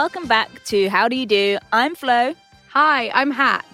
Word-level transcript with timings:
welcome 0.00 0.26
back 0.26 0.64
to 0.64 0.88
How 0.88 1.08
Do 1.08 1.14
You 1.14 1.26
Do? 1.26 1.58
I'm 1.74 1.94
Flo. 1.94 2.34
Hi, 2.70 3.10
I'm 3.10 3.30
Hat. 3.30 3.66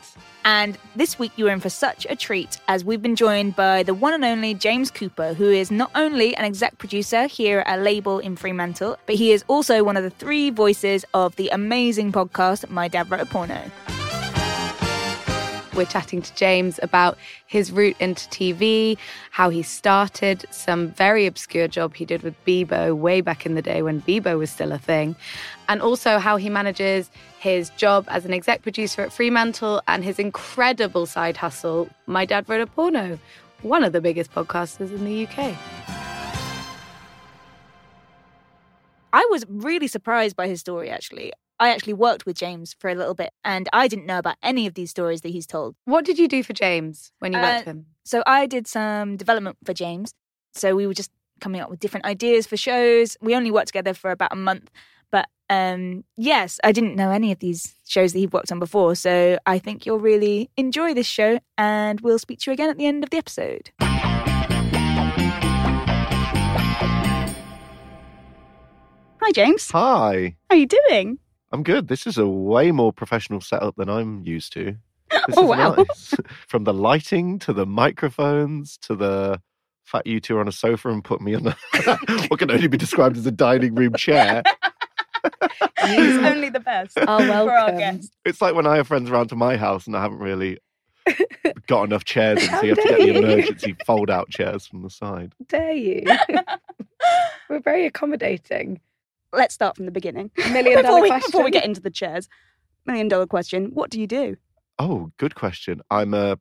And 0.45 0.77
this 0.97 1.21
week 1.21 1.31
you 1.37 1.47
are 1.47 1.53
in 1.53 1.61
for 1.61 1.69
such 1.69 2.05
a 2.11 2.17
treat 2.17 2.59
as 2.67 2.85
we've 2.85 3.01
been 3.01 3.15
joined 3.15 3.55
by 3.55 3.85
the 3.85 3.95
one 3.95 4.13
and 4.13 4.25
only 4.25 4.53
James 4.53 4.91
Cooper, 4.91 5.35
who 5.35 5.49
is 5.49 5.71
not 5.71 5.93
only 5.95 6.35
an 6.35 6.45
exec 6.45 6.79
producer 6.79 7.29
here 7.29 7.61
at 7.61 7.79
a 7.79 7.83
label 7.83 8.19
in 8.19 8.35
Fremantle, 8.35 8.97
but 9.07 9.15
he 9.15 9.31
is 9.31 9.45
also 9.47 9.85
one 9.85 9.97
of 9.97 10.03
the 10.03 10.11
three 10.11 10.51
voices 10.51 11.05
of 11.15 11.37
the 11.37 11.49
amazing 11.51 12.11
podcast 12.11 12.69
My 12.71 12.89
Dad 12.89 13.09
Wrote 13.09 13.21
a 13.21 13.27
Porno. 13.27 13.63
We're 15.77 15.85
chatting 15.85 16.23
to 16.23 16.35
James 16.35 16.81
about 16.83 17.19
his 17.47 17.71
route 17.71 17.97
into 18.01 18.27
TV, 18.31 18.97
how 19.31 19.51
he 19.51 19.63
started, 19.63 20.47
some 20.51 20.91
very 20.93 21.27
obscure 21.27 21.69
job 21.69 21.95
he 21.95 22.07
did 22.07 22.23
with 22.23 22.35
Bebo 22.47 22.97
way 22.97 23.21
back 23.21 23.45
in 23.45 23.57
the 23.57 23.63
day 23.63 23.83
when 23.83 24.01
Bebo 24.01 24.39
was 24.39 24.51
still 24.51 24.73
a 24.73 24.79
thing, 24.79 25.17
and 25.69 25.83
also 25.83 26.19
how 26.19 26.37
he 26.37 26.49
manages 26.51 27.11
his 27.39 27.71
job 27.71 28.05
as 28.09 28.25
an 28.25 28.33
exec 28.33 28.63
producer 28.63 29.03
at 29.03 29.13
Fremantle 29.13 29.83
and 29.89 30.05
his 30.05 30.19
incredible 30.19 31.07
side 31.07 31.37
hustle, 31.37 31.89
My 32.07 32.25
Dad 32.25 32.49
Wrote 32.49 32.61
a 32.61 32.67
Porno, 32.67 33.19
one 33.63 33.85
of 33.85 33.93
the 33.93 34.01
biggest 34.01 34.33
podcasters 34.33 34.91
in 34.91 35.05
the 35.05 35.27
UK. 35.27 35.57
I 39.13 39.27
was 39.31 39.45
really 39.49 39.87
surprised 39.87 40.37
by 40.37 40.47
his 40.49 40.61
story, 40.61 40.91
actually. 40.91 41.33
I 41.59 41.71
actually 41.71 41.95
worked 41.95 42.27
with 42.27 42.37
James 42.37 42.77
for 42.79 42.91
a 42.91 42.95
little 42.95 43.15
bit 43.15 43.31
and 43.43 43.67
I 43.73 43.89
didn't 43.89 44.05
know 44.05 44.19
about 44.19 44.37
any 44.43 44.67
of 44.67 44.75
these 44.75 44.91
stories 44.91 45.23
that 45.23 45.31
he's 45.31 45.47
told. 45.47 45.75
What 45.87 46.05
did 46.05 46.19
you 46.19 46.29
do 46.29 46.43
for 46.43 46.53
James 46.53 47.13
when 47.21 47.33
you 47.33 47.39
Uh, 47.39 47.43
worked 47.43 47.59
with 47.67 47.75
him? 47.77 47.87
So 48.05 48.23
I 48.27 48.45
did 48.45 48.67
some 48.67 49.17
development 49.17 49.57
for 49.65 49.73
James. 49.73 50.13
So 50.53 50.77
we 50.77 50.87
were 50.87 50.93
just 50.93 51.11
coming 51.41 51.63
up 51.63 51.71
with 51.71 51.81
different 51.81 52.05
ideas 52.05 52.47
for 52.47 52.59
shows. 52.59 53.17
We 53.23 53.35
only 53.35 53.51
worked 53.51 53.69
together 53.69 53.95
for 53.95 54.11
about 54.11 54.33
a 54.33 54.37
month. 54.37 54.71
Um, 55.49 56.05
yes, 56.17 56.59
I 56.65 56.73
didn't 56.73 56.97
know 56.97 57.11
any 57.11 57.31
of 57.33 57.39
these 57.39 57.75
shows 57.87 58.13
that 58.13 58.19
he'd 58.19 58.33
worked 58.33 58.51
on 58.51 58.59
before. 58.59 58.95
So 58.97 59.39
I 59.47 59.59
think 59.59 59.87
you'll 59.87 60.01
really 60.01 60.51
enjoy 60.57 60.93
this 60.95 61.07
show 61.07 61.39
and 61.57 62.01
we'll 62.01 62.19
speak 62.19 62.41
to 62.41 62.51
you 62.51 62.53
again 62.55 62.69
at 62.71 62.79
the 62.79 62.87
end 62.87 63.05
of 63.05 63.11
the 63.11 63.19
episode. 63.19 63.71
Hi, 69.23 69.33
James. 69.33 69.71
Hi, 69.73 70.37
How 70.51 70.57
are 70.57 70.59
you 70.59 70.67
doing? 70.67 71.19
I'm 71.53 71.63
good. 71.63 71.89
This 71.89 72.07
is 72.07 72.19
a 72.19 72.27
way 72.27 72.71
more 72.71 72.93
professional 72.93 73.41
setup 73.41 73.75
than 73.77 73.89
I'm 73.89 74.23
used 74.25 74.53
to. 74.55 74.77
This 75.29 75.37
Oh, 75.39 75.45
is 75.45 75.49
wow. 75.59 75.75
nice. 75.75 76.15
From 76.49 76.65
the 76.65 76.75
lighting 76.75 77.39
to 77.41 77.53
the 77.53 77.65
microphones 77.67 78.77
to 78.79 78.95
the 78.97 79.41
fact 79.85 80.07
you 80.07 80.21
two 80.21 80.37
are 80.37 80.41
on 80.41 80.49
a 80.49 80.53
sofa 80.53 80.89
and 80.91 81.03
put 81.05 81.21
me 81.21 81.35
on 81.35 81.45
the, 81.45 82.27
what 82.29 82.41
can 82.41 82.51
only 82.51 82.67
be 82.67 82.77
described 82.77 83.17
as 83.17 83.25
a 83.27 83.31
dining 83.31 83.75
room 83.77 83.95
chair. 83.95 84.43
It's 85.79 86.27
only 86.35 86.49
the 86.49 86.61
best. 86.61 86.97
Oh, 86.97 87.05
For 87.27 87.33
our 87.33 87.47
welcome. 87.47 87.79
guests. 87.79 88.11
It's 88.25 88.41
like 88.41 88.55
when 88.55 88.67
I 88.67 88.77
have 88.77 88.87
friends 88.89 89.11
around 89.11 89.29
to 89.29 89.37
my 89.37 89.57
house 89.57 89.87
and 89.87 89.97
I 89.97 90.03
haven't 90.03 90.19
really 90.19 90.59
got 91.67 91.85
enough 91.85 92.05
chairs 92.05 92.43
in, 92.43 92.49
so 92.51 92.63
you 92.63 92.69
have 92.71 92.79
to 92.79 92.83
How 92.91 92.97
get 92.97 92.99
the 93.01 93.17
emergency 93.17 93.77
fold 93.87 94.11
out 94.11 94.29
chairs 94.31 94.67
from 94.67 94.83
the 94.83 94.91
side. 94.91 95.33
Dare 95.49 95.73
you? 95.73 96.05
We're 97.49 97.61
very 97.61 97.87
accommodating. 97.87 98.81
Let's 99.33 99.55
start 99.55 99.77
from 99.77 99.85
the 99.85 99.93
beginning. 99.93 100.31
Million 100.51 100.83
before, 100.83 101.01
we, 101.01 101.09
question. 101.09 101.29
before 101.31 101.45
we 101.45 101.51
get 101.51 101.65
into 101.65 101.81
the 101.81 101.91
chairs, 101.91 102.29
million 102.87 103.09
dollar 103.09 103.27
question. 103.27 103.67
What 103.73 103.91
do 103.91 104.01
you 104.01 104.07
do? 104.07 104.37
Oh, 104.79 105.11
good 105.19 105.35
question. 105.35 105.81
I'm 105.91 106.15
a 106.15 106.39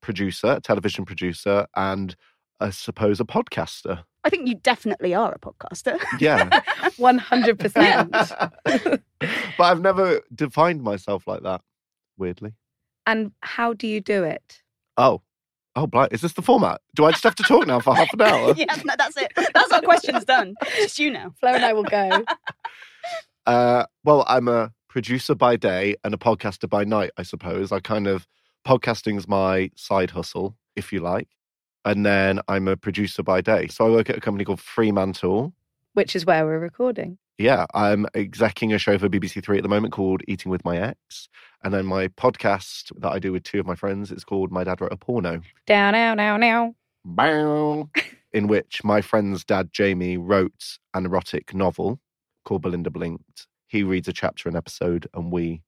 producer, 0.00 0.52
a 0.52 0.60
television 0.60 1.04
producer, 1.04 1.66
and 1.76 2.16
I 2.58 2.70
suppose 2.70 3.20
a 3.20 3.24
podcaster. 3.24 4.04
I 4.24 4.30
think 4.30 4.48
you 4.48 4.54
definitely 4.56 5.14
are 5.14 5.32
a 5.32 5.38
podcaster. 5.38 5.98
Yeah. 6.18 6.48
100%. 6.98 8.10
but 9.58 9.64
I've 9.64 9.80
never 9.80 10.20
defined 10.34 10.82
myself 10.82 11.26
like 11.26 11.42
that, 11.42 11.62
weirdly. 12.18 12.52
and 13.06 13.32
how 13.42 13.72
do 13.72 13.86
you 13.86 14.00
do 14.00 14.24
it? 14.24 14.62
Oh, 14.96 15.22
oh, 15.74 15.86
blind. 15.86 16.12
Is 16.12 16.20
this 16.20 16.34
the 16.34 16.42
format? 16.42 16.80
Do 16.94 17.04
I 17.06 17.12
just 17.12 17.24
have 17.24 17.34
to 17.36 17.42
talk 17.42 17.66
now 17.66 17.80
for 17.80 17.94
half 17.94 18.12
an 18.12 18.20
hour? 18.20 18.54
yeah, 18.56 18.76
no, 18.84 18.94
that's 18.98 19.16
it. 19.16 19.32
That's 19.54 19.72
our 19.72 19.80
questions 19.80 20.24
done. 20.24 20.54
Just 20.76 20.98
you 20.98 21.10
now. 21.10 21.32
Flo 21.40 21.50
and 21.54 21.64
I 21.64 21.72
will 21.72 21.84
go. 21.84 22.24
Uh, 23.46 23.84
well, 24.04 24.24
I'm 24.28 24.48
a 24.48 24.72
producer 24.88 25.34
by 25.34 25.56
day 25.56 25.96
and 26.04 26.12
a 26.12 26.18
podcaster 26.18 26.68
by 26.68 26.84
night, 26.84 27.10
I 27.16 27.22
suppose. 27.22 27.72
I 27.72 27.80
kind 27.80 28.06
of, 28.06 28.26
podcasting's 28.66 29.26
my 29.26 29.70
side 29.76 30.10
hustle, 30.10 30.56
if 30.76 30.92
you 30.92 31.00
like. 31.00 31.28
And 31.84 32.04
then 32.04 32.40
I'm 32.48 32.68
a 32.68 32.76
producer 32.76 33.22
by 33.22 33.40
day. 33.40 33.68
So 33.68 33.86
I 33.86 33.90
work 33.90 34.10
at 34.10 34.16
a 34.16 34.20
company 34.20 34.44
called 34.44 34.60
Fremantle. 34.60 35.52
Which 35.94 36.14
is 36.14 36.26
where 36.26 36.44
we're 36.44 36.58
recording. 36.58 37.18
Yeah, 37.38 37.64
I'm 37.72 38.06
executing 38.14 38.74
a 38.74 38.78
show 38.78 38.98
for 38.98 39.08
BBC 39.08 39.42
Three 39.42 39.56
at 39.56 39.62
the 39.62 39.68
moment 39.68 39.94
called 39.94 40.20
Eating 40.28 40.50
with 40.50 40.64
My 40.64 40.76
Ex. 40.76 41.28
And 41.64 41.72
then 41.72 41.86
my 41.86 42.08
podcast 42.08 42.92
that 43.00 43.10
I 43.10 43.18
do 43.18 43.32
with 43.32 43.44
two 43.44 43.60
of 43.60 43.66
my 43.66 43.74
friends 43.74 44.12
is 44.12 44.24
called 44.24 44.52
My 44.52 44.62
Dad 44.62 44.80
Wrote 44.80 44.92
a 44.92 44.96
Porno. 44.96 45.40
Down, 45.66 45.92
now, 45.92 46.14
now, 46.14 46.36
now. 46.36 46.74
Bow. 47.04 47.88
in 48.32 48.46
which 48.46 48.84
my 48.84 49.00
friend's 49.00 49.44
dad, 49.44 49.70
Jamie, 49.72 50.16
wrote 50.16 50.78
an 50.94 51.06
erotic 51.06 51.54
novel 51.54 51.98
called 52.44 52.62
Belinda 52.62 52.90
Blinked. 52.90 53.46
He 53.68 53.82
reads 53.82 54.08
a 54.08 54.12
chapter 54.12 54.48
an 54.48 54.56
episode, 54.56 55.06
and 55.14 55.32
we 55.32 55.62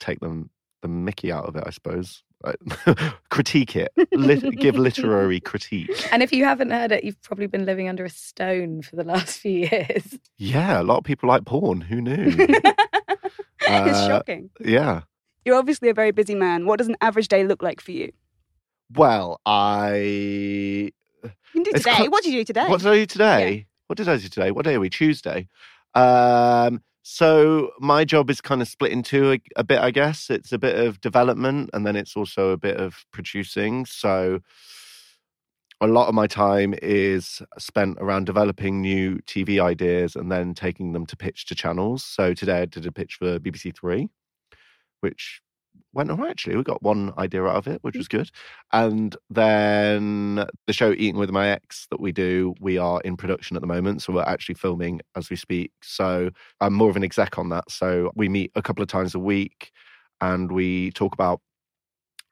take 0.00 0.20
them 0.20 0.50
the 0.82 0.88
Mickey 0.88 1.32
out 1.32 1.46
of 1.46 1.56
it, 1.56 1.64
I 1.66 1.70
suppose. 1.70 2.23
Critique 3.30 3.74
it, 3.76 3.90
lit- 4.12 4.58
give 4.58 4.76
literary 4.76 5.40
critique. 5.40 5.90
And 6.12 6.22
if 6.22 6.32
you 6.32 6.44
haven't 6.44 6.70
heard 6.70 6.92
it, 6.92 7.04
you've 7.04 7.20
probably 7.22 7.46
been 7.46 7.64
living 7.64 7.88
under 7.88 8.04
a 8.04 8.10
stone 8.10 8.82
for 8.82 8.96
the 8.96 9.04
last 9.04 9.38
few 9.40 9.68
years. 9.70 10.18
Yeah, 10.38 10.80
a 10.80 10.84
lot 10.84 10.98
of 10.98 11.04
people 11.04 11.28
like 11.28 11.44
porn. 11.44 11.80
Who 11.80 12.00
knew? 12.00 12.26
it's 12.38 13.66
Uh, 13.68 14.08
shocking. 14.08 14.50
yeah. 14.60 15.02
You're 15.44 15.56
obviously 15.56 15.88
a 15.88 15.94
very 15.94 16.10
busy 16.10 16.34
man. 16.34 16.66
What 16.66 16.78
does 16.78 16.88
an 16.88 16.96
average 17.00 17.28
day 17.28 17.44
look 17.44 17.62
like 17.62 17.80
for 17.80 17.92
you? 17.92 18.12
Well, 18.94 19.40
I. 19.46 19.96
You 19.96 20.92
can 21.52 21.62
do 21.62 21.72
today. 21.72 21.92
cl- 21.92 22.10
what 22.10 22.22
did 22.24 22.32
you 22.32 22.40
do 22.40 22.44
today? 22.44 22.66
What 22.68 22.80
did 22.80 22.88
I 22.90 22.94
do 22.96 23.06
today? 23.06 23.66
What 23.86 23.96
did 23.96 24.08
I 24.08 24.16
do 24.16 24.28
today? 24.28 24.50
What 24.50 24.64
day 24.64 24.74
are 24.74 24.80
we? 24.80 24.90
Tuesday. 24.90 25.48
Um, 25.94 26.82
so 27.06 27.72
my 27.78 28.06
job 28.06 28.30
is 28.30 28.40
kind 28.40 28.62
of 28.62 28.68
split 28.68 28.90
into 28.90 29.32
a, 29.32 29.38
a 29.56 29.62
bit, 29.62 29.78
I 29.78 29.90
guess. 29.90 30.30
It's 30.30 30.52
a 30.52 30.58
bit 30.58 30.74
of 30.78 31.02
development 31.02 31.68
and 31.74 31.86
then 31.86 31.96
it's 31.96 32.16
also 32.16 32.48
a 32.48 32.56
bit 32.56 32.78
of 32.78 33.04
producing. 33.12 33.84
So 33.84 34.40
a 35.82 35.86
lot 35.86 36.08
of 36.08 36.14
my 36.14 36.26
time 36.26 36.74
is 36.80 37.42
spent 37.58 37.98
around 38.00 38.24
developing 38.24 38.80
new 38.80 39.18
TV 39.26 39.62
ideas 39.62 40.16
and 40.16 40.32
then 40.32 40.54
taking 40.54 40.94
them 40.94 41.04
to 41.04 41.14
pitch 41.14 41.44
to 41.46 41.54
channels. 41.54 42.02
So 42.02 42.32
today 42.32 42.62
I 42.62 42.64
did 42.64 42.86
a 42.86 42.92
pitch 42.92 43.16
for 43.16 43.38
BBC 43.38 43.76
Three, 43.78 44.08
which 45.00 45.42
went 45.94 46.10
all 46.10 46.16
right 46.16 46.30
actually. 46.30 46.56
We 46.56 46.62
got 46.62 46.82
one 46.82 47.12
idea 47.18 47.44
out 47.44 47.56
of 47.56 47.66
it, 47.66 47.78
which 47.82 47.94
hmm. 47.94 48.00
was 48.00 48.08
good. 48.08 48.30
And 48.72 49.16
then 49.30 50.44
the 50.66 50.72
show 50.72 50.92
Eating 50.92 51.16
with 51.16 51.30
My 51.30 51.48
Ex 51.48 51.86
that 51.90 52.00
we 52.00 52.12
do, 52.12 52.54
we 52.60 52.78
are 52.78 53.00
in 53.02 53.16
production 53.16 53.56
at 53.56 53.60
the 53.60 53.66
moment. 53.66 54.02
So 54.02 54.12
we're 54.12 54.22
actually 54.22 54.56
filming 54.56 55.00
as 55.16 55.30
we 55.30 55.36
speak. 55.36 55.72
So 55.82 56.30
I'm 56.60 56.74
more 56.74 56.90
of 56.90 56.96
an 56.96 57.04
exec 57.04 57.38
on 57.38 57.48
that. 57.50 57.70
So 57.70 58.10
we 58.14 58.28
meet 58.28 58.52
a 58.54 58.62
couple 58.62 58.82
of 58.82 58.88
times 58.88 59.14
a 59.14 59.18
week 59.18 59.70
and 60.20 60.50
we 60.50 60.90
talk 60.92 61.14
about 61.14 61.40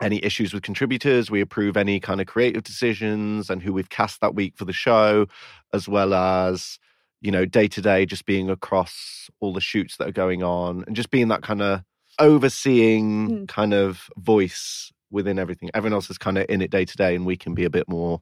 any 0.02 0.22
issues 0.24 0.52
with 0.52 0.62
contributors. 0.62 1.30
We 1.30 1.40
approve 1.40 1.76
any 1.76 2.00
kind 2.00 2.20
of 2.20 2.26
creative 2.26 2.64
decisions 2.64 3.48
and 3.48 3.62
who 3.62 3.72
we've 3.72 3.88
cast 3.88 4.20
that 4.20 4.34
week 4.34 4.56
for 4.56 4.64
the 4.64 4.72
show, 4.72 5.26
as 5.72 5.88
well 5.88 6.12
as, 6.12 6.78
you 7.20 7.30
know, 7.30 7.44
day 7.44 7.68
to 7.68 7.80
day, 7.80 8.04
just 8.04 8.26
being 8.26 8.50
across 8.50 9.30
all 9.40 9.52
the 9.52 9.60
shoots 9.60 9.96
that 9.96 10.08
are 10.08 10.12
going 10.12 10.42
on 10.42 10.84
and 10.86 10.96
just 10.96 11.10
being 11.10 11.28
that 11.28 11.42
kind 11.42 11.62
of 11.62 11.82
overseeing 12.18 13.28
Mm. 13.28 13.48
kind 13.48 13.74
of 13.74 14.08
voice 14.16 14.92
within 15.10 15.38
everything. 15.38 15.70
Everyone 15.74 15.94
else 15.94 16.10
is 16.10 16.18
kind 16.18 16.38
of 16.38 16.46
in 16.48 16.62
it 16.62 16.70
day 16.70 16.84
to 16.84 16.96
day, 16.96 17.14
and 17.14 17.26
we 17.26 17.36
can 17.36 17.54
be 17.54 17.64
a 17.64 17.70
bit 17.70 17.88
more 17.88 18.20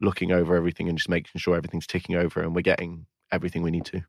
looking 0.00 0.32
over 0.32 0.54
everything 0.56 0.88
and 0.88 0.98
just 0.98 1.08
making 1.08 1.38
sure 1.38 1.56
everything's 1.56 1.86
ticking 1.86 2.16
over 2.16 2.40
and 2.42 2.54
we're 2.54 2.60
getting 2.60 3.06
everything 3.32 3.62
we 3.62 3.70
need 3.70 3.84
to. 3.86 4.02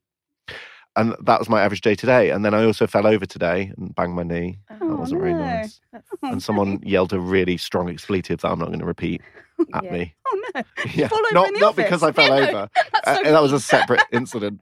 And 0.95 1.15
that 1.25 1.39
was 1.39 1.47
my 1.47 1.61
average 1.61 1.81
day 1.81 1.95
today. 1.95 2.31
And 2.31 2.43
then 2.43 2.53
I 2.53 2.65
also 2.65 2.87
fell 2.87 3.05
over 3.07 3.25
today 3.25 3.71
and 3.77 3.93
banged 3.95 4.15
my 4.15 4.23
knee. 4.23 4.59
That 4.69 4.81
Oh, 4.81 4.95
wasn't 4.95 5.21
very 5.21 5.33
nice. 5.33 5.79
Oh, 5.93 5.99
And 6.23 6.41
someone 6.43 6.79
yelled 6.83 7.13
a 7.13 7.19
really 7.19 7.55
strong 7.57 7.89
expletive 7.89 8.41
that 8.41 8.49
I'm 8.49 8.59
not 8.59 8.67
going 8.67 8.79
to 8.79 8.85
repeat 8.85 9.21
at 9.73 9.83
Yeah. 9.83 9.91
me. 9.91 10.15
Oh 10.27 10.41
no. 10.55 10.63
Yeah, 10.95 11.09
not 11.31 11.47
in 11.47 11.53
the 11.53 11.59
not 11.61 11.75
because 11.75 12.03
I 12.03 12.11
fell 12.11 12.27
Yeah, 12.29 12.35
no, 12.35 12.47
over. 12.47 12.69
That's 12.75 13.07
Uh, 13.07 13.15
so 13.25 13.31
that 13.31 13.41
was 13.43 13.53
a 13.53 13.59
separate 13.59 14.01
incident. 14.11 14.61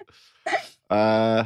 Uh, 0.89 1.45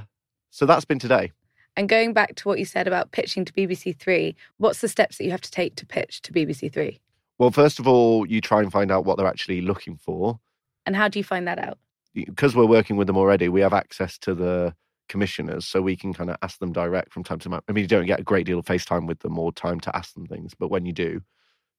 so 0.50 0.65
that's 0.65 0.85
been 0.85 1.00
today. 1.00 1.31
And 1.75 1.88
going 1.88 2.13
back 2.13 2.36
to 2.36 2.48
what 2.48 2.60
you 2.60 2.66
said 2.66 2.88
about 2.88 3.12
pitching 3.12 3.45
to 3.45 3.54
BBC 3.54 3.98
Three, 3.98 4.36
what's 4.57 4.81
the 4.81 4.88
steps 4.88 5.18
that 5.18 5.24
you 5.24 5.31
have 5.31 5.42
to 5.42 5.51
take 5.51 5.75
to 5.75 5.86
pitch 5.86 6.21
to 6.24 6.33
BBC 6.33 6.71
Three? 6.71 7.00
Well, 7.38 7.51
first 7.51 7.80
of 7.80 7.88
all, 7.88 8.25
you 8.25 8.42
try 8.42 8.60
and 8.60 8.71
find 8.71 8.92
out 8.92 9.06
what 9.06 9.18
they're 9.18 9.27
actually 9.27 9.62
looking 9.62 9.95
for. 9.98 10.39
And 10.86 10.95
how 10.95 11.07
do 11.07 11.19
you 11.19 11.24
find 11.24 11.48
that 11.48 11.60
out? 11.60 11.77
Because 12.13 12.56
we're 12.56 12.66
working 12.66 12.98
with 12.98 13.07
them 13.07 13.18
already, 13.18 13.48
we 13.48 13.62
have 13.62 13.74
access 13.74 14.18
to 14.19 14.33
the 14.33 14.74
commissioners, 15.07 15.66
so 15.66 15.81
we 15.81 15.95
can 15.95 16.13
kind 16.13 16.30
of 16.30 16.38
ask 16.42 16.60
them 16.60 16.74
direct 16.74 17.13
from 17.13 17.24
time 17.24 17.39
to 17.39 17.50
time. 17.50 17.62
I 17.68 17.71
mean, 17.71 17.83
you 17.83 17.88
don't 17.88 18.06
get 18.06 18.19
a 18.19 18.24
great 18.24 18.45
deal 18.45 18.60
of 18.60 18.66
FaceTime 18.66 19.07
with 19.07 19.19
them 19.19 19.39
or 19.39 19.51
time 19.51 19.80
to 19.81 19.95
ask 19.95 20.13
them 20.13 20.25
things, 20.25 20.54
but 20.54 20.69
when 20.69 20.86
you 20.86 20.92
do, 20.92 21.21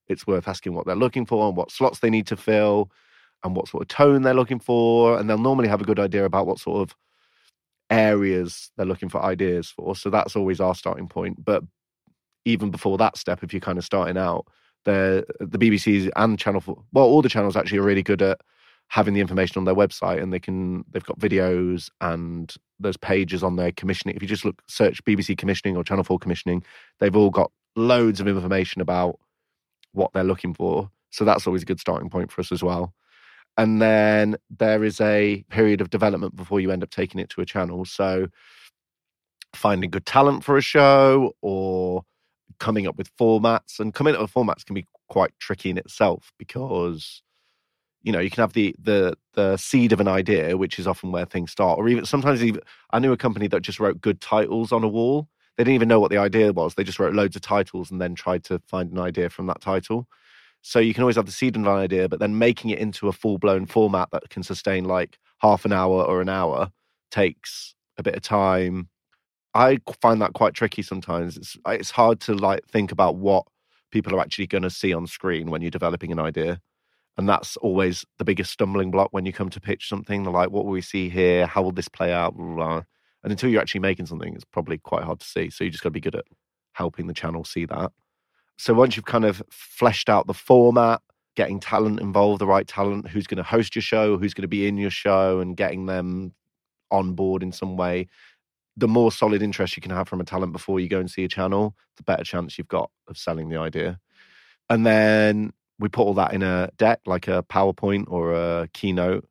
it's 0.09 0.27
worth 0.27 0.49
asking 0.49 0.75
what 0.75 0.87
they're 0.87 0.97
looking 0.97 1.27
for 1.27 1.47
and 1.47 1.57
what 1.57 1.71
slots 1.71 2.01
they 2.01 2.11
need 2.11 2.27
to 2.27 2.37
fill 2.37 2.91
and 3.45 3.55
what 3.55 3.69
sort 3.69 3.83
of 3.83 3.89
tone 3.89 4.23
they're 4.23 4.35
looking 4.35 4.59
for. 4.59 5.19
And 5.19 5.31
they'll 5.31 5.39
normally 5.39 5.69
have 5.69 5.81
a 5.81 5.85
good 5.85 6.01
idea 6.01 6.25
about 6.25 6.47
what 6.47 6.59
sort 6.59 6.81
of 6.81 6.97
areas 7.91 8.71
they're 8.77 8.87
looking 8.87 9.09
for 9.09 9.23
ideas 9.23 9.69
for. 9.69 9.95
So 9.97 10.11
that's 10.11 10.37
always 10.37 10.61
our 10.61 10.75
starting 10.75 11.09
point. 11.09 11.45
But 11.45 11.65
even 12.45 12.71
before 12.71 12.97
that 12.99 13.17
step, 13.17 13.43
if 13.43 13.53
you're 13.53 13.61
kind 13.61 13.79
of 13.79 13.85
starting 13.85 14.17
out, 14.17 14.47
the 14.85 15.27
the 15.41 15.59
BBC 15.59 16.11
and 16.17 16.39
Channel 16.39 16.61
Four, 16.61 16.83
well, 16.93 17.05
all 17.05 17.23
the 17.23 17.29
channels 17.29 17.57
actually 17.57 17.79
are 17.79 17.85
really 17.85 18.03
good 18.03 18.23
at 18.23 18.41
having 18.89 19.15
the 19.15 19.21
information 19.21 19.59
on 19.59 19.65
their 19.65 19.75
website, 19.75 20.23
and 20.23 20.33
they 20.33 20.41
can 20.41 20.85
they've 20.91 21.05
got 21.05 21.19
videos 21.19 21.91
and 22.01 22.55
there's 22.79 22.97
pages 22.97 23.43
on 23.43 23.57
their 23.57 23.73
commissioning. 23.73 24.17
If 24.17 24.23
you 24.23 24.29
just 24.29 24.45
look 24.45 24.63
search 24.69 25.05
BBC 25.05 25.37
commissioning 25.37 25.77
or 25.77 25.85
Channel 25.85 26.05
Four 26.05 26.19
commissioning, 26.19 26.65
they've 26.99 27.15
all 27.15 27.31
got 27.31 27.51
loads 27.77 28.21
of 28.21 28.29
information 28.29 28.81
about 28.81 29.19
what 29.93 30.13
they're 30.13 30.25
looking 30.25 30.55
for. 30.55 30.91
So 31.11 31.25
that's 31.25 31.47
always 31.47 31.63
a 31.63 31.67
good 31.67 31.81
starting 31.81 32.09
point 32.09 32.31
for 32.31 32.41
us 32.41 32.53
as 32.53 32.63
well. 32.63 32.95
And 33.56 33.81
then 33.81 34.37
there 34.49 34.85
is 34.85 35.00
a 35.00 35.44
period 35.50 35.81
of 35.81 35.91
development 35.91 36.37
before 36.37 36.61
you 36.61 36.70
end 36.70 36.82
up 36.82 36.91
taking 36.91 37.20
it 37.20 37.29
to 37.31 37.41
a 37.41 37.47
channel. 37.47 37.85
So 37.85 38.29
finding 39.55 39.91
good 39.91 40.06
talent 40.06 40.44
for 40.44 40.56
a 40.56 40.62
show 40.62 41.32
or 41.43 42.02
coming 42.58 42.87
up 42.87 42.97
with 42.97 43.14
formats 43.17 43.79
and 43.79 43.94
coming 43.94 44.14
up 44.14 44.20
with 44.20 44.32
formats 44.32 44.64
can 44.64 44.75
be 44.75 44.87
quite 45.08 45.32
tricky 45.38 45.70
in 45.70 45.79
itself 45.79 46.32
because 46.38 47.23
you 48.02 48.12
know 48.12 48.20
you 48.20 48.31
can 48.31 48.43
have 48.43 48.52
the 48.52 48.75
the 48.81 49.14
the 49.35 49.56
seed 49.56 49.93
of 49.93 50.00
an 50.00 50.08
idea 50.08 50.56
which 50.56 50.79
is 50.79 50.87
often 50.87 51.11
where 51.11 51.25
things 51.25 51.50
start 51.50 51.79
or 51.79 51.88
even 51.88 52.05
sometimes 52.05 52.43
even 52.43 52.61
i 52.93 52.99
knew 52.99 53.12
a 53.12 53.17
company 53.17 53.49
that 53.49 53.62
just 53.62 53.81
wrote 53.81 54.00
good 54.00 54.20
titles 54.20 54.73
on 54.73 54.85
a 54.85 54.88
wall. 54.88 55.29
They 55.56 55.64
didn't 55.64 55.75
even 55.75 55.88
know 55.88 56.00
what 56.00 56.11
the 56.11 56.17
idea 56.17 56.53
was. 56.55 56.75
They 56.75 56.85
just 56.85 56.99
wrote 56.99 57.12
loads 57.12 57.37
of 57.37 57.43
titles 57.43 57.91
and 57.91 58.00
then 58.00 58.14
tried 58.14 58.44
to 58.44 58.61
find 58.67 58.91
an 58.93 58.99
idea 58.99 59.29
from 59.29 59.46
that 59.49 59.61
title 59.61 60.08
so 60.62 60.79
you 60.79 60.95
can 60.95 61.03
always 61.03 61.17
have 61.17 61.27
the 61.27 61.33
seed 61.33 61.57
of 61.57 61.62
an 61.62 61.69
idea 61.69 62.09
but 62.09 62.21
then 62.21 62.39
making 62.39 62.71
it 62.71 62.79
into 62.79 63.09
a 63.09 63.12
full-blown 63.12 63.67
format 63.67 64.09
that 64.12 64.29
can 64.31 64.43
sustain 64.43 64.85
like 64.85 65.19
half 65.39 65.65
an 65.65 65.73
hour 65.73 66.03
or 66.05 66.21
an 66.21 66.29
hour 66.29 66.71
takes 67.11 67.75
a 67.99 68.03
bit 68.03 68.15
of 68.15 68.23
time 68.23 68.89
I 69.55 69.79
find 70.01 70.23
that 70.23 70.35
quite 70.35 70.55
tricky 70.55 70.83
sometimes. 70.83 71.37
It's 71.37 71.57
it's 71.67 71.91
hard 71.91 72.21
to 72.23 72.35
like 72.35 72.67
think 72.67 72.93
about 72.93 73.17
what 73.17 73.47
people 73.91 74.15
are 74.15 74.21
actually 74.21 74.47
going 74.47 74.62
to 74.62 74.71
see 74.71 74.93
on 74.93 75.07
screen 75.07 75.51
when 75.51 75.62
you're 75.62 75.71
developing 75.71 76.12
an 76.12 76.21
idea, 76.21 76.61
and 77.17 77.29
that's 77.29 77.56
always 77.59 78.05
the 78.19 78.25
biggest 78.25 78.53
stumbling 78.53 78.91
block 78.91 79.09
when 79.13 79.27
you 79.27 79.33
come 79.33 79.51
to 79.51 79.61
pitch 79.61 79.89
something. 79.89 80.23
They're 80.23 80.33
like, 80.33 80.51
"What 80.51 80.65
will 80.65 80.73
we 80.73 80.83
see 80.83 81.09
here? 81.09 81.47
How 81.47 81.63
will 81.63 81.73
this 81.73 81.89
play 81.89 82.13
out?" 82.13 82.37
Blah, 82.37 82.47
blah, 82.47 82.55
blah. 82.56 82.83
And 83.25 83.33
until 83.33 83.51
you're 83.51 83.61
actually 83.61 83.81
making 83.81 84.06
something, 84.06 84.35
it's 84.35 84.45
probably 84.45 84.79
quite 84.79 85.05
hard 85.05 85.21
to 85.21 85.27
see. 85.27 85.51
So 85.51 85.65
you 85.65 85.71
just 85.71 85.83
got 85.83 85.89
to 85.91 85.93
be 85.93 86.01
good 86.01 86.15
at 86.17 86.25
helping 86.75 87.06
the 87.09 87.15
channel 87.15 87.45
see 87.45 87.67
that. 87.67 87.93
So 88.61 88.75
once 88.75 88.95
you've 88.95 89.07
kind 89.07 89.25
of 89.25 89.43
fleshed 89.51 90.11
out 90.11 90.27
the 90.27 90.35
format, 90.35 91.01
getting 91.35 91.61
talent 91.61 91.99
involved, 91.99 92.43
the 92.43 92.47
right 92.47 92.67
talent, 92.69 93.09
who's 93.09 93.27
going 93.27 93.39
to 93.39 93.43
host 93.43 93.75
your 93.75 93.81
show, 93.81 94.19
who's 94.19 94.35
going 94.35 94.43
to 94.43 94.49
be 94.49 94.67
in 94.67 94.77
your 94.77 94.91
show, 94.91 95.41
and 95.41 95.57
getting 95.57 95.87
them 95.87 96.35
on 96.91 97.15
board 97.15 97.43
in 97.43 97.53
some 97.53 97.79
way, 97.79 98.07
the 98.77 98.87
more 98.87 99.11
solid 99.11 99.41
interest 99.41 99.79
you 99.79 99.81
can 99.81 99.93
have 99.93 100.11
from 100.11 100.21
a 100.21 100.25
talent 100.25 100.53
before 100.53 100.79
you 100.79 100.91
go 100.91 101.01
and 101.01 101.11
see 101.11 101.25
a 101.25 101.29
channel, 101.29 101.75
the 101.97 102.03
better 102.03 102.23
chance 102.23 102.59
you've 102.59 102.69
got 102.69 102.91
of 103.09 103.17
selling 103.17 103.49
the 103.49 103.57
idea. 103.57 103.99
And 104.69 104.85
then 104.85 105.55
we 105.79 105.89
put 105.89 106.03
all 106.03 106.15
that 106.15 106.35
in 106.35 106.43
a 106.43 106.69
deck, 106.77 107.01
like 107.06 107.29
a 107.29 107.43
PowerPoint 107.43 108.05
or 108.09 108.35
a 108.35 108.69
keynote. 108.75 109.27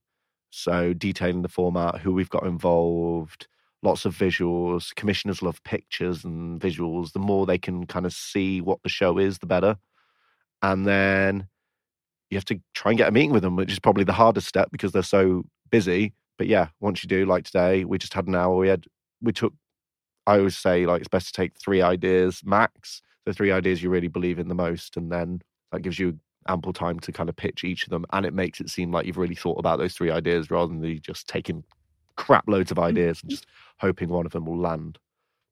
So 0.49 0.93
detailing 0.93 1.43
the 1.43 1.49
format, 1.49 1.99
who 1.99 2.13
we've 2.13 2.31
got 2.31 2.47
involved, 2.47 3.47
lots 3.81 4.05
of 4.05 4.15
visuals. 4.15 4.93
Commissioners 4.95 5.41
love 5.41 5.63
pictures 5.63 6.23
and 6.23 6.59
visuals. 6.59 7.13
The 7.13 7.19
more 7.19 7.45
they 7.45 7.57
can 7.57 7.85
kind 7.85 8.05
of 8.05 8.13
see 8.13 8.61
what 8.61 8.81
the 8.83 8.89
show 8.89 9.17
is, 9.17 9.39
the 9.39 9.45
better. 9.45 9.77
And 10.61 10.85
then 10.85 11.47
you 12.29 12.37
have 12.37 12.45
to 12.45 12.59
try 12.73 12.91
and 12.91 12.97
get 12.97 13.07
a 13.07 13.11
meeting 13.11 13.31
with 13.31 13.43
them, 13.43 13.55
which 13.55 13.71
is 13.71 13.79
probably 13.79 14.03
the 14.03 14.13
hardest 14.13 14.47
step 14.47 14.69
because 14.71 14.91
they're 14.91 15.03
so 15.03 15.43
busy. 15.69 16.13
But 16.37 16.47
yeah, 16.47 16.67
once 16.79 17.03
you 17.03 17.07
do, 17.07 17.25
like 17.25 17.45
today, 17.45 17.85
we 17.85 17.97
just 17.97 18.13
had 18.13 18.27
an 18.27 18.35
hour. 18.35 18.55
We 18.55 18.67
had 18.67 18.85
we 19.21 19.33
took 19.33 19.53
I 20.27 20.37
always 20.37 20.57
say 20.57 20.85
like 20.85 20.99
it's 20.99 21.07
best 21.07 21.27
to 21.27 21.33
take 21.33 21.59
three 21.59 21.81
ideas 21.81 22.41
max, 22.45 23.01
the 23.25 23.33
three 23.33 23.51
ideas 23.51 23.81
you 23.81 23.89
really 23.89 24.07
believe 24.07 24.39
in 24.39 24.47
the 24.47 24.55
most, 24.55 24.95
and 24.95 25.11
then 25.11 25.41
that 25.71 25.81
gives 25.81 25.97
you 25.97 26.19
ample 26.47 26.73
time 26.73 26.99
to 27.01 27.11
kind 27.11 27.29
of 27.29 27.35
pitch 27.35 27.63
each 27.63 27.83
of 27.83 27.89
them, 27.89 28.05
and 28.13 28.25
it 28.25 28.33
makes 28.33 28.61
it 28.61 28.69
seem 28.69 28.91
like 28.91 29.05
you've 29.05 29.17
really 29.17 29.35
thought 29.35 29.57
about 29.57 29.79
those 29.79 29.93
three 29.93 30.11
ideas 30.11 30.51
rather 30.51 30.71
than 30.71 30.83
you 30.83 30.99
just 30.99 31.27
taking 31.27 31.63
crap 32.15 32.47
loads 32.47 32.69
of 32.69 32.77
mm-hmm. 32.77 32.87
ideas 32.87 33.21
and 33.21 33.31
just 33.31 33.47
hoping 33.79 34.09
one 34.09 34.25
of 34.25 34.31
them 34.31 34.45
will 34.45 34.57
land. 34.57 34.97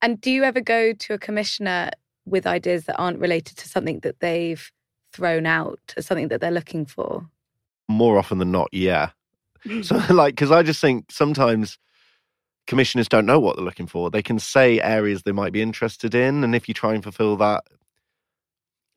And 0.01 0.21
do 0.21 0.31
you 0.31 0.43
ever 0.43 0.61
go 0.61 0.93
to 0.93 1.13
a 1.13 1.17
commissioner 1.17 1.91
with 2.25 2.45
ideas 2.45 2.85
that 2.85 2.97
aren't 2.97 3.19
related 3.19 3.57
to 3.57 3.67
something 3.67 3.99
that 4.01 4.19
they've 4.19 4.71
thrown 5.13 5.45
out 5.45 5.79
as 5.95 6.05
something 6.05 6.27
that 6.27 6.41
they're 6.41 6.51
looking 6.51 6.85
for? 6.85 7.27
More 7.87 8.17
often 8.17 8.37
than 8.37 8.51
not, 8.51 8.69
yeah. 8.71 9.09
So 9.81 9.99
like, 10.09 10.35
because 10.35 10.51
I 10.51 10.63
just 10.63 10.79
think 10.79 11.11
sometimes 11.11 11.77
commissioners 12.67 13.09
don't 13.09 13.25
know 13.25 13.39
what 13.39 13.55
they're 13.55 13.65
looking 13.65 13.87
for. 13.87 14.09
They 14.09 14.21
can 14.21 14.39
say 14.39 14.79
areas 14.79 15.23
they 15.23 15.31
might 15.31 15.51
be 15.51 15.61
interested 15.61 16.13
in, 16.13 16.43
and 16.43 16.55
if 16.55 16.67
you 16.67 16.73
try 16.73 16.93
and 16.93 17.03
fulfill 17.03 17.35
that, 17.37 17.63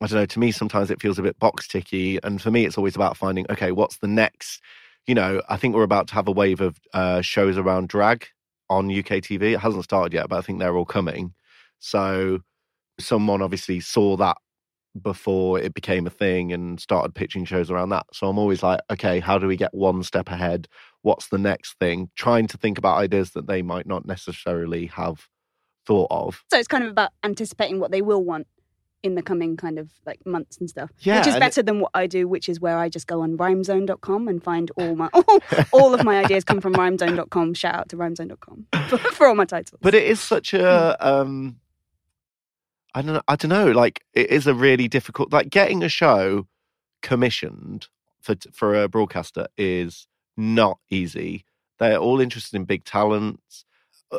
I 0.01 0.07
don't 0.07 0.19
know. 0.19 0.27
To 0.27 0.39
me, 0.39 0.53
sometimes 0.53 0.91
it 0.91 1.01
feels 1.01 1.19
a 1.19 1.23
bit 1.23 1.39
box 1.39 1.67
ticky, 1.67 2.19
and 2.23 2.41
for 2.41 2.51
me, 2.51 2.67
it's 2.67 2.77
always 2.77 2.95
about 2.95 3.17
finding 3.17 3.47
okay, 3.51 3.73
what's 3.73 3.99
the 3.99 4.07
next? 4.07 4.61
You 5.07 5.15
know, 5.15 5.43
I 5.49 5.57
think 5.57 5.75
we're 5.75 5.83
about 5.83 6.09
to 6.09 6.15
have 6.15 6.29
a 6.29 6.33
wave 6.33 6.61
of 6.61 6.79
uh, 6.93 7.21
shows 7.23 7.57
around 7.57 7.89
drag 7.89 8.27
on 8.71 8.87
UK 8.87 9.21
TV. 9.21 9.53
It 9.55 9.61
hasn't 9.61 9.85
started 9.85 10.15
yet, 10.15 10.29
but 10.29 10.39
I 10.39 10.41
think 10.41 10.59
they're 10.59 10.77
all 10.77 10.87
coming. 10.87 11.35
So, 11.79 12.41
someone 12.99 13.43
obviously 13.43 13.81
saw 13.81 14.17
that 14.17 14.37
before 15.01 15.59
it 15.59 15.75
became 15.75 16.07
a 16.07 16.11
thing 16.11 16.53
and 16.53 16.81
started 16.81 17.15
pitching 17.15 17.45
shows 17.45 17.71
around 17.71 17.91
that. 17.91 18.07
So 18.13 18.29
I'm 18.29 18.39
always 18.39 18.63
like, 18.63 18.81
okay, 18.91 19.21
how 19.21 19.39
do 19.39 19.47
we 19.47 19.57
get 19.57 19.73
one 19.73 20.03
step 20.03 20.29
ahead? 20.29 20.69
What's 21.03 21.29
the 21.29 21.39
next 21.39 21.79
thing? 21.79 22.11
Trying 22.17 22.49
to 22.49 22.59
think 22.59 22.77
about 22.77 22.99
ideas 22.99 23.31
that 23.33 23.47
they 23.47 23.63
might 23.63 23.87
not 23.87 24.05
necessarily 24.05 24.87
have 24.87 25.29
thought 25.87 26.09
of. 26.11 26.43
So 26.51 26.59
it's 26.59 26.69
kind 26.69 26.85
of 26.85 26.91
about 26.91 27.11
anticipating 27.23 27.79
what 27.79 27.93
they 27.93 28.03
will 28.03 28.25
want 28.25 28.47
in 29.03 29.15
the 29.15 29.23
coming 29.23 29.57
kind 29.57 29.79
of 29.79 29.91
like 30.05 30.25
months 30.27 30.59
and 30.59 30.69
stuff. 30.69 30.91
Yeah, 31.01 31.19
which 31.19 31.29
is 31.29 31.37
better 31.37 31.63
than 31.63 31.81
what 31.81 31.91
I 31.95 32.07
do, 32.07 32.29
which 32.29 32.49
is 32.49 32.61
where 32.61 32.79
I 32.79 32.89
just 32.89 33.07
go 33.07 33.23
on 33.23 33.37
rhymezone.com 33.37 34.29
and 34.29 34.43
find 34.43 34.71
all 34.77 34.95
my 34.95 35.09
all, 35.15 35.39
all 35.73 35.95
of 35.95 36.05
my 36.05 36.19
ideas 36.19 36.45
come 36.45 36.61
from 36.61 36.75
rhymezone.com. 36.75 37.55
Shout 37.55 37.75
out 37.75 37.89
to 37.91 37.97
rhymezone.com 37.97 38.67
for, 38.89 38.99
for 38.99 39.27
all 39.27 39.35
my 39.35 39.45
titles. 39.45 39.79
But 39.81 39.95
it 39.95 40.05
is 40.05 40.21
such 40.21 40.55
a 40.55 40.97
um 41.07 41.57
I 42.95 43.03
don't 43.03 43.15
know, 43.15 43.23
I 43.29 43.37
don't 43.37 43.51
know, 43.51 43.71
like 43.71 44.03
it 44.13 44.31
is 44.31 44.47
a 44.47 44.55
really 44.55 44.89
difficult 44.89 45.33
like 45.33 45.51
getting 45.51 45.83
a 45.83 45.89
show 45.89 46.47
commissioned 47.03 47.89
for 48.21 48.35
for 48.53 48.83
a 48.83 48.89
broadcaster 48.89 49.47
is 49.57 50.07
not 50.37 50.79
easy. 50.91 51.45
They're 51.79 51.97
all 51.97 52.21
interested 52.21 52.57
in 52.57 52.65
big 52.65 52.85
talents. 52.85 53.65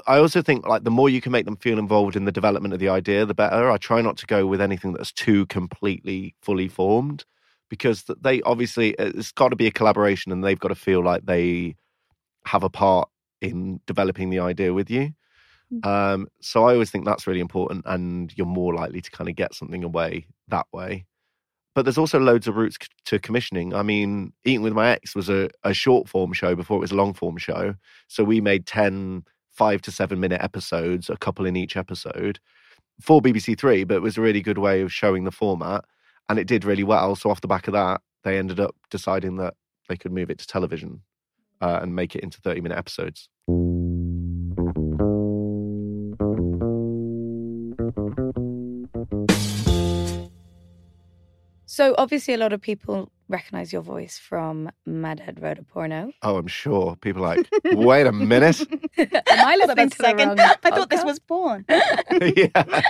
I 0.07 0.17
also 0.17 0.41
think 0.41 0.65
like 0.67 0.83
the 0.83 0.91
more 0.91 1.10
you 1.10 1.21
can 1.21 1.31
make 1.31 1.45
them 1.45 1.57
feel 1.57 1.77
involved 1.77 2.15
in 2.15 2.25
the 2.25 2.31
development 2.31 2.74
of 2.74 2.79
the 2.79 2.89
idea, 2.89 3.25
the 3.25 3.33
better. 3.33 3.69
I 3.69 3.77
try 3.77 4.01
not 4.01 4.17
to 4.17 4.25
go 4.25 4.45
with 4.45 4.62
anything 4.62 4.93
that's 4.93 5.12
too 5.12 5.45
completely 5.48 6.36
fully 6.41 6.67
formed 6.67 7.25
because 7.69 8.05
they 8.21 8.41
obviously 8.43 8.95
it's 8.98 9.31
got 9.31 9.50
to 9.50 9.55
be 9.55 9.67
a 9.67 9.71
collaboration 9.71 10.31
and 10.31 10.43
they've 10.43 10.60
got 10.60 10.69
to 10.69 10.75
feel 10.75 11.03
like 11.03 11.25
they 11.25 11.75
have 12.45 12.63
a 12.63 12.69
part 12.69 13.10
in 13.41 13.81
developing 13.86 14.29
the 14.29 14.39
idea 14.39 14.74
with 14.74 14.89
you. 14.89 15.12
Um, 15.83 16.27
so 16.41 16.65
I 16.65 16.74
always 16.74 16.91
think 16.91 17.05
that's 17.05 17.27
really 17.27 17.39
important, 17.39 17.86
and 17.86 18.33
you're 18.36 18.45
more 18.45 18.74
likely 18.74 19.01
to 19.01 19.12
kind 19.12 19.29
of 19.29 19.36
get 19.36 19.55
something 19.55 19.83
away 19.83 20.27
that 20.50 20.67
way. 20.74 21.05
But 21.74 21.83
there's 21.83 21.98
also 21.98 22.19
loads 22.19 22.48
of 22.48 22.57
routes 22.57 22.77
to 23.05 23.19
commissioning. 23.19 23.74
I 23.74 23.81
mean, 23.81 24.33
Eating 24.43 24.63
with 24.63 24.74
My 24.74 24.89
Ex 24.89 25.15
was 25.15 25.29
a, 25.29 25.50
a 25.63 25.74
short 25.74 26.10
form 26.10 26.33
show 26.33 26.55
before 26.55 26.77
it 26.77 26.81
was 26.81 26.91
a 26.91 26.95
long 26.95 27.13
form 27.13 27.38
show. 27.38 27.75
So 28.10 28.25
we 28.25 28.41
made 28.41 28.65
10 28.65 29.24
five 29.61 29.79
to 29.79 29.91
seven 29.91 30.19
minute 30.19 30.41
episodes, 30.41 31.07
a 31.07 31.15
couple 31.17 31.45
in 31.45 31.55
each 31.55 31.77
episode 31.77 32.39
for 32.99 33.21
BBC 33.21 33.55
Three, 33.55 33.83
but 33.83 33.93
it 33.93 34.01
was 34.01 34.17
a 34.17 34.21
really 34.21 34.41
good 34.41 34.57
way 34.57 34.81
of 34.81 34.91
showing 34.91 35.23
the 35.23 35.29
format. 35.29 35.85
And 36.27 36.39
it 36.39 36.47
did 36.47 36.65
really 36.65 36.83
well. 36.83 37.15
So 37.15 37.29
off 37.29 37.41
the 37.41 37.47
back 37.47 37.67
of 37.67 37.73
that, 37.73 38.01
they 38.23 38.39
ended 38.39 38.59
up 38.59 38.73
deciding 38.89 39.35
that 39.35 39.53
they 39.87 39.97
could 39.97 40.11
move 40.11 40.31
it 40.31 40.39
to 40.39 40.47
television 40.47 41.03
uh, 41.61 41.77
and 41.79 41.95
make 41.95 42.15
it 42.15 42.23
into 42.23 42.41
30 42.41 42.61
minute 42.61 42.75
episodes. 42.75 43.29
So 51.67 51.93
obviously, 51.99 52.33
a 52.33 52.37
lot 52.39 52.51
of 52.51 52.61
people 52.61 53.11
recognize 53.31 53.73
your 53.73 53.81
voice 53.81 54.17
from 54.17 54.69
My 54.85 55.15
Dad 55.15 55.41
Wrote 55.41 55.65
Porno. 55.67 56.11
Oh, 56.21 56.38
I'm 56.38 56.47
sure 56.47 56.95
people 56.97 57.25
are 57.25 57.38
like, 57.38 57.50
wait 57.65 58.05
a 58.05 58.11
minute. 58.11 58.61
Am 58.97 59.07
I 59.29 59.55
listening 59.55 59.88
a 59.88 59.89
to 59.89 59.97
the 59.97 60.03
second. 60.03 60.27
wrong 60.27 60.39
I 60.63 60.69
thought 60.69 60.89
this 60.89 61.03
was 61.03 61.19
porn. 61.19 61.65
yeah. 62.35 62.81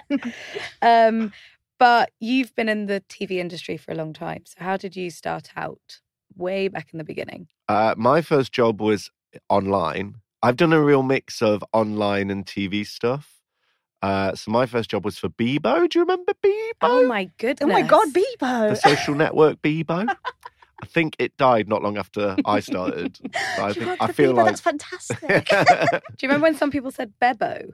Um, 0.82 1.32
but 1.80 2.12
you've 2.20 2.54
been 2.56 2.70
in 2.70 2.88
the 2.88 3.04
TV 3.08 3.32
industry 3.38 3.78
for 3.78 3.92
a 3.92 3.96
long 3.96 4.14
time. 4.14 4.44
So 4.46 4.56
how 4.60 4.78
did 4.78 4.96
you 4.96 5.10
start 5.10 5.50
out? 5.56 6.02
Way 6.36 6.70
back 6.70 6.90
in 6.94 6.98
the 6.98 7.04
beginning. 7.04 7.48
Uh, 7.68 7.94
my 7.98 8.22
first 8.22 8.52
job 8.52 8.82
was 8.82 9.12
online. 9.50 10.16
I've 10.42 10.56
done 10.56 10.74
a 10.74 10.82
real 10.82 11.04
mix 11.04 11.42
of 11.42 11.64
online 11.74 12.30
and 12.32 12.46
TV 12.46 12.86
stuff. 12.86 13.31
Uh, 14.02 14.34
so 14.36 14.50
my 14.52 14.66
first 14.66 14.90
job 14.90 15.06
was 15.06 15.18
for 15.18 15.30
Bebo. 15.30 15.88
Do 15.90 16.00
you 16.00 16.04
remember 16.04 16.34
Bebo? 16.44 16.72
Oh 16.82 17.08
my 17.08 17.30
goodness! 17.38 17.60
Oh 17.62 17.68
my 17.68 17.84
god, 17.84 18.08
Bebo! 18.10 18.70
the 18.70 18.76
social 18.76 19.14
network 19.16 19.62
Bebo. 19.62 20.08
I 20.82 20.86
think 20.88 21.16
it 21.20 21.38
died 21.38 21.68
not 21.70 21.84
long 21.84 21.98
after 21.98 22.36
I 22.46 22.60
started. 22.60 23.20
So 23.56 23.64
I 23.66 23.74
think 23.74 24.02
I 24.02 24.08
feel 24.12 24.34
Bieber, 24.34 24.38
like 24.38 24.46
that's 24.48 24.62
fantastic. 24.62 25.20
Do 25.50 26.00
you 26.22 26.28
remember 26.28 26.46
when 26.46 26.56
some 26.56 26.72
people 26.72 26.90
said 26.90 27.14
Bebo? 27.22 27.72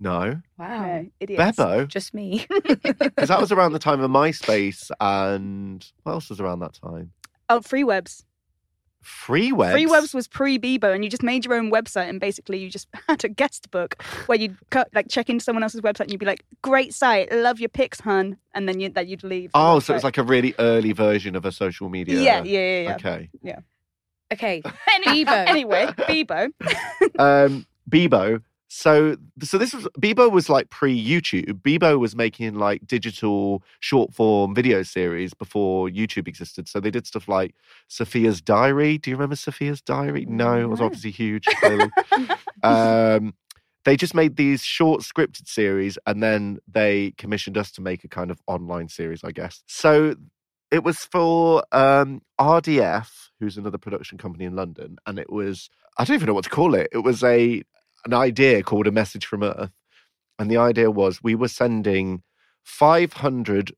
no, 0.00 0.40
Wow. 0.58 0.86
No, 0.86 1.06
idiots. 1.20 1.58
Bebo, 1.58 1.86
Just 1.88 2.14
me. 2.14 2.46
because 2.64 3.28
that 3.28 3.40
was 3.40 3.52
around 3.52 3.72
the 3.72 3.78
time 3.78 4.00
of 4.00 4.10
MySpace, 4.10 4.90
and 5.00 5.84
what 6.04 6.12
else 6.12 6.30
was 6.30 6.40
around 6.40 6.60
that 6.60 6.74
time? 6.74 7.12
Oh, 7.50 7.60
Freewebs. 7.60 8.22
Freewebs. 9.08 10.14
Was 10.14 10.28
pre 10.28 10.58
Bebo, 10.58 10.94
and 10.94 11.02
you 11.04 11.10
just 11.10 11.22
made 11.22 11.44
your 11.44 11.54
own 11.54 11.70
website, 11.70 12.08
and 12.08 12.20
basically 12.20 12.58
you 12.58 12.70
just 12.70 12.88
had 13.08 13.24
a 13.24 13.28
guest 13.28 13.70
book 13.70 14.02
where 14.26 14.38
you'd 14.38 14.56
cut, 14.70 14.88
like 14.94 15.08
check 15.08 15.28
into 15.30 15.42
someone 15.44 15.62
else's 15.62 15.80
website, 15.80 16.02
and 16.02 16.10
you'd 16.12 16.20
be 16.20 16.26
like, 16.26 16.44
"Great 16.62 16.94
site, 16.94 17.32
love 17.32 17.58
your 17.60 17.68
pics, 17.68 18.00
hun," 18.00 18.36
and 18.54 18.68
then 18.68 18.80
you, 18.80 18.88
that 18.90 19.06
you'd 19.08 19.24
leave. 19.24 19.50
Oh, 19.54 19.78
so 19.80 19.92
it 19.92 19.96
was 19.96 20.04
like 20.04 20.18
a 20.18 20.22
really 20.22 20.54
early 20.58 20.92
version 20.92 21.34
of 21.36 21.44
a 21.44 21.52
social 21.52 21.88
media. 21.88 22.20
yeah, 22.20 22.42
yeah, 22.42 22.58
yeah, 22.60 22.80
yeah. 22.82 22.94
Okay. 22.94 23.30
Yeah. 23.42 23.58
Okay. 24.32 24.62
Any- 25.06 25.24
Bebo. 25.24 25.48
Anyway, 25.48 25.86
Bebo. 25.98 26.52
um, 27.18 27.66
Bebo. 27.88 28.42
So, 28.68 29.16
so 29.42 29.56
this 29.56 29.72
was 29.72 29.88
Bebo 29.98 30.30
was 30.30 30.50
like 30.50 30.68
pre 30.68 30.94
YouTube. 30.94 31.62
Bebo 31.62 31.98
was 31.98 32.14
making 32.14 32.54
like 32.54 32.86
digital 32.86 33.62
short 33.80 34.14
form 34.14 34.54
video 34.54 34.82
series 34.82 35.32
before 35.32 35.88
YouTube 35.88 36.28
existed. 36.28 36.68
So 36.68 36.78
they 36.78 36.90
did 36.90 37.06
stuff 37.06 37.28
like 37.28 37.54
Sophia's 37.88 38.42
Diary. 38.42 38.98
Do 38.98 39.10
you 39.10 39.16
remember 39.16 39.36
Sophia's 39.36 39.80
Diary? 39.80 40.26
No, 40.28 40.60
it 40.60 40.68
was 40.68 40.82
obviously 40.82 41.10
huge. 41.10 41.46
um, 42.62 43.34
they 43.84 43.96
just 43.96 44.14
made 44.14 44.36
these 44.36 44.62
short 44.62 45.00
scripted 45.00 45.48
series, 45.48 45.96
and 46.06 46.22
then 46.22 46.58
they 46.70 47.12
commissioned 47.16 47.56
us 47.56 47.72
to 47.72 47.80
make 47.80 48.04
a 48.04 48.08
kind 48.08 48.30
of 48.30 48.38
online 48.46 48.88
series, 48.90 49.24
I 49.24 49.30
guess. 49.30 49.62
So 49.66 50.14
it 50.70 50.84
was 50.84 50.98
for 50.98 51.64
um, 51.72 52.20
RDF, 52.38 53.08
who's 53.40 53.56
another 53.56 53.78
production 53.78 54.18
company 54.18 54.44
in 54.44 54.54
London, 54.54 54.98
and 55.06 55.18
it 55.18 55.32
was 55.32 55.70
I 55.96 56.04
don't 56.04 56.16
even 56.16 56.26
know 56.26 56.34
what 56.34 56.44
to 56.44 56.50
call 56.50 56.74
it. 56.74 56.88
It 56.92 56.98
was 56.98 57.24
a 57.24 57.62
an 58.04 58.14
idea 58.14 58.62
called 58.62 58.86
a 58.86 58.92
message 58.92 59.26
from 59.26 59.42
Earth, 59.42 59.70
and 60.38 60.50
the 60.50 60.56
idea 60.56 60.90
was 60.90 61.22
we 61.22 61.34
were 61.34 61.48
sending 61.48 62.22
500 62.64 63.72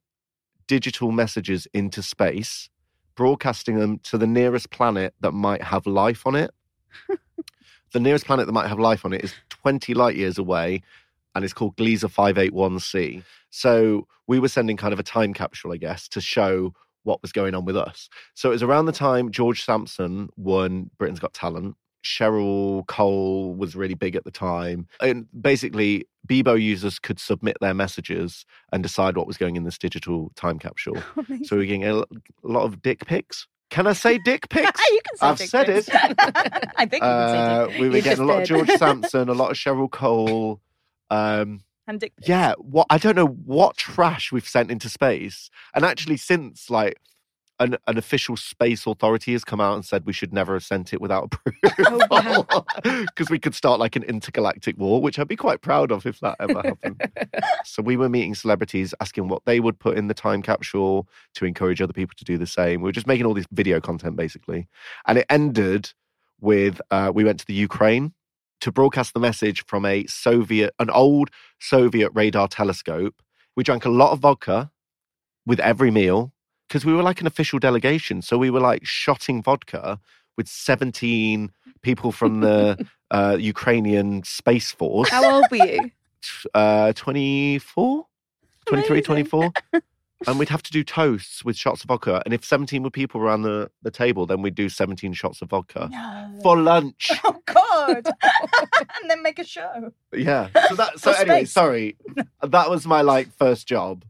digital 0.67 1.11
messages 1.11 1.67
into 1.73 2.03
space, 2.03 2.69
broadcasting 3.17 3.79
them 3.79 3.99
to 4.05 4.19
the 4.19 4.27
nearest 4.27 4.71
planet 4.71 5.15
that 5.21 5.33
might 5.33 5.63
have 5.63 5.87
life 5.87 6.27
on 6.27 6.35
it. 6.35 6.51
the 7.93 8.01
nearest 8.01 8.27
planet 8.27 8.47
that 8.47 8.53
might 8.53 8.69
have 8.69 8.79
life 8.79 9.05
on 9.05 9.13
it 9.13 9.25
is 9.25 9.35
20 9.49 9.95
light 9.95 10.17
years 10.17 10.39
away, 10.39 10.83
and 11.35 11.45
it's 11.45 11.55
called 11.55 11.77
Gliese 11.77 12.05
581c. 12.05 13.23
So 13.51 14.07
we 14.27 14.39
were 14.39 14.49
sending 14.49 14.77
kind 14.77 14.93
of 14.93 15.01
a 15.01 15.05
time 15.05 15.35
capsule, 15.35 15.73
I 15.73 15.77
guess, 15.77 16.09
to 16.09 16.21
show 16.21 16.75
what 17.03 17.23
was 17.23 17.33
going 17.33 17.55
on 17.55 17.65
with 17.65 17.77
us. 17.77 18.09
So 18.35 18.51
it 18.51 18.53
was 18.53 18.63
around 18.63 18.87
the 18.87 18.93
time 18.93 19.31
George 19.31 19.65
Sampson 19.65 20.29
won 20.37 20.91
Britain's 20.99 21.21
Got 21.21 21.33
Talent. 21.33 21.77
Cheryl 22.05 22.87
Cole 22.87 23.55
was 23.55 23.77
really 23.77 23.95
big 23.95 24.17
at 24.17 24.25
the 24.25 24.31
time. 24.31 24.87
And 25.01 25.27
basically, 25.41 26.07
Bebo 26.29 26.61
users 26.61 26.99
could 26.99 27.19
submit 27.21 27.57
their 27.61 27.75
messages 27.75 28.45
and 28.73 28.83
decide 28.83 29.17
what 29.17 29.27
was 29.27 29.37
going 29.37 29.57
in 29.57 29.65
this 29.65 29.79
digital 29.79 30.31
time 30.37 30.59
capsule. 30.59 30.97
So 31.45 31.57
we're 31.57 31.65
getting 31.67 31.85
a 31.85 32.05
lot 32.43 32.65
of 32.65 32.83
dick 32.83 33.07
pics. 33.07 33.47
Can 33.71 33.87
I 33.87 33.93
say 33.93 34.19
dick 34.25 34.49
pics? 34.51 34.81
you 34.91 35.01
can 35.07 35.17
say 35.17 35.27
I've 35.27 35.39
dick 35.39 35.49
said 35.49 35.67
pics. 35.67 35.89
it. 35.89 35.95
I 36.77 36.87
think 36.87 37.03
Uh, 37.05 37.67
say 37.67 37.73
dick 37.73 37.81
we 37.81 37.89
were 37.89 37.97
You 37.97 38.03
getting 38.03 38.25
a 38.25 38.27
lot 38.27 38.43
of. 38.43 38.49
George 38.49 38.69
Sampson, 38.79 39.29
a 39.29 39.33
lot 39.35 39.51
of 39.51 39.57
Cheryl 39.57 39.91
Cole. 39.91 40.61
Um, 41.11 41.63
and 41.87 41.99
dick 42.01 42.15
pics. 42.17 42.29
yeah, 42.29 42.55
what 42.59 42.87
I 42.91 42.99
don't 42.99 43.17
know 43.17 43.27
what 43.27 43.77
trash 43.77 44.33
we've 44.33 44.47
sent 44.49 44.71
into 44.71 44.89
space. 44.89 45.51
And 45.75 45.85
actually, 45.85 46.17
since 46.17 46.71
like 46.71 46.99
an, 47.61 47.77
an 47.87 47.99
official 47.99 48.37
space 48.37 48.87
authority 48.87 49.33
has 49.33 49.45
come 49.45 49.61
out 49.61 49.75
and 49.75 49.85
said 49.85 50.07
we 50.07 50.15
should 50.15 50.33
never 50.33 50.55
have 50.55 50.65
sent 50.65 50.93
it 50.95 51.01
without 51.01 51.33
approval 51.65 52.67
because 52.83 53.29
we 53.29 53.39
could 53.39 53.55
start 53.55 53.79
like 53.79 53.95
an 53.95 54.03
intergalactic 54.05 54.79
war, 54.79 55.01
which 55.01 55.19
I'd 55.19 55.29
be 55.29 55.37
quite 55.37 55.61
proud 55.61 55.93
of 55.93 56.07
if 56.07 56.19
that 56.21 56.37
ever 56.41 56.63
happened. 56.63 57.03
so 57.65 57.83
we 57.83 57.97
were 57.97 58.09
meeting 58.09 58.35
celebrities, 58.35 58.95
asking 59.01 59.29
what 59.29 59.45
they 59.45 59.61
would 59.61 59.79
put 59.79 59.99
in 59.99 60.09
the 60.09 60.15
time 60.15 60.43
capsule 60.43 61.07
to 61.35 61.45
encourage 61.45 61.83
other 61.83 61.93
people 61.93 62.15
to 62.17 62.25
do 62.25 62.39
the 62.39 62.47
same. 62.47 62.81
We 62.81 62.89
were 62.89 62.93
just 62.93 63.07
making 63.07 63.27
all 63.27 63.35
this 63.35 63.47
video 63.53 63.81
content 63.81 64.17
basically, 64.17 64.67
and 65.07 65.19
it 65.19 65.27
ended 65.29 65.93
with 66.41 66.81
uh, 66.91 67.13
we 67.15 67.25
went 67.25 67.39
to 67.41 67.47
the 67.47 67.55
Ukraine 67.55 68.15
to 68.63 68.73
broadcast 68.73 69.13
the 69.13 69.21
message 69.21 69.65
from 69.67 69.85
a 69.85 70.07
Soviet, 70.07 70.75
an 70.79 70.89
old 70.89 71.31
Soviet 71.61 72.11
radar 72.15 72.49
telescope. 72.49 73.23
We 73.55 73.65
drank 73.65 73.85
a 73.85 73.91
lot 73.91 74.13
of 74.13 74.21
vodka 74.21 74.71
with 75.45 75.61
every 75.61 75.91
meal 75.91 76.33
because 76.71 76.85
we 76.85 76.93
were 76.95 77.03
like 77.03 77.21
an 77.21 77.27
official 77.27 77.59
delegation. 77.59 78.23
So 78.23 78.39
we 78.39 78.49
were 78.49 78.61
like 78.61 78.87
shotting 78.87 79.43
vodka 79.43 79.99
with 80.37 80.47
17 80.47 81.51
people 81.83 82.13
from 82.13 82.43
the 82.43 82.87
uh, 83.11 83.37
Ukrainian 83.41 84.23
Space 84.23 84.71
Force, 84.71 85.09
How 85.11 85.29
old 85.35 85.47
were 85.51 85.67
you? 85.67 85.91
uh, 86.55 86.93
24, 86.93 88.07
23, 88.67 88.89
Amazing. 88.99 89.05
24. 89.05 89.53
And 90.27 90.39
we'd 90.39 90.51
have 90.51 90.63
to 90.65 90.71
do 90.71 90.85
toasts 90.85 91.47
with 91.47 91.57
shots 91.57 91.83
of 91.83 91.89
vodka. 91.89 92.21
And 92.27 92.35
if 92.35 92.45
17 92.45 92.83
were 92.83 92.91
people 92.91 93.23
around 93.23 93.41
the, 93.41 93.71
the 93.81 93.91
table, 93.91 94.27
then 94.27 94.43
we'd 94.43 94.55
do 94.55 94.69
17 94.69 95.15
shots 95.15 95.41
of 95.41 95.49
vodka 95.49 95.89
No. 95.91 96.41
for 96.43 96.59
lunch. 96.59 97.11
Oh 97.25 97.41
God! 97.47 98.07
and 99.01 99.09
then 99.09 99.23
make 99.23 99.39
a 99.39 99.45
show. 99.45 99.95
Yeah. 100.13 100.49
So 100.69 100.75
that. 100.75 101.01
So 101.01 101.13
anyway, 101.13 101.47
sorry. 101.47 101.97
That 102.43 102.69
was 102.69 102.87
my 102.87 103.01
like 103.01 103.33
first 103.39 103.67
job, 103.67 104.05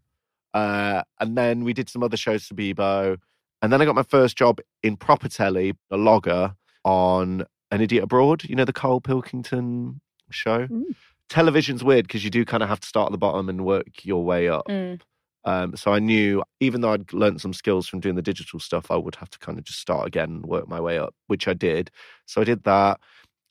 uh, 0.55 1.03
and 1.19 1.37
then 1.37 1.65
we 1.65 1.73
did 1.73 1.89
some 1.89 2.03
other 2.03 2.17
shows 2.17 2.45
for 2.45 2.55
Bebo, 2.55 3.19
and 3.63 3.73
then 3.73 3.81
I 3.81 3.85
got 3.85 3.95
my 3.95 4.03
first 4.03 4.37
job 4.37 4.61
in 4.83 4.97
proper 4.97 5.29
telly, 5.29 5.75
a 5.91 5.97
logger 5.97 6.55
on 6.85 7.45
An 7.71 7.81
Idiot 7.81 8.05
Abroad. 8.05 8.45
You 8.45 8.57
know 8.57 8.65
the 8.65 8.73
Carl 8.73 9.01
Pilkington 9.01 10.01
show. 10.31 10.67
Mm. 10.67 10.95
Television's 11.29 11.85
weird 11.85 12.07
because 12.07 12.25
you 12.25 12.31
do 12.31 12.45
kind 12.45 12.63
of 12.63 12.69
have 12.69 12.81
to 12.81 12.89
start 12.89 13.07
at 13.07 13.13
the 13.13 13.19
bottom 13.19 13.49
and 13.49 13.65
work 13.65 14.05
your 14.05 14.25
way 14.25 14.49
up. 14.49 14.67
Mm. 14.69 15.01
Um, 15.45 15.77
so 15.77 15.93
I 15.93 15.99
knew, 15.99 16.43
even 16.61 16.81
though 16.81 16.93
I'd 16.93 17.13
learned 17.13 17.41
some 17.41 17.53
skills 17.53 17.89
from 17.89 18.01
doing 18.01 18.15
the 18.15 18.23
digital 18.23 18.61
stuff, 18.61 18.91
I 18.91 18.97
would 18.97 19.15
have 19.17 19.31
to 19.31 19.39
kind 19.39 19.59
of 19.59 19.65
just 19.65 19.81
start 19.81 20.07
again 20.07 20.31
and 20.31 20.47
work 20.47 20.69
my 20.69 20.81
way 20.81 20.99
up, 20.99 21.15
which 21.29 21.49
I 21.49 21.55
did. 21.55 21.91
So 22.27 22.41
I 22.41 22.45
did 22.45 22.65
that. 22.65 23.01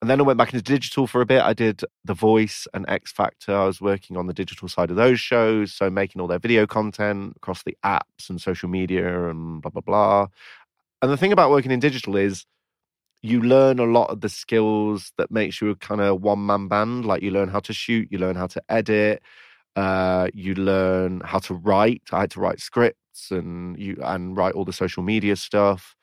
And 0.01 0.09
then 0.09 0.19
I 0.21 0.23
went 0.23 0.37
back 0.37 0.53
into 0.53 0.63
digital 0.63 1.07
for 1.07 1.19
a 1.19 1.25
bit. 1.25 1.41
I 1.41 1.53
did 1.53 1.83
The 2.05 2.13
Voice 2.13 2.67
and 2.73 2.85
X 2.87 3.11
Factor. 3.11 3.53
I 3.53 3.65
was 3.65 3.81
working 3.81 4.15
on 4.15 4.27
the 4.27 4.33
digital 4.33 4.69
side 4.69 4.89
of 4.89 4.95
those 4.95 5.19
shows. 5.19 5.73
So 5.73 5.89
making 5.89 6.21
all 6.21 6.27
their 6.27 6.39
video 6.39 6.65
content 6.65 7.33
across 7.35 7.63
the 7.63 7.77
apps 7.83 8.29
and 8.29 8.39
social 8.39 8.69
media 8.69 9.29
and 9.29 9.61
blah, 9.61 9.71
blah, 9.71 9.81
blah. 9.81 10.27
And 11.01 11.11
the 11.11 11.17
thing 11.17 11.33
about 11.33 11.51
working 11.51 11.71
in 11.71 11.81
digital 11.81 12.15
is 12.15 12.45
you 13.21 13.41
learn 13.41 13.79
a 13.79 13.83
lot 13.83 14.09
of 14.09 14.21
the 14.21 14.29
skills 14.29 15.11
that 15.17 15.31
makes 15.31 15.59
you 15.59 15.69
a 15.69 15.75
kind 15.75 15.99
of 15.99 16.21
one 16.21 16.45
man 16.45 16.69
band. 16.69 17.05
Like 17.05 17.21
you 17.21 17.31
learn 17.31 17.49
how 17.49 17.59
to 17.61 17.73
shoot, 17.73 18.07
you 18.09 18.17
learn 18.19 18.37
how 18.37 18.47
to 18.47 18.63
edit, 18.69 19.21
uh, 19.75 20.29
you 20.33 20.55
learn 20.55 21.21
how 21.25 21.39
to 21.39 21.53
write. 21.53 22.03
I 22.11 22.21
had 22.21 22.31
to 22.31 22.39
write 22.39 22.59
scripts 22.59 23.31
and 23.31 23.77
you 23.77 23.97
and 24.01 24.37
write 24.37 24.53
all 24.53 24.65
the 24.65 24.73
social 24.73 25.03
media 25.03 25.35
stuff. 25.35 25.95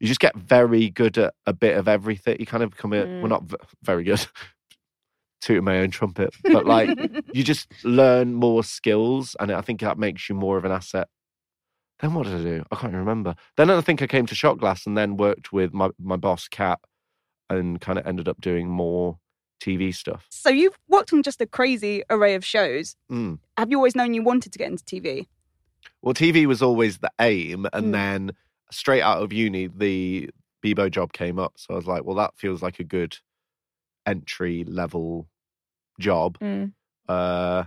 You 0.00 0.08
just 0.08 0.20
get 0.20 0.34
very 0.36 0.90
good 0.90 1.16
at 1.18 1.34
a 1.46 1.52
bit 1.52 1.76
of 1.76 1.88
everything. 1.88 2.36
You 2.40 2.46
kind 2.46 2.62
of 2.62 2.70
become 2.70 2.92
a 2.92 3.04
Mm. 3.04 3.20
well, 3.20 3.28
not 3.28 3.44
v- 3.44 3.56
very 3.82 4.04
good. 4.04 4.26
Tooting 5.40 5.64
my 5.64 5.78
own 5.80 5.90
trumpet, 5.90 6.34
but 6.44 6.64
like 6.64 6.98
you 7.34 7.44
just 7.44 7.68
learn 7.84 8.32
more 8.32 8.64
skills, 8.64 9.36
and 9.38 9.52
I 9.52 9.60
think 9.60 9.80
that 9.80 9.98
makes 9.98 10.28
you 10.28 10.34
more 10.34 10.56
of 10.56 10.64
an 10.64 10.72
asset. 10.72 11.08
Then 12.00 12.14
what 12.14 12.24
did 12.26 12.34
I 12.40 12.42
do? 12.42 12.64
I 12.72 12.76
can't 12.76 12.90
even 12.92 13.00
remember. 13.00 13.34
Then 13.56 13.70
I 13.70 13.80
think 13.82 14.00
I 14.00 14.06
came 14.06 14.24
to 14.26 14.34
Shot 14.34 14.58
Glass 14.58 14.86
and 14.86 14.96
then 14.96 15.16
worked 15.18 15.52
with 15.52 15.72
my, 15.74 15.90
my 15.98 16.16
boss, 16.16 16.48
Kat, 16.48 16.80
and 17.50 17.78
kind 17.80 17.98
of 17.98 18.06
ended 18.06 18.26
up 18.26 18.40
doing 18.40 18.68
more 18.68 19.18
TV 19.62 19.94
stuff. 19.94 20.26
So 20.30 20.48
you've 20.48 20.76
worked 20.88 21.12
on 21.12 21.22
just 21.22 21.40
a 21.42 21.46
crazy 21.46 22.02
array 22.10 22.34
of 22.34 22.44
shows. 22.44 22.96
Mm. 23.12 23.38
Have 23.58 23.70
you 23.70 23.76
always 23.76 23.94
known 23.94 24.14
you 24.14 24.22
wanted 24.24 24.52
to 24.54 24.58
get 24.58 24.70
into 24.70 24.84
TV? 24.84 25.26
Well, 26.02 26.14
TV 26.14 26.46
was 26.46 26.62
always 26.62 26.98
the 26.98 27.10
aim, 27.20 27.66
and 27.74 27.86
Mm. 27.88 27.92
then 27.92 28.30
straight 28.74 29.02
out 29.02 29.22
of 29.22 29.32
uni, 29.32 29.66
the 29.68 30.30
Bebo 30.64 30.90
job 30.90 31.12
came 31.12 31.38
up. 31.38 31.54
So 31.56 31.74
I 31.74 31.76
was 31.76 31.86
like, 31.86 32.04
well, 32.04 32.16
that 32.16 32.36
feels 32.36 32.62
like 32.62 32.78
a 32.80 32.84
good 32.84 33.16
entry 34.06 34.64
level 34.64 35.28
job. 36.00 36.38
Mm. 36.40 36.72
Uh, 37.08 37.64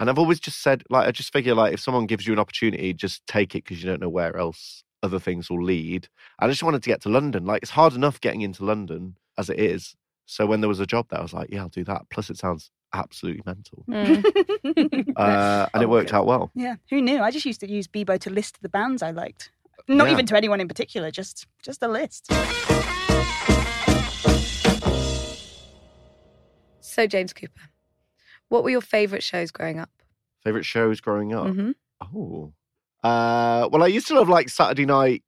and 0.00 0.10
I've 0.10 0.18
always 0.18 0.40
just 0.40 0.60
said, 0.62 0.82
like, 0.90 1.06
I 1.06 1.12
just 1.12 1.32
figure, 1.32 1.54
like, 1.54 1.72
if 1.74 1.80
someone 1.80 2.06
gives 2.06 2.26
you 2.26 2.32
an 2.32 2.38
opportunity, 2.38 2.92
just 2.92 3.24
take 3.26 3.54
it 3.54 3.64
because 3.64 3.82
you 3.82 3.88
don't 3.88 4.00
know 4.00 4.08
where 4.08 4.36
else 4.36 4.82
other 5.02 5.18
things 5.20 5.48
will 5.50 5.62
lead. 5.62 6.08
I 6.38 6.48
just 6.48 6.62
wanted 6.62 6.82
to 6.82 6.90
get 6.90 7.00
to 7.02 7.08
London. 7.08 7.44
Like, 7.44 7.62
it's 7.62 7.70
hard 7.70 7.94
enough 7.94 8.20
getting 8.20 8.40
into 8.40 8.64
London 8.64 9.16
as 9.38 9.50
it 9.50 9.58
is. 9.60 9.94
So 10.26 10.46
when 10.46 10.60
there 10.62 10.68
was 10.68 10.80
a 10.80 10.86
job 10.86 11.06
there, 11.10 11.20
I 11.20 11.22
was 11.22 11.32
like, 11.34 11.50
yeah, 11.50 11.60
I'll 11.60 11.68
do 11.68 11.84
that. 11.84 12.02
Plus, 12.10 12.30
it 12.30 12.38
sounds 12.38 12.70
absolutely 12.92 13.42
mental. 13.46 13.84
Mm. 13.88 14.24
Uh, 15.16 15.66
and 15.72 15.82
it 15.82 15.86
Oh, 15.86 15.90
worked 15.90 16.10
good. 16.10 16.16
out 16.16 16.26
well. 16.26 16.50
Yeah, 16.54 16.76
who 16.90 17.00
knew? 17.00 17.20
I 17.20 17.30
just 17.30 17.46
used 17.46 17.60
to 17.60 17.70
use 17.70 17.86
Bebo 17.86 18.18
to 18.20 18.30
list 18.30 18.60
the 18.62 18.68
bands 18.68 19.02
I 19.02 19.10
liked. 19.12 19.52
Not 19.86 20.06
Yeah. 20.06 20.12
even 20.14 20.26
to 20.26 20.36
anyone 20.36 20.60
in 20.60 20.68
particular, 20.68 21.10
just 21.10 21.46
just 21.62 21.82
a 21.82 21.88
list. 21.88 22.30
So, 26.80 27.06
James 27.06 27.32
Cooper, 27.32 27.60
what 28.48 28.62
were 28.62 28.70
your 28.70 28.80
favourite 28.80 29.22
shows 29.22 29.50
growing 29.50 29.78
up? 29.80 29.90
Favorite 30.42 30.64
shows 30.64 31.00
growing 31.00 31.32
up? 31.34 31.48
hmm 31.48 31.70
Oh. 32.14 32.52
Uh, 33.02 33.68
well, 33.70 33.82
I 33.82 33.86
used 33.88 34.06
to 34.08 34.14
love 34.14 34.28
like 34.28 34.48
Saturday 34.48 34.86
night 34.86 35.22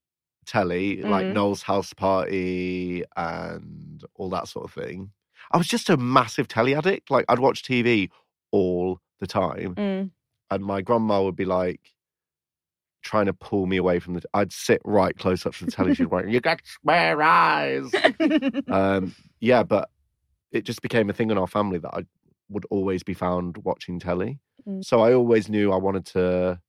telly, 0.46 1.02
like 1.02 1.26
Mhm. 1.26 1.32
Noel's 1.34 1.62
House 1.62 1.92
Party 1.92 3.02
and 3.16 4.04
all 4.14 4.30
that 4.30 4.48
sort 4.48 4.64
of 4.66 4.72
thing. 4.72 5.12
I 5.50 5.58
was 5.58 5.66
just 5.66 5.90
a 5.90 5.96
massive 5.96 6.48
telly 6.48 6.75
addict. 6.75 7.10
Like 7.10 7.25
I'd 7.28 7.38
watch 7.38 7.62
TV 7.62 8.10
all 8.52 9.00
the 9.20 9.26
time, 9.26 9.75
Mm. 9.75 10.10
and 10.50 10.64
my 10.64 10.82
grandma 10.82 11.22
would 11.22 11.36
be 11.36 11.44
like 11.44 11.95
trying 13.06 13.26
to 13.26 13.32
pull 13.32 13.66
me 13.66 13.76
away 13.76 13.98
from 13.98 14.14
the. 14.14 14.22
I'd 14.34 14.52
sit 14.52 14.82
right 14.84 15.16
close 15.16 15.46
up 15.46 15.54
to 15.54 15.64
the 15.64 15.70
telly. 15.70 15.94
She'd 15.94 16.10
go, 16.10 16.18
"You 16.18 16.40
got 16.40 16.60
square 16.64 17.22
eyes." 17.22 17.90
um, 18.68 19.14
yeah, 19.40 19.62
but 19.62 19.88
it 20.52 20.64
just 20.64 20.82
became 20.82 21.08
a 21.08 21.12
thing 21.12 21.30
in 21.30 21.38
our 21.38 21.46
family 21.46 21.78
that 21.78 21.94
I 21.94 22.04
would 22.48 22.66
always 22.70 23.02
be 23.02 23.14
found 23.14 23.58
watching 23.58 23.98
telly. 23.98 24.38
Mm. 24.68 24.84
So 24.84 25.00
I 25.00 25.14
always 25.14 25.48
knew 25.48 25.72
I 25.72 25.76
wanted 25.76 26.06
to 26.06 26.60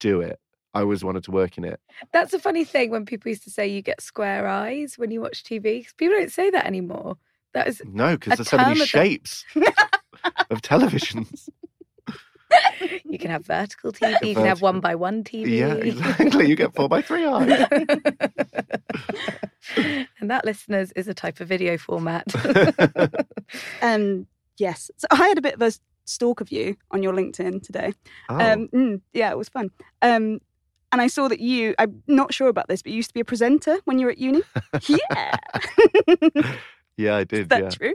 do 0.00 0.20
it. 0.20 0.38
I 0.74 0.80
always 0.80 1.02
wanted 1.02 1.24
to 1.24 1.30
work 1.30 1.56
in 1.56 1.64
it. 1.64 1.80
That's 2.12 2.34
a 2.34 2.38
funny 2.38 2.64
thing 2.64 2.90
when 2.90 3.06
people 3.06 3.30
used 3.30 3.44
to 3.44 3.50
say 3.50 3.66
you 3.66 3.82
get 3.82 4.00
square 4.00 4.46
eyes 4.46 4.94
when 4.96 5.10
you 5.10 5.20
watch 5.20 5.42
TV. 5.42 5.86
People 5.96 6.16
don't 6.18 6.32
say 6.32 6.50
that 6.50 6.66
anymore. 6.66 7.16
That 7.54 7.68
is, 7.68 7.82
No, 7.86 8.16
because 8.16 8.38
there's 8.38 8.50
so 8.50 8.58
many 8.58 8.84
shapes 8.84 9.44
of 10.50 10.60
televisions. 10.62 11.48
You 13.04 13.18
can 13.18 13.30
have 13.30 13.44
vertical 13.46 13.92
TV, 13.92 14.16
you 14.22 14.34
can 14.34 14.44
have 14.46 14.62
one 14.62 14.80
by 14.80 14.94
one 14.94 15.24
TV. 15.24 15.58
Yeah, 15.58 15.74
exactly. 15.74 16.48
You 16.48 16.56
get 16.56 16.74
four 16.74 16.88
by 16.88 17.02
three 17.02 17.24
eyes. 17.26 17.66
and 19.76 20.30
that, 20.30 20.44
listeners, 20.44 20.92
is 20.92 21.08
a 21.08 21.14
type 21.14 21.40
of 21.40 21.48
video 21.48 21.76
format. 21.78 22.24
um, 23.82 24.26
yes. 24.58 24.90
So 24.96 25.06
I 25.10 25.16
had 25.28 25.38
a 25.38 25.42
bit 25.42 25.54
of 25.54 25.62
a 25.62 25.72
stalk 26.04 26.40
of 26.40 26.50
you 26.50 26.76
on 26.90 27.02
your 27.02 27.12
LinkedIn 27.12 27.62
today. 27.62 27.92
Oh, 28.28 28.34
Um, 28.52 28.68
mm, 28.68 29.00
yeah, 29.12 29.30
it 29.30 29.36
was 29.38 29.48
fun. 29.48 29.70
Um, 30.02 30.40
and 30.90 31.02
I 31.02 31.06
saw 31.06 31.28
that 31.28 31.40
you, 31.40 31.74
I'm 31.78 32.02
not 32.06 32.32
sure 32.32 32.48
about 32.48 32.68
this, 32.68 32.80
but 32.82 32.90
you 32.92 32.96
used 32.96 33.10
to 33.10 33.14
be 33.14 33.20
a 33.20 33.24
presenter 33.24 33.78
when 33.84 33.98
you 33.98 34.06
were 34.06 34.12
at 34.12 34.18
uni. 34.18 34.42
yeah. 34.88 35.36
yeah, 36.96 37.16
I 37.16 37.20
Is 37.20 37.26
did. 37.28 37.48
that 37.50 37.62
Yeah. 37.62 37.68
true? 37.68 37.94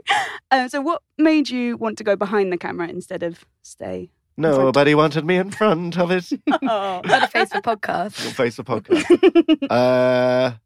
Um, 0.52 0.68
so 0.68 0.80
what 0.80 1.02
made 1.18 1.48
you 1.50 1.76
want 1.76 1.98
to 1.98 2.04
go 2.04 2.14
behind 2.14 2.52
the 2.52 2.56
camera 2.56 2.86
instead 2.88 3.24
of 3.24 3.44
stay? 3.62 4.10
Nobody 4.36 4.94
wanted 4.94 5.24
me 5.24 5.36
in 5.36 5.50
front 5.50 5.98
of 5.98 6.10
it. 6.10 6.30
Oh. 6.66 7.02
Got 7.02 7.24
a 7.24 7.28
face 7.28 7.50
for 7.50 7.60
podcast. 7.60 8.14
Face 8.32 8.58
of 8.58 8.66
podcast. 8.66 9.66
uh, 9.70 10.56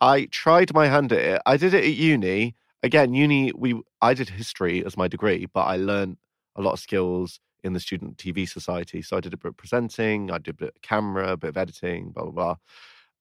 I 0.00 0.24
tried 0.26 0.72
my 0.72 0.86
hand 0.86 1.12
at 1.12 1.18
it. 1.18 1.42
I 1.44 1.56
did 1.56 1.74
it 1.74 1.84
at 1.84 1.94
uni. 1.94 2.54
Again, 2.82 3.12
uni. 3.14 3.52
We 3.54 3.80
I 4.00 4.14
did 4.14 4.28
history 4.28 4.84
as 4.84 4.96
my 4.96 5.08
degree, 5.08 5.46
but 5.52 5.62
I 5.62 5.76
learned 5.76 6.16
a 6.56 6.62
lot 6.62 6.72
of 6.72 6.80
skills 6.80 7.40
in 7.64 7.72
the 7.72 7.80
student 7.80 8.18
TV 8.18 8.48
society. 8.48 9.02
So 9.02 9.16
I 9.16 9.20
did 9.20 9.32
a 9.34 9.36
bit 9.36 9.50
of 9.50 9.56
presenting. 9.56 10.30
I 10.30 10.38
did 10.38 10.50
a 10.50 10.54
bit 10.54 10.68
of 10.76 10.82
camera, 10.82 11.32
a 11.32 11.36
bit 11.36 11.50
of 11.50 11.56
editing, 11.56 12.10
blah 12.10 12.24
blah 12.24 12.32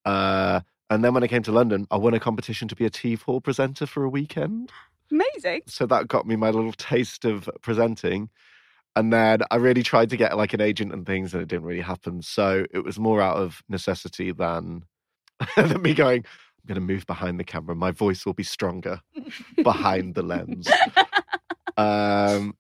blah. 0.06 0.14
Uh, 0.14 0.62
and 0.90 1.04
then 1.04 1.14
when 1.14 1.24
I 1.24 1.28
came 1.28 1.44
to 1.44 1.52
London, 1.52 1.88
I 1.90 1.98
won 1.98 2.14
a 2.14 2.20
competition 2.20 2.68
to 2.68 2.76
be 2.76 2.86
a 2.86 2.90
T4 2.90 3.44
presenter 3.44 3.86
for 3.86 4.04
a 4.04 4.10
weekend. 4.10 4.72
Amazing. 5.12 5.62
So 5.68 5.86
that 5.88 6.08
got 6.08 6.28
me 6.28 6.36
my 6.36 6.50
little 6.50 6.74
taste 6.74 7.26
of 7.26 7.50
presenting. 7.62 8.30
And 8.96 9.14
then 9.14 9.42
I 9.52 9.56
really 9.56 9.84
tried 9.84 10.10
to 10.10 10.18
get 10.18 10.36
like 10.36 10.54
an 10.54 10.62
agent 10.62 10.94
and 10.94 11.06
things, 11.06 11.34
and 11.34 11.42
it 11.42 11.48
didn't 11.48 11.66
really 11.66 11.82
happen. 11.82 12.22
So 12.22 12.66
it 12.72 12.84
was 12.84 13.00
more 13.00 13.22
out 13.22 13.38
of 13.38 13.64
necessity 13.70 14.32
than 14.32 14.84
than 15.56 15.82
me 15.82 15.94
going. 15.94 16.26
I'm 16.26 16.68
going 16.68 16.76
to 16.76 16.94
move 16.94 17.08
behind 17.08 17.40
the 17.40 17.44
camera. 17.44 17.76
My 17.76 17.92
voice 17.92 18.26
will 18.26 18.34
be 18.34 18.44
stronger 18.44 19.02
behind 19.64 20.14
the 20.14 20.22
lens. 20.22 20.70
Um, 21.78 22.56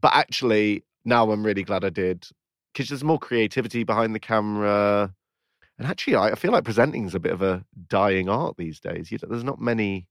but 0.00 0.14
actually, 0.14 0.84
now 1.04 1.30
I'm 1.30 1.44
really 1.44 1.64
glad 1.64 1.84
I 1.84 1.90
did 1.90 2.26
because 2.72 2.88
there's 2.88 3.04
more 3.04 3.18
creativity 3.18 3.84
behind 3.84 4.14
the 4.14 4.20
camera. 4.20 5.12
And 5.78 5.88
actually, 5.88 6.16
I 6.16 6.30
I 6.30 6.34
feel 6.34 6.52
like 6.52 6.64
presenting 6.64 7.06
is 7.06 7.14
a 7.14 7.20
bit 7.20 7.32
of 7.32 7.42
a 7.42 7.64
dying 7.88 8.28
art 8.28 8.56
these 8.56 8.80
days. 8.80 9.10
You 9.10 9.18
know, 9.22 9.28
there's 9.28 9.44
not 9.44 9.60
many 9.60 10.06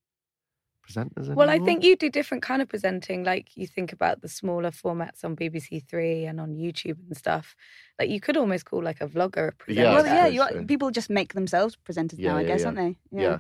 presenters 0.88 1.18
anymore. 1.26 1.36
Well, 1.36 1.50
I 1.50 1.60
think 1.60 1.84
you 1.84 1.96
do 1.96 2.10
different 2.10 2.44
kind 2.44 2.62
of 2.62 2.68
presenting. 2.70 3.24
Like 3.24 3.56
you 3.56 3.68
think 3.68 3.94
about 3.94 4.22
the 4.22 4.28
smaller 4.28 4.72
formats 4.72 5.24
on 5.24 5.36
BBC 5.36 5.88
Three 5.88 6.26
and 6.26 6.40
on 6.40 6.56
YouTube 6.56 6.98
and 7.08 7.16
stuff. 7.18 7.56
Like 8.00 8.10
you 8.10 8.20
could 8.20 8.38
almost 8.38 8.66
call 8.66 8.84
like 8.84 9.02
a 9.02 9.08
vlogger 9.08 9.50
a 9.50 9.52
presenter. 9.54 9.82
Yeah, 9.90 9.94
well, 9.96 10.06
yeah, 10.06 10.28
you 10.28 10.42
are, 10.42 10.64
people 10.64 10.92
just 10.92 11.10
make 11.10 11.34
themselves 11.34 11.78
presenters 11.90 12.16
Yeah, 12.18 12.32
now, 12.32 12.38
I 12.38 12.42
yeah, 12.42 12.48
guess, 12.48 12.60
yeah. 12.62 12.66
aren't 12.68 12.78
they? 12.78 12.98
yeah. 13.12 13.40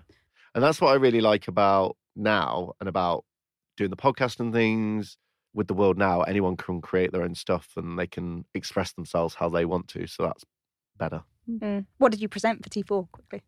And 0.53 0.63
that's 0.63 0.81
what 0.81 0.89
I 0.91 0.95
really 0.95 1.21
like 1.21 1.47
about 1.47 1.95
now 2.15 2.73
and 2.79 2.89
about 2.89 3.23
doing 3.77 3.89
the 3.89 3.95
podcast 3.97 4.39
and 4.39 4.53
things 4.53 5.17
with 5.53 5.67
the 5.67 5.73
world 5.73 5.97
now. 5.97 6.21
Anyone 6.23 6.57
can 6.57 6.81
create 6.81 7.11
their 7.11 7.23
own 7.23 7.35
stuff 7.35 7.69
and 7.77 7.97
they 7.97 8.07
can 8.07 8.45
express 8.53 8.91
themselves 8.93 9.33
how 9.35 9.47
they 9.49 9.65
want 9.65 9.87
to. 9.89 10.07
So 10.07 10.23
that's 10.23 10.43
better. 10.97 11.23
Hmm. 11.45 11.57
Hmm. 11.57 11.79
What 11.97 12.11
did 12.11 12.21
you 12.21 12.27
present 12.27 12.63
for 12.63 12.69
T4 12.69 13.09
quickly? 13.11 13.41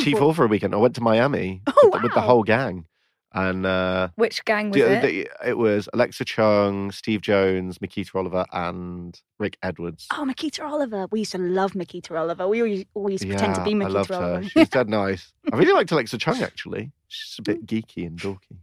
T4 0.00 0.34
for 0.36 0.44
a 0.44 0.48
weekend. 0.48 0.74
I 0.74 0.78
went 0.78 0.94
to 0.96 1.00
Miami 1.02 1.62
Oh, 1.66 1.72
with, 1.84 1.92
the, 1.92 1.98
with 2.06 2.14
the 2.14 2.20
whole 2.22 2.42
gang. 2.42 2.86
And 3.34 3.64
uh, 3.64 4.08
Which 4.16 4.44
gang 4.44 4.70
was 4.70 4.80
the- 4.82 4.92
it? 4.92 5.00
the- 5.02 5.48
it 5.48 5.56
was 5.56 5.88
Alexa 5.94 6.24
Chung, 6.26 6.92
Steve 6.92 7.22
Jones, 7.22 7.78
Miquita 7.78 8.14
Oliver, 8.14 8.44
and 8.52 9.18
Rick 9.38 9.56
Edwards. 9.62 10.06
Oh, 10.12 10.24
Miquita 10.28 10.62
Oliver. 10.64 11.06
We 11.10 11.20
used 11.20 11.32
to 11.32 11.38
love 11.38 11.72
Miquita 11.72 12.18
Oliver. 12.18 12.46
We 12.46 12.60
always, 12.60 12.84
always 12.94 13.24
pretend 13.24 13.54
to 13.54 13.64
be 13.64 13.70
I 13.70 13.74
Miquita 13.74 13.90
loved 13.90 14.10
Oliver. 14.10 14.42
her. 14.42 14.48
She 14.50 14.58
was 14.58 14.68
dead 14.68 14.88
nice. 14.90 15.32
I 15.52 15.56
really 15.56 15.72
liked 15.72 15.90
Alexa 15.92 16.18
Chung 16.18 16.42
actually. 16.42 16.92
She's 17.08 17.36
a 17.38 17.42
bit 17.42 17.64
geeky 17.66 18.06
and 18.06 18.18
dorky. 18.18 18.58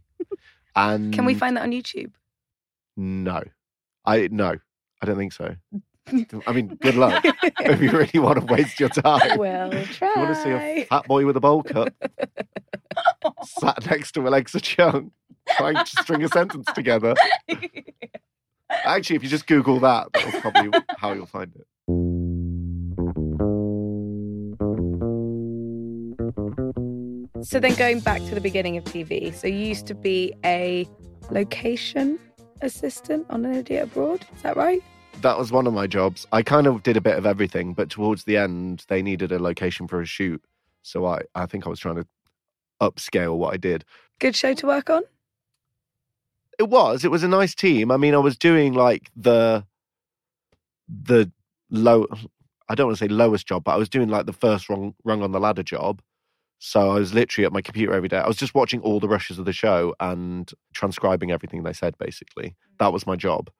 And 0.76 1.12
Can 1.12 1.24
we 1.24 1.34
find 1.34 1.56
that 1.56 1.62
on 1.64 1.72
YouTube? 1.72 2.12
No, 2.96 3.42
I 4.04 4.28
no, 4.30 4.54
I 5.02 5.06
don't 5.06 5.16
think 5.16 5.32
so. 5.32 5.56
I 6.46 6.52
mean, 6.52 6.76
good 6.80 6.94
luck 6.96 7.24
if 7.60 7.80
you 7.80 7.90
really 7.90 8.18
want 8.18 8.38
to 8.40 8.52
waste 8.52 8.78
your 8.80 8.88
time. 8.88 9.38
Well, 9.38 9.70
try. 9.70 10.12
you 10.14 10.22
want 10.22 10.34
to 10.36 10.42
see 10.42 10.50
a 10.50 10.84
fat 10.84 11.06
boy 11.06 11.24
with 11.26 11.36
a 11.36 11.40
bowl 11.40 11.62
cut 11.62 11.92
sat 13.44 13.86
next 13.90 14.12
to 14.12 14.26
Alexa 14.26 14.60
Chung 14.60 15.12
trying 15.56 15.76
to 15.76 16.02
string 16.02 16.22
a 16.22 16.28
sentence 16.28 16.66
together. 16.74 17.14
Actually, 18.84 19.16
if 19.16 19.22
you 19.22 19.28
just 19.28 19.46
Google 19.46 19.80
that, 19.80 20.08
that's 20.12 20.40
probably 20.40 20.70
how 20.96 21.12
you'll 21.12 21.26
find 21.26 21.52
it. 21.54 21.66
So 27.42 27.58
then 27.58 27.74
going 27.74 28.00
back 28.00 28.20
to 28.24 28.34
the 28.34 28.40
beginning 28.40 28.76
of 28.76 28.84
TV, 28.84 29.34
so 29.34 29.46
you 29.46 29.56
used 29.56 29.86
to 29.86 29.94
be 29.94 30.34
a 30.44 30.88
location 31.30 32.18
assistant 32.60 33.26
on 33.30 33.44
an 33.44 33.54
idiot 33.54 33.84
abroad. 33.84 34.26
Is 34.36 34.42
that 34.42 34.56
right? 34.56 34.82
That 35.22 35.38
was 35.38 35.50
one 35.50 35.66
of 35.66 35.72
my 35.72 35.86
jobs. 35.86 36.26
I 36.32 36.42
kind 36.42 36.66
of 36.66 36.82
did 36.82 36.96
a 36.96 37.00
bit 37.00 37.16
of 37.16 37.26
everything, 37.26 37.74
but 37.74 37.90
towards 37.90 38.24
the 38.24 38.36
end, 38.36 38.84
they 38.88 39.02
needed 39.02 39.32
a 39.32 39.38
location 39.38 39.88
for 39.88 40.00
a 40.00 40.06
shoot. 40.06 40.42
So 40.82 41.06
I, 41.06 41.22
I 41.34 41.46
think 41.46 41.66
I 41.66 41.70
was 41.70 41.80
trying 41.80 41.96
to 41.96 42.06
upscale 42.80 43.36
what 43.36 43.54
I 43.54 43.56
did. 43.56 43.84
Good 44.18 44.36
show 44.36 44.54
to 44.54 44.66
work 44.66 44.90
on. 44.90 45.02
It 46.58 46.68
was. 46.68 47.04
It 47.04 47.10
was 47.10 47.22
a 47.22 47.28
nice 47.28 47.54
team. 47.54 47.90
I 47.90 47.96
mean, 47.96 48.14
I 48.14 48.18
was 48.18 48.36
doing 48.36 48.74
like 48.74 49.10
the 49.16 49.64
the 50.88 51.30
low. 51.70 52.06
I 52.68 52.74
don't 52.74 52.88
want 52.88 52.98
to 52.98 53.04
say 53.04 53.08
lowest 53.08 53.46
job, 53.46 53.64
but 53.64 53.72
I 53.72 53.76
was 53.76 53.88
doing 53.88 54.08
like 54.08 54.26
the 54.26 54.32
first 54.32 54.68
rung, 54.68 54.94
rung 55.04 55.22
on 55.22 55.32
the 55.32 55.40
ladder 55.40 55.62
job. 55.62 56.02
So 56.58 56.90
I 56.90 56.94
was 56.94 57.14
literally 57.14 57.46
at 57.46 57.52
my 57.52 57.62
computer 57.62 57.94
every 57.94 58.08
day. 58.08 58.18
I 58.18 58.28
was 58.28 58.36
just 58.36 58.54
watching 58.54 58.80
all 58.82 59.00
the 59.00 59.08
rushes 59.08 59.38
of 59.38 59.46
the 59.46 59.52
show 59.52 59.94
and 59.98 60.52
transcribing 60.74 61.30
everything 61.30 61.62
they 61.62 61.72
said. 61.72 61.96
Basically, 61.98 62.50
mm. 62.50 62.54
that 62.78 62.92
was 62.92 63.06
my 63.06 63.16
job. 63.16 63.50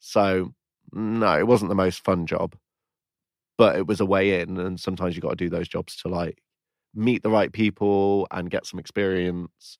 So 0.00 0.54
no, 0.92 1.38
it 1.38 1.46
wasn't 1.46 1.68
the 1.68 1.74
most 1.74 2.02
fun 2.02 2.26
job, 2.26 2.56
but 3.58 3.76
it 3.76 3.86
was 3.86 4.00
a 4.00 4.06
way 4.06 4.40
in. 4.40 4.56
And 4.58 4.80
sometimes 4.80 5.14
you 5.14 5.22
got 5.22 5.30
to 5.30 5.36
do 5.36 5.50
those 5.50 5.68
jobs 5.68 5.96
to 5.96 6.08
like 6.08 6.42
meet 6.96 7.22
the 7.22 7.30
right 7.30 7.52
people 7.52 8.26
and 8.30 8.50
get 8.50 8.66
some 8.66 8.80
experience 8.80 9.78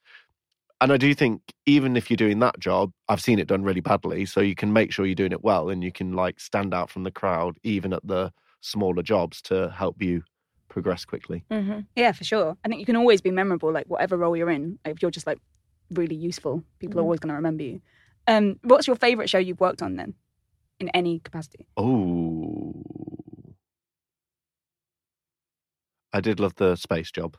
and 0.80 0.92
I 0.92 0.96
do 0.98 1.14
think 1.14 1.40
even 1.64 1.96
if 1.96 2.10
you're 2.10 2.16
doing 2.18 2.38
that 2.40 2.58
job, 2.60 2.92
I've 3.08 3.20
seen 3.20 3.38
it 3.38 3.48
done 3.48 3.62
really 3.62 3.80
badly. 3.80 4.26
So 4.26 4.40
you 4.40 4.54
can 4.54 4.72
make 4.72 4.92
sure 4.92 5.06
you're 5.06 5.14
doing 5.14 5.32
it 5.32 5.42
well 5.42 5.70
and 5.70 5.82
you 5.82 5.90
can 5.90 6.12
like 6.12 6.38
stand 6.38 6.74
out 6.74 6.90
from 6.90 7.02
the 7.04 7.10
crowd, 7.10 7.56
even 7.62 7.94
at 7.94 8.06
the 8.06 8.30
smaller 8.60 9.02
jobs 9.02 9.40
to 9.42 9.70
help 9.70 10.02
you 10.02 10.22
progress 10.68 11.04
quickly. 11.06 11.44
Mm-hmm. 11.50 11.80
Yeah, 11.94 12.12
for 12.12 12.24
sure. 12.24 12.56
I 12.64 12.68
think 12.68 12.80
you 12.80 12.86
can 12.86 12.96
always 12.96 13.22
be 13.22 13.30
memorable, 13.30 13.72
like 13.72 13.86
whatever 13.86 14.18
role 14.18 14.36
you're 14.36 14.50
in. 14.50 14.78
If 14.84 15.00
you're 15.00 15.10
just 15.10 15.26
like 15.26 15.38
really 15.92 16.16
useful, 16.16 16.62
people 16.78 17.00
are 17.00 17.02
Mhm. 17.02 17.06
always 17.06 17.20
going 17.20 17.28
to 17.30 17.34
remember 17.36 17.62
you. 17.62 17.80
Um, 18.26 18.58
what's 18.62 18.86
your 18.86 18.96
favorite 18.96 19.30
show 19.30 19.38
you've 19.38 19.60
worked 19.60 19.80
on 19.80 19.96
then, 19.96 20.14
in 20.80 20.88
any 20.90 21.20
capacity? 21.20 21.68
Oh, 21.76 22.82
I 26.12 26.20
did 26.20 26.40
love 26.40 26.54
the 26.56 26.76
space 26.76 27.10
job. 27.10 27.36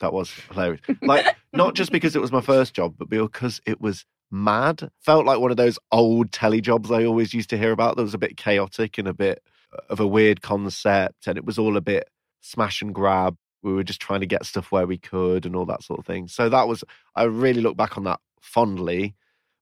That 0.00 0.12
was 0.12 0.30
hilarious. 0.50 0.80
Like, 1.02 1.36
not 1.52 1.74
just 1.74 1.92
because 1.92 2.16
it 2.16 2.22
was 2.22 2.32
my 2.32 2.40
first 2.40 2.74
job, 2.74 2.94
but 2.98 3.08
because 3.08 3.60
it 3.66 3.80
was 3.80 4.04
mad. 4.30 4.90
Felt 5.00 5.26
like 5.26 5.38
one 5.38 5.50
of 5.50 5.56
those 5.56 5.78
old 5.92 6.32
telly 6.32 6.60
jobs 6.60 6.90
I 6.90 7.04
always 7.04 7.32
used 7.32 7.50
to 7.50 7.58
hear 7.58 7.72
about 7.72 7.96
that 7.96 8.02
was 8.02 8.14
a 8.14 8.18
bit 8.18 8.36
chaotic 8.36 8.98
and 8.98 9.06
a 9.06 9.14
bit 9.14 9.42
of 9.88 10.00
a 10.00 10.06
weird 10.06 10.42
concept. 10.42 11.26
And 11.26 11.38
it 11.38 11.44
was 11.44 11.58
all 11.58 11.76
a 11.76 11.80
bit 11.80 12.08
smash 12.40 12.82
and 12.82 12.94
grab. 12.94 13.36
We 13.62 13.72
were 13.72 13.84
just 13.84 14.00
trying 14.00 14.20
to 14.20 14.26
get 14.26 14.44
stuff 14.44 14.72
where 14.72 14.86
we 14.86 14.98
could 14.98 15.46
and 15.46 15.56
all 15.56 15.66
that 15.66 15.82
sort 15.82 16.00
of 16.00 16.06
thing. 16.06 16.28
So 16.28 16.48
that 16.48 16.68
was, 16.68 16.84
I 17.14 17.24
really 17.24 17.60
look 17.60 17.76
back 17.76 17.96
on 17.96 18.04
that 18.04 18.20
fondly. 18.40 19.14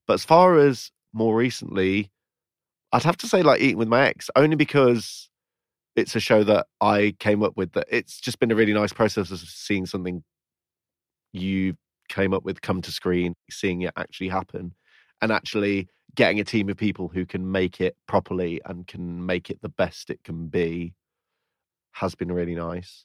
But 0.07 0.15
as 0.15 0.25
far 0.25 0.59
as 0.59 0.91
more 1.13 1.37
recently, 1.37 2.11
I'd 2.93 3.05
have 3.05 3.17
to 3.19 3.29
say 3.29 3.43
like 3.43 3.61
eating 3.61 3.79
with 3.79 3.89
my 3.89 4.07
ex, 4.07 4.29
only 4.35 4.57
because 4.57 5.31
it's 5.97 6.17
a 6.17 6.21
show 6.21 6.43
that 6.45 6.67
I 6.81 7.15
came 7.19 7.43
up 7.43 7.57
with 7.57 7.73
that 7.73 7.87
it's 7.91 8.21
just 8.21 8.39
been 8.39 8.51
a 8.51 8.55
really 8.55 8.73
nice 8.73 8.93
process 8.93 9.31
of 9.31 9.39
seeing 9.41 9.87
something 9.87 10.23
you 11.33 11.75
came 12.09 12.35
up 12.35 12.45
with 12.45 12.63
come 12.63 12.83
to 12.83 12.93
screen, 12.93 13.35
seeing 13.51 13.83
it 13.83 13.93
actually 13.97 14.29
happen, 14.29 14.75
and 15.21 15.33
actually 15.33 15.89
getting 16.15 16.41
a 16.41 16.45
team 16.45 16.69
of 16.69 16.77
people 16.77 17.09
who 17.09 17.25
can 17.25 17.51
make 17.51 17.81
it 17.81 17.97
properly 18.07 18.61
and 18.67 18.87
can 18.87 19.25
make 19.25 19.51
it 19.51 19.61
the 19.63 19.69
best 19.69 20.11
it 20.11 20.23
can 20.25 20.49
be 20.49 20.95
has 21.93 22.15
been 22.15 22.31
really 22.31 22.55
nice. 22.55 23.05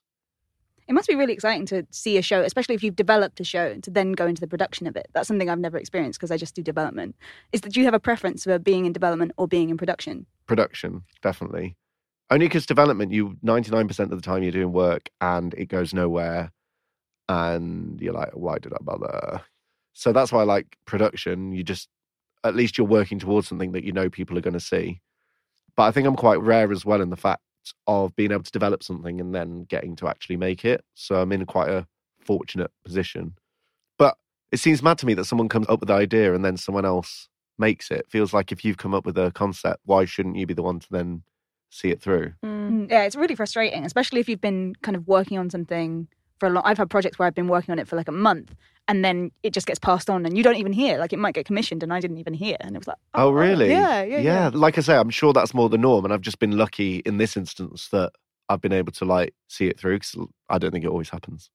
It 0.87 0.93
must 0.93 1.09
be 1.09 1.15
really 1.15 1.33
exciting 1.33 1.65
to 1.67 1.85
see 1.91 2.17
a 2.17 2.21
show, 2.21 2.41
especially 2.41 2.75
if 2.75 2.83
you've 2.83 2.95
developed 2.95 3.41
a 3.41 3.43
show, 3.43 3.75
to 3.75 3.91
then 3.91 4.13
go 4.13 4.25
into 4.25 4.39
the 4.39 4.47
production 4.47 4.87
of 4.87 4.95
it. 4.95 5.07
That's 5.13 5.27
something 5.27 5.49
I've 5.49 5.59
never 5.59 5.77
experienced 5.77 6.17
because 6.17 6.31
I 6.31 6.37
just 6.37 6.55
do 6.55 6.63
development. 6.63 7.15
Is 7.51 7.61
that 7.61 7.73
do 7.73 7.81
you 7.81 7.85
have 7.85 7.93
a 7.93 7.99
preference 7.99 8.45
for 8.45 8.57
being 8.57 8.85
in 8.85 8.93
development 8.93 9.33
or 9.37 9.49
being 9.49 9.69
in 9.69 9.77
production? 9.77 10.25
Production, 10.45 11.03
definitely. 11.21 11.75
Only 12.29 12.47
because 12.47 12.65
development, 12.65 13.11
you 13.11 13.37
99% 13.43 13.99
of 13.99 14.09
the 14.09 14.21
time 14.21 14.43
you're 14.43 14.51
doing 14.51 14.73
work 14.73 15.09
and 15.21 15.53
it 15.53 15.67
goes 15.67 15.93
nowhere. 15.93 16.51
And 17.29 17.99
you're 18.01 18.13
like, 18.13 18.31
why 18.33 18.57
did 18.59 18.73
I 18.73 18.77
bother? 18.81 19.41
So 19.93 20.13
that's 20.13 20.31
why 20.31 20.41
I 20.41 20.43
like 20.43 20.77
production. 20.85 21.51
You 21.51 21.63
just, 21.63 21.89
at 22.43 22.55
least 22.55 22.77
you're 22.77 22.87
working 22.87 23.19
towards 23.19 23.47
something 23.47 23.71
that 23.73 23.83
you 23.83 23.91
know 23.91 24.09
people 24.09 24.37
are 24.37 24.41
going 24.41 24.53
to 24.53 24.59
see. 24.59 25.01
But 25.75 25.83
I 25.83 25.91
think 25.91 26.07
I'm 26.07 26.15
quite 26.15 26.41
rare 26.41 26.71
as 26.71 26.85
well 26.85 27.01
in 27.01 27.09
the 27.09 27.15
fact 27.15 27.41
of 27.85 28.15
being 28.15 28.31
able 28.31 28.43
to 28.43 28.51
develop 28.51 28.83
something 28.83 29.19
and 29.19 29.35
then 29.35 29.65
getting 29.65 29.95
to 29.97 30.07
actually 30.07 30.37
make 30.37 30.65
it. 30.65 30.83
So 30.95 31.21
I'm 31.21 31.31
in 31.31 31.45
quite 31.45 31.69
a 31.69 31.87
fortunate 32.19 32.71
position. 32.83 33.35
But 33.97 34.17
it 34.51 34.59
seems 34.59 34.81
mad 34.81 34.97
to 34.99 35.05
me 35.05 35.13
that 35.15 35.25
someone 35.25 35.49
comes 35.49 35.67
up 35.67 35.79
with 35.79 35.87
the 35.87 35.93
idea 35.93 36.33
and 36.33 36.43
then 36.43 36.57
someone 36.57 36.85
else 36.85 37.29
makes 37.57 37.91
it. 37.91 38.05
Feels 38.09 38.33
like 38.33 38.51
if 38.51 38.63
you've 38.63 38.77
come 38.77 38.93
up 38.93 39.05
with 39.05 39.17
a 39.17 39.31
concept, 39.31 39.81
why 39.85 40.05
shouldn't 40.05 40.37
you 40.37 40.45
be 40.45 40.53
the 40.53 40.63
one 40.63 40.79
to 40.79 40.87
then 40.89 41.23
see 41.69 41.89
it 41.89 42.01
through? 42.01 42.33
Mm, 42.43 42.89
Yeah, 42.89 43.03
it's 43.03 43.15
really 43.15 43.35
frustrating, 43.35 43.85
especially 43.85 44.19
if 44.19 44.29
you've 44.29 44.41
been 44.41 44.75
kind 44.81 44.95
of 44.95 45.07
working 45.07 45.37
on 45.37 45.49
something 45.49 46.07
for 46.39 46.47
a 46.47 46.49
long. 46.49 46.63
I've 46.65 46.77
had 46.77 46.89
projects 46.89 47.17
where 47.17 47.27
I've 47.27 47.35
been 47.35 47.47
working 47.47 47.71
on 47.71 47.79
it 47.79 47.87
for 47.87 47.95
like 47.95 48.07
a 48.07 48.11
month, 48.13 48.53
and 48.87 49.03
then 49.03 49.31
it 49.43 49.53
just 49.53 49.67
gets 49.67 49.79
passed 49.79 50.09
on, 50.09 50.25
and 50.25 50.37
you 50.37 50.43
don't 50.43 50.55
even 50.57 50.73
hear. 50.73 50.97
Like 50.97 51.13
it 51.13 51.19
might 51.19 51.33
get 51.35 51.45
commissioned, 51.45 51.83
and 51.83 51.93
I 51.93 51.99
didn't 51.99 52.17
even 52.17 52.33
hear, 52.33 52.57
and 52.59 52.75
it 52.75 52.79
was 52.79 52.87
like, 52.87 52.97
Oh, 53.15 53.31
really? 53.31 53.69
Yeah, 53.69 54.03
yeah, 54.03 54.19
yeah. 54.19 54.49
Like 54.53 54.77
I 54.77 54.81
say, 54.81 54.95
I'm 54.95 55.09
sure 55.09 55.33
that's 55.33 55.53
more 55.53 55.69
the 55.69 55.77
norm. 55.77 56.05
And 56.05 56.13
I've 56.13 56.21
just 56.21 56.39
been 56.39 56.57
lucky 56.57 56.97
in 57.05 57.17
this 57.17 57.35
instance 57.35 57.89
that 57.89 58.11
I've 58.49 58.61
been 58.61 58.73
able 58.73 58.91
to 58.93 59.05
like 59.05 59.33
see 59.47 59.67
it 59.67 59.79
through 59.79 59.95
because 59.99 60.15
I 60.49 60.57
don't 60.57 60.71
think 60.71 60.85
it 60.85 60.89
always 60.89 61.09
happens. 61.09 61.49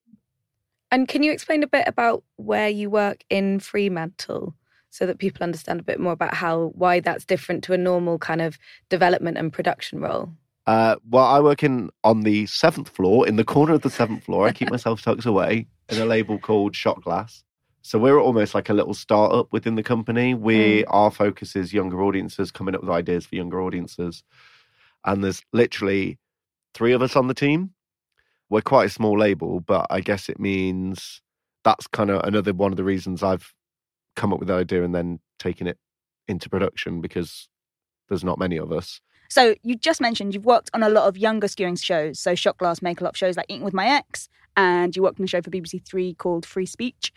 And 0.90 1.08
can 1.08 1.22
you 1.22 1.32
explain 1.32 1.62
a 1.62 1.66
bit 1.66 1.88
about 1.88 2.22
where 2.36 2.68
you 2.68 2.90
work 2.90 3.24
in 3.30 3.60
Fremantle 3.60 4.54
so 4.92 5.06
that 5.06 5.18
people 5.18 5.42
understand 5.42 5.80
a 5.80 5.82
bit 5.82 5.98
more 5.98 6.12
about 6.12 6.34
how 6.34 6.70
why 6.74 7.00
that's 7.00 7.24
different 7.24 7.64
to 7.64 7.72
a 7.72 7.78
normal 7.78 8.18
kind 8.18 8.42
of 8.42 8.58
development 8.90 9.38
and 9.38 9.50
production 9.50 10.00
role? 10.00 10.30
Uh, 10.66 10.96
well, 11.08 11.24
I 11.24 11.40
work 11.40 11.64
in 11.64 11.90
on 12.04 12.22
the 12.22 12.44
seventh 12.46 12.90
floor, 12.90 13.26
in 13.26 13.36
the 13.36 13.44
corner 13.44 13.72
of 13.72 13.80
the 13.80 13.90
seventh 13.90 14.24
floor. 14.26 14.46
I 14.46 14.52
keep 14.52 14.70
myself 14.70 15.02
tucked 15.02 15.24
away 15.24 15.66
in 15.88 15.98
a 15.98 16.04
label 16.04 16.38
called 16.38 16.76
Shot 16.76 17.02
Glass. 17.02 17.42
So 17.80 17.98
we're 17.98 18.20
almost 18.20 18.54
like 18.54 18.68
a 18.68 18.74
little 18.74 18.92
startup 18.94 19.50
within 19.50 19.76
the 19.76 19.82
company. 19.82 20.34
We 20.34 20.84
our 20.84 21.10
focus 21.10 21.56
is 21.56 21.72
younger 21.72 22.02
audiences, 22.02 22.50
coming 22.50 22.74
up 22.74 22.82
with 22.82 22.90
ideas 22.90 23.24
for 23.24 23.34
younger 23.34 23.62
audiences. 23.62 24.22
And 25.06 25.24
there's 25.24 25.42
literally 25.54 26.18
three 26.74 26.92
of 26.92 27.00
us 27.00 27.16
on 27.16 27.28
the 27.28 27.34
team. 27.34 27.70
We're 28.50 28.60
quite 28.60 28.86
a 28.86 28.90
small 28.90 29.18
label, 29.18 29.60
but 29.60 29.86
I 29.88 30.00
guess 30.00 30.28
it 30.28 30.38
means 30.38 31.22
that's 31.64 31.86
kind 31.86 32.10
of 32.10 32.22
another 32.24 32.52
one 32.52 32.72
of 32.72 32.76
the 32.76 32.84
reasons 32.84 33.22
I've 33.22 33.54
come 34.16 34.32
up 34.32 34.38
with 34.38 34.48
the 34.48 34.54
idea 34.54 34.82
and 34.84 34.94
then 34.94 35.20
taking 35.38 35.66
it 35.66 35.78
into 36.28 36.48
production 36.48 37.00
because 37.00 37.48
there's 38.08 38.24
not 38.24 38.38
many 38.38 38.56
of 38.56 38.72
us. 38.72 39.00
So 39.28 39.54
you 39.62 39.76
just 39.76 40.00
mentioned 40.00 40.34
you've 40.34 40.44
worked 40.44 40.70
on 40.74 40.82
a 40.82 40.88
lot 40.90 41.08
of 41.08 41.16
younger 41.16 41.46
skewing 41.46 41.82
shows. 41.82 42.18
So 42.18 42.34
Shot 42.34 42.58
Glass 42.58 42.82
make 42.82 43.00
a 43.00 43.04
lot 43.04 43.10
of 43.10 43.16
shows 43.16 43.36
like 43.36 43.46
Eating 43.48 43.64
with 43.64 43.72
My 43.72 43.86
Ex, 43.86 44.28
and 44.56 44.94
you 44.94 45.02
worked 45.02 45.18
on 45.18 45.24
a 45.24 45.26
show 45.26 45.40
for 45.40 45.50
BBC 45.50 45.84
Three 45.86 46.12
called 46.14 46.44
Free 46.44 46.66
Speech. 46.66 47.12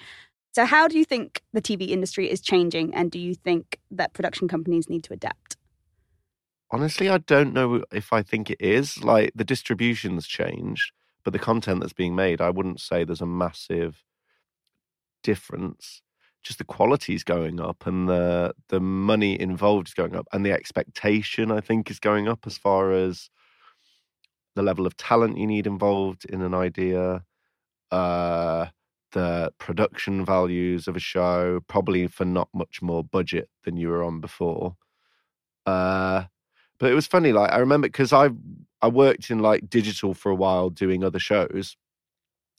So 0.54 0.64
how 0.64 0.88
do 0.88 0.98
you 0.98 1.04
think 1.04 1.42
the 1.52 1.62
TV 1.62 1.90
industry 1.90 2.32
is 2.32 2.40
changing, 2.40 2.96
and 2.96 3.12
do 3.12 3.20
you 3.20 3.36
think 3.36 3.80
that 3.92 4.14
production 4.14 4.48
companies 4.48 4.88
need 4.88 5.04
to 5.04 5.14
adapt? 5.14 5.58
Honestly, 6.72 7.10
I 7.10 7.18
don't 7.18 7.54
know 7.54 7.84
if 7.92 8.14
I 8.14 8.22
think 8.24 8.50
it 8.50 8.62
is. 8.62 9.04
Like 9.04 9.32
the 9.36 9.44
distribution's 9.44 10.26
changed, 10.26 10.94
but 11.26 11.34
the 11.34 11.40
content 11.40 11.82
that's 11.82 11.92
being 11.92 12.16
made, 12.16 12.40
I 12.40 12.50
wouldn't 12.50 12.80
say 12.80 13.04
there's 13.04 13.20
a 13.20 13.26
massive 13.26 14.06
difference. 15.22 16.02
Just 16.46 16.60
the 16.60 16.66
quality 16.66 17.16
is 17.16 17.26
going 17.26 17.60
up 17.60 17.88
and 17.88 18.08
the 18.08 18.54
the 18.70 18.80
money 18.80 19.40
involved 19.42 19.90
is 19.90 19.96
going 19.96 20.16
up 20.16 20.28
and 20.32 20.46
the 20.46 20.52
expectation 20.54 21.52
I 21.52 21.60
think 21.62 21.92
is 21.92 22.00
going 22.00 22.28
up 22.30 22.42
as 22.48 22.58
far 22.58 22.92
as 22.94 23.32
the 24.56 24.64
level 24.64 24.86
of 24.88 24.96
talent 24.98 25.38
you 25.38 25.48
need 25.48 25.68
involved 25.68 26.26
in 26.26 26.42
an 26.42 26.54
idea, 26.54 27.24
uh 27.92 28.68
the 29.14 29.52
production 29.60 30.26
values 30.26 30.88
of 30.88 30.96
a 30.98 31.00
show, 31.00 31.62
probably 31.68 32.08
for 32.08 32.26
not 32.26 32.50
much 32.54 32.82
more 32.82 33.04
budget 33.04 33.50
than 33.64 33.78
you 33.78 33.90
were 33.90 34.04
on 34.04 34.22
before. 34.22 34.76
Uh 35.66 36.26
but 36.80 36.92
it 36.92 36.96
was 36.96 37.08
funny, 37.08 37.34
like 37.34 37.52
I 37.52 37.60
remember 37.60 37.88
because 37.90 38.14
I 38.14 38.30
I 38.82 38.90
worked 38.90 39.32
in 39.32 39.40
like 39.40 39.70
digital 39.70 40.14
for 40.14 40.32
a 40.32 40.36
while 40.36 40.70
doing 40.70 41.04
other 41.04 41.20
shows, 41.20 41.78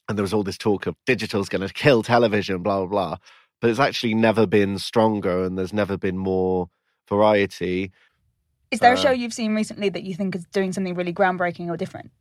and 0.09 0.17
there 0.17 0.23
was 0.23 0.33
all 0.33 0.43
this 0.43 0.57
talk 0.57 0.87
of 0.87 0.95
digital's 1.05 1.49
going 1.49 1.67
to 1.67 1.73
kill 1.73 2.03
television, 2.03 2.63
blah 2.63 2.79
blah 2.85 2.87
blah. 2.87 3.17
But 3.59 3.69
it's 3.69 3.79
actually 3.79 4.13
never 4.13 4.45
been 4.45 4.77
stronger, 4.77 5.43
and 5.43 5.57
there's 5.57 5.73
never 5.73 5.97
been 5.97 6.17
more 6.17 6.69
variety. 7.09 7.91
Is 8.69 8.79
there 8.79 8.93
a 8.93 8.97
Uh, 8.97 9.01
show 9.01 9.11
you've 9.11 9.33
seen 9.33 9.55
recently 9.55 9.89
that 9.89 10.03
you 10.03 10.13
think 10.13 10.35
is 10.35 10.45
doing 10.47 10.73
something 10.73 10.93
really 10.93 11.13
groundbreaking 11.13 11.69
or 11.69 11.77
different? 11.77 12.11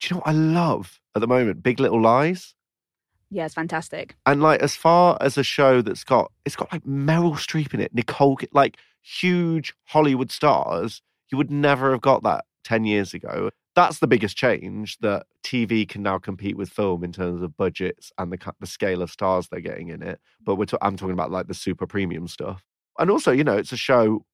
Do 0.00 0.08
you 0.08 0.14
know 0.14 0.20
what 0.20 0.28
I 0.28 0.32
love 0.32 1.00
at 1.14 1.20
the 1.20 1.26
moment? 1.26 1.62
Big 1.62 1.80
Little 1.80 2.00
Lies. 2.00 2.54
Yeah, 3.30 3.44
it's 3.44 3.54
fantastic. 3.54 4.16
And 4.26 4.42
like 4.42 4.60
as 4.60 4.74
far 4.74 5.16
as 5.20 5.38
a 5.38 5.44
show 5.44 5.82
that's 5.82 6.04
got 6.04 6.32
it's 6.44 6.56
got 6.56 6.72
like 6.72 6.84
Meryl 6.84 7.34
Streep 7.34 7.72
in 7.74 7.80
it, 7.80 7.94
Nicole, 7.94 8.38
like 8.52 8.76
huge 9.02 9.72
Hollywood 9.84 10.30
stars. 10.30 11.00
You 11.30 11.38
would 11.38 11.50
never 11.50 11.92
have 11.92 12.00
got 12.00 12.22
that 12.24 12.44
ten 12.64 12.84
years 12.84 13.14
ago. 13.14 13.50
That's 13.76 14.00
the 14.00 14.06
biggest 14.06 14.36
change 14.36 14.98
that 14.98 15.26
TV 15.44 15.88
can 15.88 16.02
now 16.02 16.18
compete 16.18 16.56
with 16.56 16.70
film 16.70 17.04
in 17.04 17.12
terms 17.12 17.40
of 17.42 17.56
budgets 17.56 18.12
and 18.18 18.32
the 18.32 18.52
the 18.60 18.66
scale 18.66 19.02
of 19.02 19.10
stars 19.10 19.48
they're 19.48 19.60
getting 19.60 19.88
in 19.88 20.02
it. 20.02 20.20
But 20.44 20.56
we're 20.56 20.66
I'm 20.82 20.96
talking 20.96 21.12
about 21.12 21.30
like 21.30 21.46
the 21.46 21.54
super 21.54 21.86
premium 21.86 22.26
stuff, 22.28 22.64
and 22.98 23.10
also 23.10 23.30
you 23.30 23.44
know 23.44 23.56
it's 23.56 23.72
a 23.72 23.76
show 23.76 24.24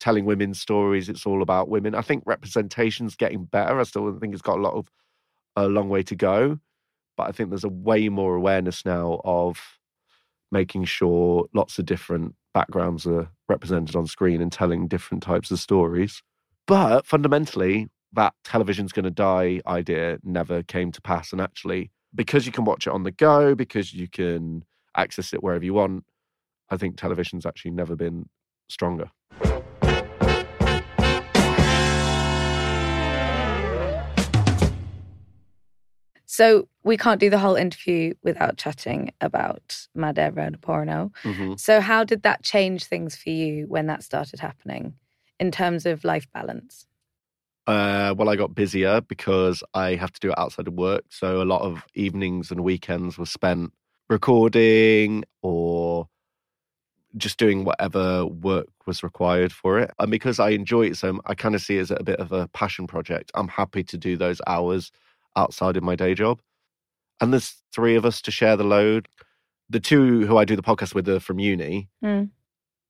telling 0.00 0.24
women's 0.24 0.60
stories. 0.60 1.08
It's 1.08 1.26
all 1.26 1.42
about 1.42 1.68
women. 1.68 1.94
I 1.94 2.02
think 2.02 2.22
representation's 2.26 3.16
getting 3.16 3.44
better. 3.44 3.78
I 3.78 3.84
still 3.84 4.16
think 4.18 4.32
it's 4.32 4.42
got 4.42 4.58
a 4.58 4.62
lot 4.62 4.74
of 4.74 4.88
a 5.56 5.68
long 5.68 5.88
way 5.88 6.02
to 6.04 6.14
go 6.16 6.58
but 7.16 7.28
I 7.28 7.32
think 7.32 7.50
there's 7.50 7.64
a 7.64 7.68
way 7.68 8.08
more 8.08 8.34
awareness 8.34 8.84
now 8.84 9.20
of 9.24 9.60
making 10.50 10.84
sure 10.84 11.46
lots 11.54 11.78
of 11.78 11.86
different 11.86 12.34
backgrounds 12.54 13.06
are 13.06 13.28
represented 13.48 13.96
on 13.96 14.06
screen 14.06 14.42
and 14.42 14.52
telling 14.52 14.88
different 14.88 15.22
types 15.22 15.50
of 15.50 15.58
stories. 15.58 16.22
But 16.66 17.06
fundamentally, 17.06 17.88
that 18.14 18.34
television's 18.44 18.92
going 18.92 19.04
to 19.04 19.10
die 19.10 19.60
idea 19.66 20.18
never 20.22 20.62
came 20.62 20.92
to 20.92 21.00
pass. 21.00 21.32
And 21.32 21.40
actually, 21.40 21.90
because 22.14 22.46
you 22.46 22.52
can 22.52 22.64
watch 22.64 22.86
it 22.86 22.92
on 22.92 23.04
the 23.04 23.10
go, 23.10 23.54
because 23.54 23.94
you 23.94 24.08
can 24.08 24.64
access 24.96 25.32
it 25.32 25.42
wherever 25.42 25.64
you 25.64 25.74
want, 25.74 26.04
I 26.70 26.76
think 26.76 26.96
television's 26.96 27.46
actually 27.46 27.72
never 27.72 27.96
been 27.96 28.28
stronger. 28.68 29.10
So 36.24 36.66
we 36.82 36.96
can't 36.96 37.20
do 37.20 37.28
the 37.28 37.38
whole 37.38 37.56
interview 37.56 38.14
without 38.22 38.56
chatting 38.56 39.12
about 39.20 39.86
My 39.94 40.12
Dad 40.12 40.34
Wrote 40.34 40.54
a 40.54 40.58
Porno. 40.58 41.12
Mhm. 41.24 41.60
So 41.60 41.82
how 41.82 42.04
did 42.04 42.22
that 42.22 42.42
change 42.42 42.84
things 42.84 43.14
for 43.14 43.28
you 43.28 43.66
when 43.66 43.86
that 43.88 44.02
started 44.02 44.40
happening 44.40 44.94
in 45.38 45.50
terms 45.50 45.84
of 45.84 46.04
life 46.04 46.26
balance? 46.32 46.86
Uh, 47.66 48.14
well, 48.16 48.28
I 48.28 48.36
got 48.36 48.54
busier 48.54 49.00
because 49.00 49.62
I 49.72 49.94
have 49.94 50.12
to 50.12 50.20
do 50.20 50.30
it 50.30 50.38
outside 50.38 50.68
of 50.68 50.74
work. 50.74 51.04
So 51.10 51.40
a 51.40 51.44
lot 51.44 51.62
of 51.62 51.84
evenings 51.94 52.50
and 52.50 52.64
weekends 52.64 53.18
were 53.18 53.26
spent 53.26 53.72
recording 54.08 55.24
or 55.42 56.08
just 57.16 57.38
doing 57.38 57.64
whatever 57.64 58.26
work 58.26 58.68
was 58.86 59.02
required 59.02 59.52
for 59.52 59.78
it. 59.78 59.90
And 59.98 60.10
because 60.10 60.40
I 60.40 60.50
enjoy 60.50 60.86
it 60.86 60.96
so, 60.96 61.20
I 61.26 61.34
kind 61.34 61.54
of 61.54 61.60
see 61.60 61.76
it 61.78 61.82
as 61.82 61.90
a 61.90 62.02
bit 62.02 62.18
of 62.18 62.32
a 62.32 62.48
passion 62.48 62.86
project. 62.86 63.30
I'm 63.34 63.48
happy 63.48 63.84
to 63.84 63.96
do 63.96 64.16
those 64.16 64.40
hours 64.46 64.90
outside 65.36 65.76
of 65.76 65.82
my 65.82 65.94
day 65.94 66.14
job. 66.14 66.40
And 67.20 67.32
there's 67.32 67.54
three 67.72 67.94
of 67.94 68.04
us 68.04 68.20
to 68.22 68.30
share 68.30 68.56
the 68.56 68.64
load. 68.64 69.08
The 69.70 69.80
two 69.80 70.26
who 70.26 70.36
I 70.36 70.44
do 70.44 70.56
the 70.56 70.62
podcast 70.62 70.94
with 70.94 71.08
are 71.08 71.20
from 71.20 71.38
uni. 71.38 71.88
Mm. 72.04 72.30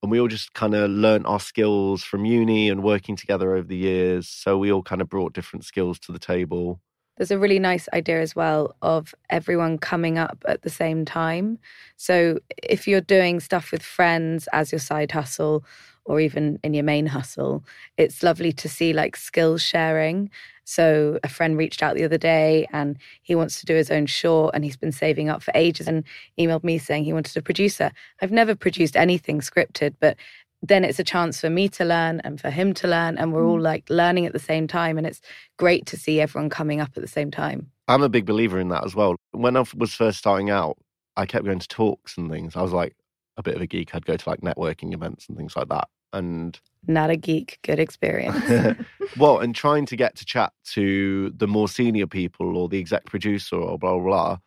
And 0.03 0.11
we 0.11 0.21
all 0.21 0.29
just 0.29 0.53
kind 0.55 0.75
of 0.75 0.91
learnt 0.91 1.27
our 1.27 1.39
skills 1.39 2.03
from 2.03 2.25
uni 2.25 2.69
and 2.69 2.83
working 2.83 3.15
together 3.15 3.55
over 3.55 3.67
the 3.67 3.77
years. 3.77 4.29
So 4.29 4.59
we 4.59 4.73
all 4.73 4.83
kind 4.83 5.01
of 5.01 5.09
brought 5.09 5.33
different 5.33 5.65
skills 5.65 6.01
to 6.01 6.13
the 6.13 6.19
table. 6.19 6.81
There's 7.17 7.31
a 7.31 7.39
really 7.39 7.59
nice 7.59 7.89
idea 7.93 8.21
as 8.21 8.35
well 8.35 8.75
of 8.83 9.15
everyone 9.31 9.79
coming 9.79 10.19
up 10.19 10.43
at 10.49 10.63
the 10.63 10.71
same 10.71 11.05
time. 11.05 11.59
So 11.97 12.41
if 12.63 12.89
you're 12.89 13.01
doing 13.01 13.39
stuff 13.39 13.71
with 13.71 13.83
friends 13.83 14.49
as 14.53 14.73
your 14.73 14.81
side 14.81 15.13
hustle, 15.13 15.65
or 16.05 16.21
even 16.21 16.59
in 16.63 16.75
your 16.75 16.85
main 16.85 17.07
hustle. 17.07 17.65
It's 17.97 18.23
lovely 18.23 18.53
to 18.53 18.69
see 18.69 18.93
like 18.93 19.17
skills 19.17 19.63
sharing. 19.63 20.31
So 20.65 21.19
a 21.25 21.29
friend 21.29 21.57
reached 21.59 21.83
out 21.83 21.97
the 21.97 22.05
other 22.05 22.19
day 22.19 22.67
and 22.73 22.97
he 23.23 23.35
wants 23.35 23.59
to 23.61 23.67
do 23.67 23.75
his 23.75 23.91
own 23.91 24.07
short 24.07 24.55
and 24.55 24.65
he's 24.65 24.77
been 24.77 24.93
saving 24.93 25.29
up 25.29 25.43
for 25.43 25.53
ages 25.55 25.89
and 25.89 26.05
emailed 26.39 26.65
me 26.65 26.79
saying 26.79 27.05
he 27.05 27.13
wanted 27.13 27.37
a 27.37 27.43
producer. 27.43 27.91
I've 28.21 28.33
never 28.33 28.55
produced 28.55 28.97
anything 28.97 29.41
scripted, 29.41 29.95
but 30.01 30.17
then 30.65 30.85
it's 30.85 31.01
a 31.01 31.05
chance 31.05 31.41
for 31.41 31.51
me 31.51 31.69
to 31.71 31.85
learn 31.85 32.21
and 32.21 32.41
for 32.41 32.49
him 32.49 32.73
to 32.75 32.87
learn 32.87 33.19
and 33.19 33.33
we're 33.33 33.45
all 33.45 33.59
Mm. 33.59 33.63
like 33.63 33.91
learning 33.91 34.27
at 34.27 34.33
the 34.33 34.39
same 34.39 34.69
time 34.69 34.97
and 34.97 35.07
it's 35.07 35.21
great 35.57 35.87
to 35.87 35.97
see 35.97 36.21
everyone 36.21 36.51
coming 36.51 36.81
up 36.81 36.91
at 36.97 37.03
the 37.03 37.09
same 37.09 37.33
time. 37.33 37.71
I'm 37.89 38.03
a 38.03 38.09
big 38.09 38.27
believer 38.27 38.61
in 38.61 38.69
that 38.69 38.85
as 38.85 38.95
well. 38.95 39.17
When 39.33 39.57
I 39.57 39.65
was 39.77 39.93
first 39.93 40.19
starting 40.19 40.51
out, 40.51 40.79
I 41.17 41.27
kept 41.27 41.45
going 41.45 41.59
to 41.59 41.69
talks 41.69 42.17
and 42.17 42.31
things. 42.31 42.55
I 42.55 42.63
was 42.63 42.73
like 42.73 42.95
a 43.43 43.51
bit 43.51 43.57
of 43.57 43.63
a 43.63 43.67
geek. 43.67 43.95
I'd 43.95 44.07
go 44.07 44.17
to 44.17 44.29
like 44.29 44.41
networking 44.41 44.95
events 44.95 45.27
and 45.29 45.37
things 45.37 45.57
like 45.57 45.69
that. 45.69 45.89
And 46.13 46.59
Not 46.87 47.11
a 47.11 47.17
geek, 47.17 47.59
good 47.63 47.79
experience. 47.79 48.77
well, 49.17 49.39
and 49.39 49.55
trying 49.55 49.87
to 49.87 49.97
get 49.97 50.15
to 50.17 50.25
chat 50.25 50.53
to 50.73 51.31
the 51.37 51.47
more 51.47 51.69
senior 51.69 52.07
people 52.07 52.57
or 52.57 52.69
the 52.69 52.79
exec 52.79 53.07
producer 53.07 53.57
or 53.57 53.79
blah, 53.79 53.95
blah, 53.95 54.05
blah. 54.05 54.39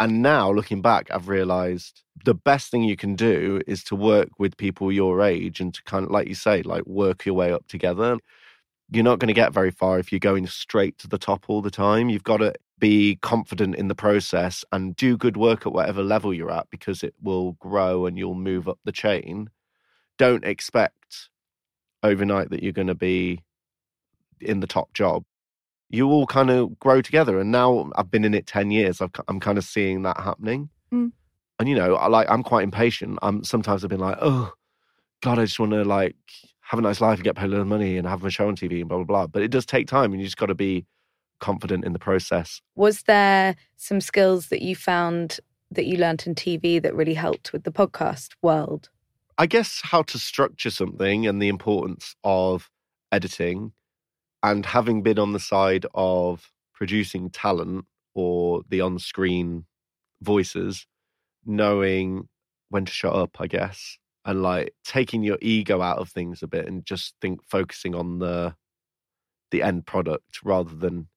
And 0.00 0.22
now 0.22 0.50
looking 0.50 0.82
back, 0.82 1.10
I've 1.10 1.28
realized 1.28 2.02
the 2.24 2.34
best 2.34 2.70
thing 2.70 2.82
you 2.84 2.96
can 2.96 3.14
do 3.14 3.60
is 3.66 3.84
to 3.84 3.96
work 3.96 4.30
with 4.38 4.56
people 4.56 4.90
your 4.90 5.22
age 5.22 5.60
and 5.60 5.72
to 5.72 5.82
kind 5.84 6.04
of, 6.04 6.10
like 6.10 6.26
you 6.26 6.34
say, 6.34 6.62
like 6.62 6.84
work 6.86 7.24
your 7.24 7.34
way 7.34 7.52
up 7.52 7.66
together. 7.68 8.18
You're 8.90 9.04
not 9.04 9.18
going 9.18 9.28
to 9.28 9.34
get 9.34 9.52
very 9.52 9.70
far 9.70 9.98
if 9.98 10.12
you're 10.12 10.18
going 10.18 10.46
straight 10.46 10.98
to 10.98 11.08
the 11.08 11.18
top 11.18 11.46
all 11.48 11.62
the 11.62 11.70
time. 11.70 12.08
You've 12.08 12.22
got 12.22 12.38
to 12.38 12.54
be 12.78 13.16
confident 13.16 13.76
in 13.76 13.88
the 13.88 13.94
process 13.94 14.64
and 14.72 14.96
do 14.96 15.16
good 15.16 15.36
work 15.36 15.66
at 15.66 15.72
whatever 15.72 16.02
level 16.02 16.34
you're 16.34 16.50
at 16.50 16.68
because 16.70 17.02
it 17.02 17.14
will 17.22 17.52
grow 17.52 18.06
and 18.06 18.18
you'll 18.18 18.34
move 18.34 18.68
up 18.68 18.78
the 18.84 18.92
chain. 18.92 19.48
Don't 20.18 20.44
expect 20.44 21.30
overnight 22.02 22.50
that 22.50 22.62
you're 22.62 22.72
going 22.72 22.88
to 22.88 22.94
be 22.94 23.42
in 24.40 24.60
the 24.60 24.66
top 24.66 24.92
job. 24.92 25.24
You 25.88 26.08
all 26.08 26.26
kind 26.26 26.50
of 26.50 26.78
grow 26.78 27.00
together. 27.00 27.38
And 27.38 27.50
now 27.50 27.90
I've 27.96 28.10
been 28.10 28.24
in 28.24 28.34
it 28.34 28.46
10 28.46 28.70
years. 28.70 29.00
I've, 29.00 29.10
I'm 29.28 29.40
kind 29.40 29.58
of 29.58 29.64
seeing 29.64 30.02
that 30.02 30.20
happening. 30.20 30.68
Mm. 30.92 31.12
And, 31.58 31.68
you 31.68 31.74
know, 31.74 31.94
I 31.94 32.08
like, 32.08 32.28
I'm 32.28 32.42
quite 32.42 32.64
impatient. 32.64 33.18
I'm 33.22 33.44
sometimes 33.44 33.84
I've 33.84 33.90
been 33.90 34.00
like, 34.00 34.18
oh, 34.20 34.52
God, 35.22 35.38
I 35.38 35.44
just 35.44 35.58
want 35.58 35.72
to 35.72 35.84
like 35.84 36.16
have 36.64 36.78
a 36.78 36.82
nice 36.82 37.00
life 37.00 37.18
and 37.18 37.24
get 37.24 37.36
paid 37.36 37.46
a 37.46 37.48
lot 37.48 37.60
of 37.60 37.66
money 37.66 37.98
and 37.98 38.06
have 38.06 38.24
a 38.24 38.30
show 38.30 38.48
on 38.48 38.56
TV 38.56 38.80
and 38.80 38.88
blah, 38.88 38.98
blah, 38.98 39.04
blah. 39.04 39.26
But 39.26 39.42
it 39.42 39.50
does 39.50 39.66
take 39.66 39.86
time 39.86 40.12
and 40.12 40.20
you 40.20 40.26
just 40.26 40.38
got 40.38 40.46
to 40.46 40.54
be 40.54 40.86
confident 41.38 41.84
in 41.84 41.92
the 41.92 41.98
process. 41.98 42.62
Was 42.74 43.02
there 43.02 43.54
some 43.76 44.00
skills 44.00 44.48
that 44.48 44.62
you 44.62 44.74
found 44.74 45.40
that 45.70 45.86
you 45.86 45.98
learnt 45.98 46.26
in 46.26 46.34
TV 46.34 46.80
that 46.82 46.94
really 46.94 47.14
helped 47.14 47.52
with 47.52 47.64
the 47.64 47.72
podcast 47.72 48.30
world? 48.40 48.88
I 49.36 49.46
guess 49.46 49.80
how 49.82 50.02
to 50.02 50.18
structure 50.18 50.70
something 50.70 51.26
and 51.26 51.42
the 51.42 51.48
importance 51.48 52.14
of 52.24 52.70
editing 53.12 53.72
and 54.42 54.64
having 54.64 55.02
been 55.02 55.18
on 55.18 55.32
the 55.32 55.40
side 55.40 55.84
of 55.94 56.50
producing 56.72 57.30
talent 57.30 57.84
or 58.14 58.62
the 58.68 58.80
on 58.80 58.98
screen 58.98 59.66
voices, 60.22 60.86
knowing 61.44 62.28
when 62.70 62.84
to 62.84 62.92
shut 62.92 63.14
up, 63.14 63.40
I 63.40 63.48
guess, 63.48 63.98
and 64.24 64.42
like 64.42 64.74
taking 64.84 65.22
your 65.22 65.38
ego 65.42 65.82
out 65.82 65.98
of 65.98 66.08
things 66.08 66.42
a 66.42 66.46
bit 66.46 66.66
and 66.66 66.84
just 66.84 67.14
think 67.20 67.42
focusing 67.44 67.94
on 67.94 68.18
the 68.18 68.54
the 69.50 69.62
end 69.62 69.86
product 69.86 70.40
rather 70.42 70.74
than 70.74 71.08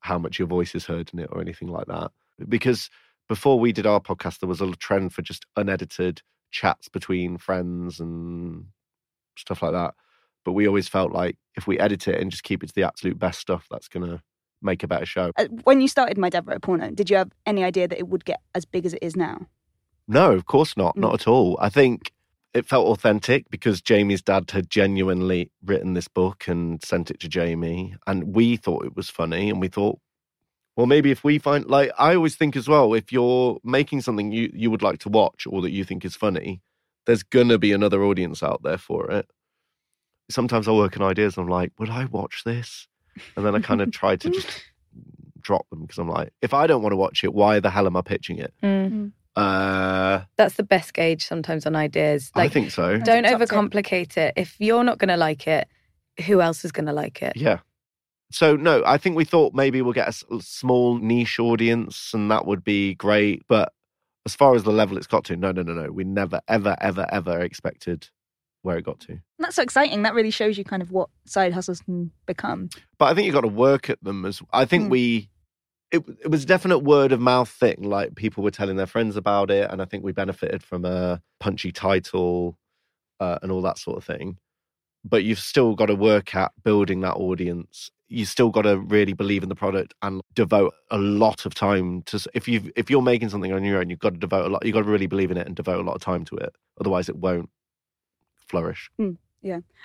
how 0.00 0.18
much 0.18 0.38
your 0.38 0.48
voice 0.48 0.74
is 0.74 0.86
heard 0.86 1.10
in 1.12 1.18
it 1.18 1.28
or 1.32 1.40
anything 1.40 1.68
like 1.68 1.86
that. 1.86 2.10
Because 2.48 2.88
before 3.28 3.58
we 3.58 3.72
did 3.72 3.86
our 3.86 4.00
podcast, 4.00 4.40
there 4.40 4.48
was 4.48 4.60
a 4.60 4.70
trend 4.72 5.12
for 5.12 5.22
just 5.22 5.46
unedited 5.56 6.22
chats 6.50 6.88
between 6.88 7.38
friends 7.38 8.00
and 8.00 8.66
stuff 9.36 9.62
like 9.62 9.72
that. 9.72 9.94
But 10.44 10.52
we 10.52 10.66
always 10.66 10.88
felt 10.88 11.12
like 11.12 11.36
if 11.54 11.66
we 11.66 11.78
edit 11.78 12.08
it 12.08 12.20
and 12.20 12.30
just 12.30 12.42
keep 12.42 12.64
it 12.64 12.68
to 12.68 12.74
the 12.74 12.82
absolute 12.82 13.18
best 13.18 13.40
stuff, 13.40 13.66
that's 13.70 13.88
going 13.88 14.08
to 14.08 14.20
make 14.60 14.82
a 14.82 14.88
better 14.88 15.06
show. 15.06 15.32
Uh, 15.36 15.46
When 15.64 15.80
you 15.80 15.88
started 15.88 16.18
My 16.18 16.30
Wrote 16.44 16.62
Porno, 16.62 16.90
did 16.90 17.10
you 17.10 17.16
have 17.16 17.30
any 17.46 17.62
idea 17.64 17.86
that 17.86 17.98
it 17.98 18.08
would 18.08 18.24
get 18.24 18.40
as 18.54 18.64
big 18.64 18.86
as 18.86 18.94
it 18.94 19.02
is 19.02 19.14
now? 19.16 19.46
No, 20.12 20.32
of 20.32 20.44
course 20.44 20.76
not. 20.76 20.94
Mm. 20.96 21.00
Not 21.00 21.14
at 21.14 21.26
all. 21.26 21.58
I 21.60 21.70
think 21.70 22.12
it 22.52 22.66
felt 22.66 22.86
authentic 22.88 23.48
because 23.50 23.80
Jamie's 23.80 24.20
dad 24.20 24.50
had 24.50 24.68
genuinely 24.68 25.50
written 25.64 25.94
this 25.94 26.08
book 26.08 26.46
and 26.46 26.82
sent 26.84 27.10
it 27.10 27.18
to 27.20 27.28
Jamie. 27.28 27.96
And 28.06 28.34
we 28.34 28.56
thought 28.56 28.84
it 28.84 28.94
was 28.94 29.08
funny. 29.08 29.48
And 29.48 29.58
we 29.58 29.68
thought, 29.68 29.98
well, 30.76 30.86
maybe 30.86 31.10
if 31.10 31.24
we 31.24 31.38
find, 31.38 31.66
like, 31.66 31.90
I 31.98 32.14
always 32.14 32.36
think 32.36 32.56
as 32.56 32.68
well, 32.68 32.92
if 32.92 33.10
you're 33.10 33.58
making 33.64 34.02
something 34.02 34.32
you, 34.32 34.50
you 34.54 34.70
would 34.70 34.82
like 34.82 34.98
to 35.00 35.08
watch 35.08 35.46
or 35.46 35.62
that 35.62 35.72
you 35.72 35.82
think 35.82 36.04
is 36.04 36.14
funny, 36.14 36.60
there's 37.06 37.22
going 37.22 37.48
to 37.48 37.58
be 37.58 37.72
another 37.72 38.04
audience 38.04 38.42
out 38.42 38.62
there 38.62 38.78
for 38.78 39.10
it. 39.10 39.30
Sometimes 40.30 40.68
I 40.68 40.72
work 40.72 40.94
on 40.98 41.02
ideas. 41.02 41.38
And 41.38 41.44
I'm 41.44 41.50
like, 41.50 41.72
would 41.78 41.90
I 41.90 42.04
watch 42.04 42.42
this? 42.44 42.86
And 43.34 43.46
then 43.46 43.54
I 43.54 43.60
kind 43.60 43.80
of 43.80 43.90
try 43.92 44.16
to 44.16 44.28
just 44.28 44.62
drop 45.40 45.68
them 45.70 45.82
because 45.82 45.98
I'm 45.98 46.08
like, 46.08 46.34
if 46.42 46.52
I 46.52 46.66
don't 46.66 46.82
want 46.82 46.92
to 46.92 46.96
watch 46.98 47.24
it, 47.24 47.32
why 47.32 47.60
the 47.60 47.70
hell 47.70 47.86
am 47.86 47.96
I 47.96 48.02
pitching 48.02 48.36
it? 48.38 48.52
Uh, 49.36 50.22
That's 50.36 50.54
the 50.54 50.62
best 50.62 50.92
gauge 50.94 51.26
sometimes 51.26 51.66
on 51.66 51.74
ideas. 51.76 52.30
I 52.34 52.48
think 52.48 52.70
so. 52.70 52.98
don't 52.98 53.24
Top 53.24 53.40
overcomplicate 53.40 54.16
it. 54.16 54.34
If 54.36 54.56
you're 54.60 54.84
not 54.84 54.98
going 54.98 55.08
to 55.08 55.16
like 55.16 55.46
it, 55.46 55.68
who 56.26 56.40
else 56.40 56.64
is 56.64 56.72
going 56.72 56.86
to 56.86 56.92
like 56.92 57.22
it? 57.22 57.32
Yeah. 57.36 57.60
So 58.30 58.56
no, 58.56 58.82
I 58.86 58.96
think 58.98 59.16
we 59.16 59.24
thought 59.24 59.52
maybe 59.54 59.82
we'll 59.82 59.92
get 59.92 60.06
a 60.06 60.08
s- 60.08 60.24
small 60.40 60.98
niche 60.98 61.38
audience, 61.38 62.12
and 62.14 62.30
that 62.30 62.46
would 62.46 62.64
be 62.64 62.94
great. 62.94 63.42
But 63.46 63.72
as 64.24 64.34
far 64.34 64.54
as 64.54 64.62
the 64.64 64.70
level 64.72 64.96
it's 64.96 65.06
got 65.06 65.24
to, 65.24 65.36
no, 65.36 65.52
no, 65.52 65.62
no, 65.62 65.72
no. 65.74 65.90
We 65.92 66.04
never, 66.04 66.40
ever, 66.48 66.76
ever, 66.80 67.06
ever 67.10 67.40
expected 67.40 68.08
where 68.62 68.78
it 68.78 68.84
got 68.84 69.00
to. 69.00 69.18
That's 69.38 69.56
so 69.56 69.62
exciting. 69.62 70.02
That 70.02 70.14
really 70.14 70.30
shows 70.30 70.56
you 70.56 70.64
kind 70.64 70.80
of 70.82 70.90
what 70.92 71.08
side 71.26 71.52
hustles 71.52 71.80
can 71.80 72.10
become. 72.26 72.70
But 72.98 73.06
I 73.06 73.14
think 73.14 73.26
you've 73.26 73.34
got 73.34 73.40
to 73.42 73.48
work 73.48 73.90
at 73.90 74.02
them 74.02 74.24
as. 74.24 74.40
I 74.52 74.64
think 74.66 74.84
Mm. 74.86 74.90
we. 74.90 75.28
It, 75.92 76.02
it 76.24 76.30
was 76.30 76.44
a 76.44 76.46
definite 76.46 76.78
word 76.78 77.12
of 77.12 77.20
mouth 77.20 77.50
thing. 77.50 77.82
Like 77.82 78.14
people 78.16 78.42
were 78.42 78.50
telling 78.50 78.76
their 78.76 78.86
friends 78.86 79.16
about 79.16 79.50
it, 79.50 79.70
and 79.70 79.82
I 79.82 79.84
think 79.84 80.02
we 80.02 80.12
benefited 80.12 80.62
from 80.62 80.84
a 80.84 81.20
punchy 81.38 81.70
title 81.70 82.58
uh, 83.20 83.38
and 83.42 83.52
all 83.52 83.62
that 83.62 83.78
sort 83.78 83.98
of 83.98 84.04
thing. 84.04 84.38
But 85.04 85.24
you've 85.24 85.38
still 85.38 85.74
got 85.74 85.86
to 85.86 85.94
work 85.94 86.34
at 86.34 86.52
building 86.64 87.00
that 87.00 87.14
audience. 87.14 87.90
You 88.08 88.24
still 88.24 88.50
got 88.50 88.62
to 88.62 88.78
really 88.78 89.12
believe 89.12 89.42
in 89.42 89.48
the 89.48 89.54
product 89.54 89.94
and 90.02 90.22
devote 90.34 90.74
a 90.90 90.98
lot 90.98 91.44
of 91.44 91.54
time 91.54 92.02
to. 92.02 92.24
If 92.34 92.48
you 92.48 92.72
if 92.76 92.90
you're 92.90 93.02
making 93.02 93.28
something 93.30 93.52
on 93.52 93.64
your 93.64 93.78
own, 93.80 93.90
you've 93.90 93.98
got 93.98 94.14
to 94.14 94.18
devote 94.18 94.46
a 94.46 94.48
lot. 94.48 94.64
You've 94.64 94.74
got 94.74 94.84
to 94.84 94.90
really 94.90 95.06
believe 95.06 95.30
in 95.30 95.36
it 95.36 95.46
and 95.46 95.54
devote 95.56 95.80
a 95.80 95.82
lot 95.82 95.94
of 95.94 96.00
time 96.02 96.24
to 96.26 96.36
it. 96.36 96.54
Otherwise, 96.80 97.08
it 97.08 97.16
won't 97.16 97.50
flourish. 98.48 98.90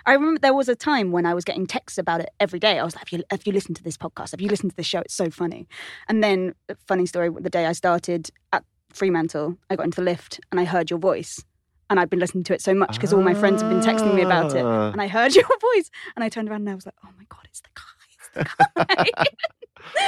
I 0.06 0.14
remember 0.14 0.40
there 0.40 0.54
was 0.54 0.70
a 0.70 0.76
time 0.76 1.12
when 1.12 1.26
I 1.26 1.34
was 1.34 1.44
getting 1.44 1.66
texts 1.66 1.98
about 1.98 2.22
it 2.22 2.30
every 2.40 2.60
day. 2.60 2.80
I 2.80 2.84
was 2.84 2.96
like, 2.96 3.10
have 3.10 3.20
you, 3.20 3.26
have 3.32 3.46
you 3.46 3.54
listened 3.54 3.76
to 3.78 3.84
this 3.84 3.98
podcast? 3.98 4.32
Have 4.32 4.42
you 4.42 4.50
listened 4.50 4.72
to 4.72 4.78
this 4.78 4.86
show? 4.86 5.00
It's 5.00 5.16
so 5.16 5.30
funny. 5.30 5.68
And 6.08 6.24
then, 6.24 6.54
a 6.70 6.76
funny 6.88 7.06
story, 7.06 7.30
the 7.30 7.50
day 7.50 7.66
I 7.66 7.72
started 7.72 8.30
at 8.54 8.64
Fremantle, 8.94 9.58
I 9.70 9.76
got 9.76 9.86
into 9.86 9.98
the 9.98 10.04
lift 10.04 10.40
and 10.52 10.60
I 10.60 10.66
heard 10.66 10.90
your 10.90 11.00
voice. 11.00 11.44
And 11.90 12.00
I'd 12.00 12.10
been 12.10 12.20
listening 12.20 12.44
to 12.46 12.54
it 12.54 12.62
so 12.62 12.74
much 12.74 12.96
because 12.96 13.14
all 13.14 13.22
my 13.22 13.34
friends 13.34 13.62
have 13.62 13.72
been 13.72 13.80
texting 13.80 14.14
me 14.14 14.22
about 14.22 14.54
it. 14.54 14.66
Ah. 14.66 14.92
And 14.92 15.02
I 15.02 15.08
heard 15.08 15.34
your 15.36 15.46
voice. 15.46 15.90
And 16.16 16.24
I 16.24 16.30
turned 16.30 16.50
around 16.50 16.62
and 16.62 16.70
I 16.70 16.76
was 16.76 16.86
like, 16.86 16.96
oh 17.04 17.10
my 17.18 17.24
God, 17.30 17.48
it's 17.50 17.62
the 17.62 17.70
guy. 17.74 18.44
It's 18.86 18.86
the 18.96 19.06
guy. 19.16 19.34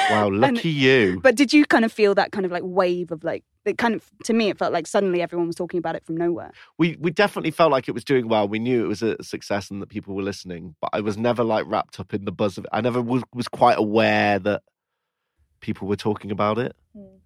Wow, 0.09 0.27
And- 0.27 0.39
lucky 0.39 0.69
you. 0.69 1.19
But 1.21 1.35
did 1.35 1.53
you 1.53 1.65
kind 1.65 1.85
of 1.85 1.91
feel 1.91 2.15
that 2.15 2.31
kind 2.31 2.45
of 2.45 2.51
like 2.51 2.63
wave 2.65 3.11
of 3.11 3.23
like, 3.23 3.43
it 3.65 3.77
kind 3.77 3.93
of, 3.95 4.09
to 4.23 4.33
me, 4.33 4.49
it 4.49 4.57
felt 4.57 4.73
like 4.73 4.87
suddenly 4.87 5.21
everyone 5.21 5.47
was 5.47 5.55
talking 5.55 5.77
about 5.77 5.95
it 5.95 6.05
from 6.05 6.17
nowhere. 6.17 6.51
we 6.77 6.97
we 6.99 7.11
definitely 7.11 7.51
felt 7.51 7.71
like 7.71 7.87
it 7.87 7.91
was 7.91 8.03
doing 8.03 8.27
well. 8.27 8.47
We 8.47 8.59
knew 8.59 8.83
it 8.83 8.87
was 8.87 9.01
a 9.03 9.21
success 9.23 9.69
and 9.69 9.81
that 9.81 9.89
people 9.89 10.15
were 10.15 10.23
listening, 10.23 10.75
but 10.81 10.89
I 10.93 11.01
was 11.01 11.17
never 11.17 11.43
like 11.43 11.65
wrapped 11.67 11.99
up 11.99 12.13
in 12.13 12.25
the 12.25 12.31
buzz 12.31 12.57
of 12.57 12.65
it. 12.65 12.69
I 12.73 12.81
never 12.81 13.01
was, 13.01 13.21
was 13.33 13.47
quite 13.47 13.77
aware 13.77 14.39
that 14.39 14.63
people 15.59 15.87
were 15.87 15.95
talking 15.97 16.31
about 16.31 16.57
it. 16.57 16.75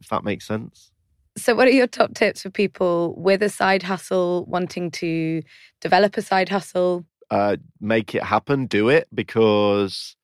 If 0.02 0.10
that 0.10 0.24
makes 0.24 0.46
sense. 0.46 0.92
So, 1.38 1.56
what 1.56 1.68
are 1.68 1.72
your 1.72 1.88
top 1.88 2.14
tips 2.14 2.42
for 2.42 2.50
people 2.50 3.16
with 3.18 3.42
a 3.42 3.50
side 3.50 3.82
hustle 3.84 4.46
wanting 4.48 4.92
to 4.92 5.42
develop 5.82 6.18
a 6.18 6.22
side 6.22 6.50
hustle? 6.50 7.06
Uh, 7.32 7.58
make 7.80 8.14
it 8.14 8.22
happen. 8.24 8.66
Do 8.68 8.90
it 8.90 9.08
because 9.14 10.16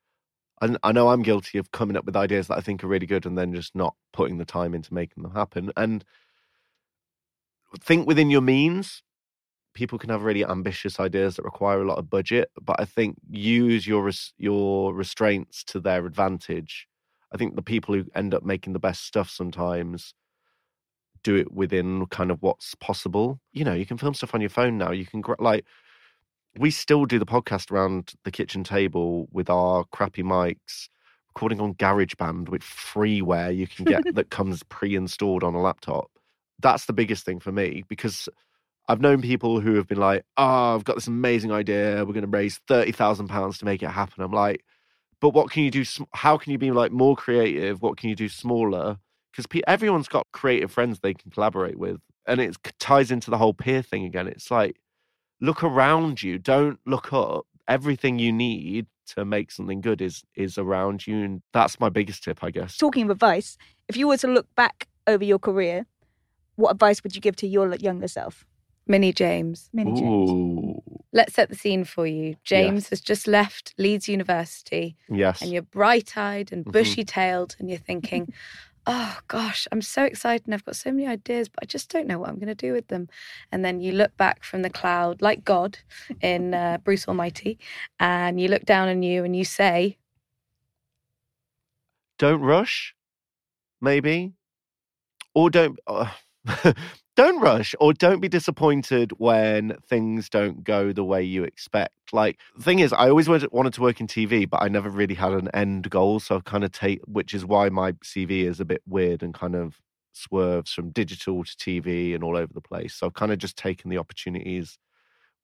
I, 0.61 0.75
I 0.83 0.91
know 0.91 1.09
I'm 1.09 1.23
guilty 1.23 1.57
of 1.57 1.71
coming 1.71 1.97
up 1.97 2.05
with 2.05 2.15
ideas 2.15 2.47
that 2.47 2.57
I 2.57 2.61
think 2.61 2.83
are 2.83 2.87
really 2.87 3.05
good 3.05 3.25
and 3.25 3.37
then 3.37 3.53
just 3.53 3.75
not 3.75 3.95
putting 4.13 4.37
the 4.37 4.45
time 4.45 4.73
into 4.73 4.93
making 4.93 5.23
them 5.23 5.33
happen. 5.33 5.71
And 5.77 6.03
think 7.79 8.07
within 8.07 8.29
your 8.29 8.41
means. 8.41 9.03
People 9.75 9.99
can 9.99 10.09
have 10.09 10.23
really 10.23 10.43
ambitious 10.43 10.99
ideas 10.99 11.35
that 11.35 11.45
require 11.45 11.81
a 11.81 11.85
lot 11.85 11.99
of 11.99 12.09
budget, 12.09 12.49
but 12.59 12.75
I 12.79 12.85
think 12.85 13.17
use 13.29 13.87
your 13.87 14.03
res- 14.03 14.33
your 14.37 14.93
restraints 14.93 15.63
to 15.65 15.79
their 15.79 16.05
advantage. 16.05 16.87
I 17.31 17.37
think 17.37 17.55
the 17.55 17.61
people 17.61 17.93
who 17.95 18.05
end 18.15 18.33
up 18.33 18.43
making 18.43 18.73
the 18.73 18.79
best 18.79 19.05
stuff 19.05 19.29
sometimes 19.29 20.13
do 21.23 21.35
it 21.35 21.51
within 21.51 22.05
kind 22.07 22.31
of 22.31 22.41
what's 22.41 22.75
possible. 22.75 23.39
You 23.51 23.63
know, 23.63 23.73
you 23.73 23.85
can 23.85 23.97
film 23.97 24.13
stuff 24.13 24.33
on 24.33 24.41
your 24.41 24.49
phone 24.49 24.77
now. 24.77 24.91
You 24.91 25.05
can 25.05 25.23
like 25.39 25.65
we 26.57 26.71
still 26.71 27.05
do 27.05 27.19
the 27.19 27.25
podcast 27.25 27.71
around 27.71 28.13
the 28.23 28.31
kitchen 28.31 28.63
table 28.63 29.27
with 29.31 29.49
our 29.49 29.85
crappy 29.91 30.23
mics, 30.23 30.89
recording 31.27 31.61
on 31.61 31.73
GarageBand 31.75 32.49
with 32.49 32.61
freeware 32.61 33.55
you 33.55 33.67
can 33.67 33.85
get 33.85 34.15
that 34.15 34.29
comes 34.29 34.63
pre-installed 34.63 35.43
on 35.43 35.53
a 35.53 35.61
laptop. 35.61 36.09
That's 36.59 36.85
the 36.85 36.93
biggest 36.93 37.25
thing 37.25 37.39
for 37.39 37.51
me 37.51 37.83
because 37.87 38.27
I've 38.89 39.01
known 39.01 39.21
people 39.21 39.59
who 39.59 39.75
have 39.75 39.87
been 39.87 39.99
like, 39.99 40.25
"Oh, 40.35 40.75
I've 40.75 40.83
got 40.83 40.95
this 40.95 41.07
amazing 41.07 41.51
idea. 41.51 42.03
We're 42.05 42.13
going 42.13 42.21
to 42.21 42.27
raise 42.27 42.59
thirty 42.67 42.91
thousand 42.91 43.27
pounds 43.27 43.59
to 43.59 43.65
make 43.65 43.83
it 43.83 43.89
happen." 43.89 44.23
I'm 44.23 44.31
like, 44.31 44.65
"But 45.21 45.29
what 45.29 45.51
can 45.51 45.63
you 45.63 45.71
do? 45.71 45.85
How 46.13 46.37
can 46.37 46.51
you 46.51 46.57
be 46.57 46.71
like 46.71 46.91
more 46.91 47.15
creative? 47.15 47.81
What 47.81 47.97
can 47.97 48.09
you 48.09 48.15
do 48.15 48.27
smaller?" 48.27 48.97
Because 49.31 49.45
pe- 49.45 49.61
everyone's 49.67 50.07
got 50.07 50.25
creative 50.33 50.71
friends 50.71 50.99
they 50.99 51.13
can 51.13 51.29
collaborate 51.29 51.77
with, 51.77 52.01
and 52.25 52.41
it 52.41 52.57
ties 52.79 53.11
into 53.11 53.29
the 53.29 53.37
whole 53.37 53.53
peer 53.53 53.83
thing 53.83 54.05
again. 54.05 54.27
It's 54.27 54.49
like, 54.49 54.77
look 55.41 55.63
around 55.63 56.23
you. 56.23 56.37
Don't 56.37 56.79
look 56.85 57.13
up. 57.13 57.45
Everything 57.67 58.19
you 58.19 58.31
need 58.31 58.87
to 59.07 59.25
make 59.25 59.51
something 59.51 59.81
good 59.81 60.01
is 60.01 60.23
is 60.35 60.57
around 60.57 61.05
you, 61.07 61.23
and 61.23 61.41
that's 61.53 61.79
my 61.79 61.89
biggest 61.89 62.23
tip, 62.23 62.43
I 62.43 62.51
guess. 62.51 62.77
Talking 62.77 63.03
of 63.03 63.09
advice, 63.11 63.57
if 63.87 63.97
you 63.97 64.07
were 64.07 64.17
to 64.17 64.27
look 64.27 64.53
back 64.55 64.87
over 65.07 65.23
your 65.23 65.39
career, 65.39 65.85
what 66.55 66.71
advice 66.71 67.03
would 67.03 67.15
you 67.15 67.21
give 67.21 67.35
to 67.37 67.47
your 67.47 67.73
younger 67.75 68.07
self? 68.07 68.45
Mini 68.89 69.13
James. 69.13 69.69
Mini 69.71 69.93
James. 69.93 70.31
Ooh, 70.31 70.81
Let's 71.13 71.35
set 71.35 71.49
the 71.49 71.55
scene 71.55 71.83
for 71.85 72.07
you. 72.07 72.35
James 72.43 72.89
has 72.89 72.99
just 72.99 73.27
left 73.27 73.73
Leeds 73.77 74.07
University 74.07 74.95
yes. 75.07 75.41
and 75.41 75.47
mm-hmm. 75.47 75.53
you're 75.53 75.61
bright 75.61 76.17
eyed 76.17 76.51
and 76.51 76.65
bushy 76.65 77.03
tailed 77.03 77.55
and 77.59 77.69
you're 77.69 77.79
thinking, 77.79 78.33
oh 78.91 79.19
gosh, 79.27 79.67
I'm 79.71 79.83
so 79.83 80.03
excited 80.03 80.47
and 80.47 80.53
I've 80.55 80.65
got 80.65 80.75
so 80.75 80.91
many 80.91 81.05
ideas, 81.05 81.47
but 81.47 81.59
I 81.61 81.67
just 81.67 81.91
don't 81.91 82.07
know 82.07 82.17
what 82.17 82.27
I'm 82.27 82.39
going 82.39 82.47
to 82.47 82.55
do 82.55 82.73
with 82.73 82.87
them. 82.87 83.07
And 83.51 83.63
then 83.63 83.81
you 83.81 83.91
look 83.91 84.17
back 84.17 84.43
from 84.43 84.63
the 84.63 84.69
cloud 84.69 85.21
like 85.21 85.45
God 85.45 85.77
in 86.21 86.55
uh, 86.55 86.79
Bruce 86.83 87.07
Almighty 87.07 87.59
and 87.99 88.41
you 88.41 88.47
look 88.47 88.65
down 88.65 88.89
on 88.89 89.03
you 89.03 89.23
and 89.23 89.35
you 89.35 89.45
say, 89.45 89.97
don't 92.17 92.41
rush, 92.41 92.95
maybe, 93.79 94.33
or 95.35 95.51
don't 95.51 95.79
uh, 95.85 96.09
don't 97.19 97.41
rush, 97.41 97.75
or 97.81 97.91
don't 97.91 98.21
be 98.21 98.29
disappointed 98.29 99.11
when 99.17 99.75
things 99.89 100.29
don't 100.29 100.63
go 100.63 100.93
the 100.93 101.03
way 101.03 101.21
you 101.21 101.43
expect. 101.43 102.13
Like 102.13 102.39
the 102.55 102.63
thing 102.63 102.79
is, 102.79 102.93
I 102.93 103.09
always 103.09 103.27
wanted 103.27 103.73
to 103.73 103.81
work 103.81 103.99
in 103.99 104.07
TV, 104.07 104.49
but 104.49 104.61
I 104.61 104.69
never 104.69 104.89
really 104.89 105.15
had 105.15 105.33
an 105.33 105.49
end 105.53 105.89
goal. 105.89 106.21
So 106.21 106.35
I've 106.35 106.45
kind 106.45 106.63
of 106.63 106.71
take, 106.71 107.01
which 107.07 107.33
is 107.33 107.45
why 107.45 107.67
my 107.67 107.91
CV 107.91 108.45
is 108.45 108.61
a 108.61 108.65
bit 108.65 108.81
weird 108.87 109.21
and 109.21 109.33
kind 109.33 109.57
of 109.57 109.81
swerves 110.13 110.71
from 110.71 110.91
digital 110.91 111.43
to 111.43 111.51
TV 111.57 112.15
and 112.15 112.23
all 112.23 112.37
over 112.37 112.53
the 112.53 112.61
place. 112.61 112.95
So 112.95 113.07
I've 113.07 113.15
kind 113.15 113.33
of 113.33 113.37
just 113.37 113.57
taken 113.57 113.89
the 113.89 113.97
opportunities 113.97 114.79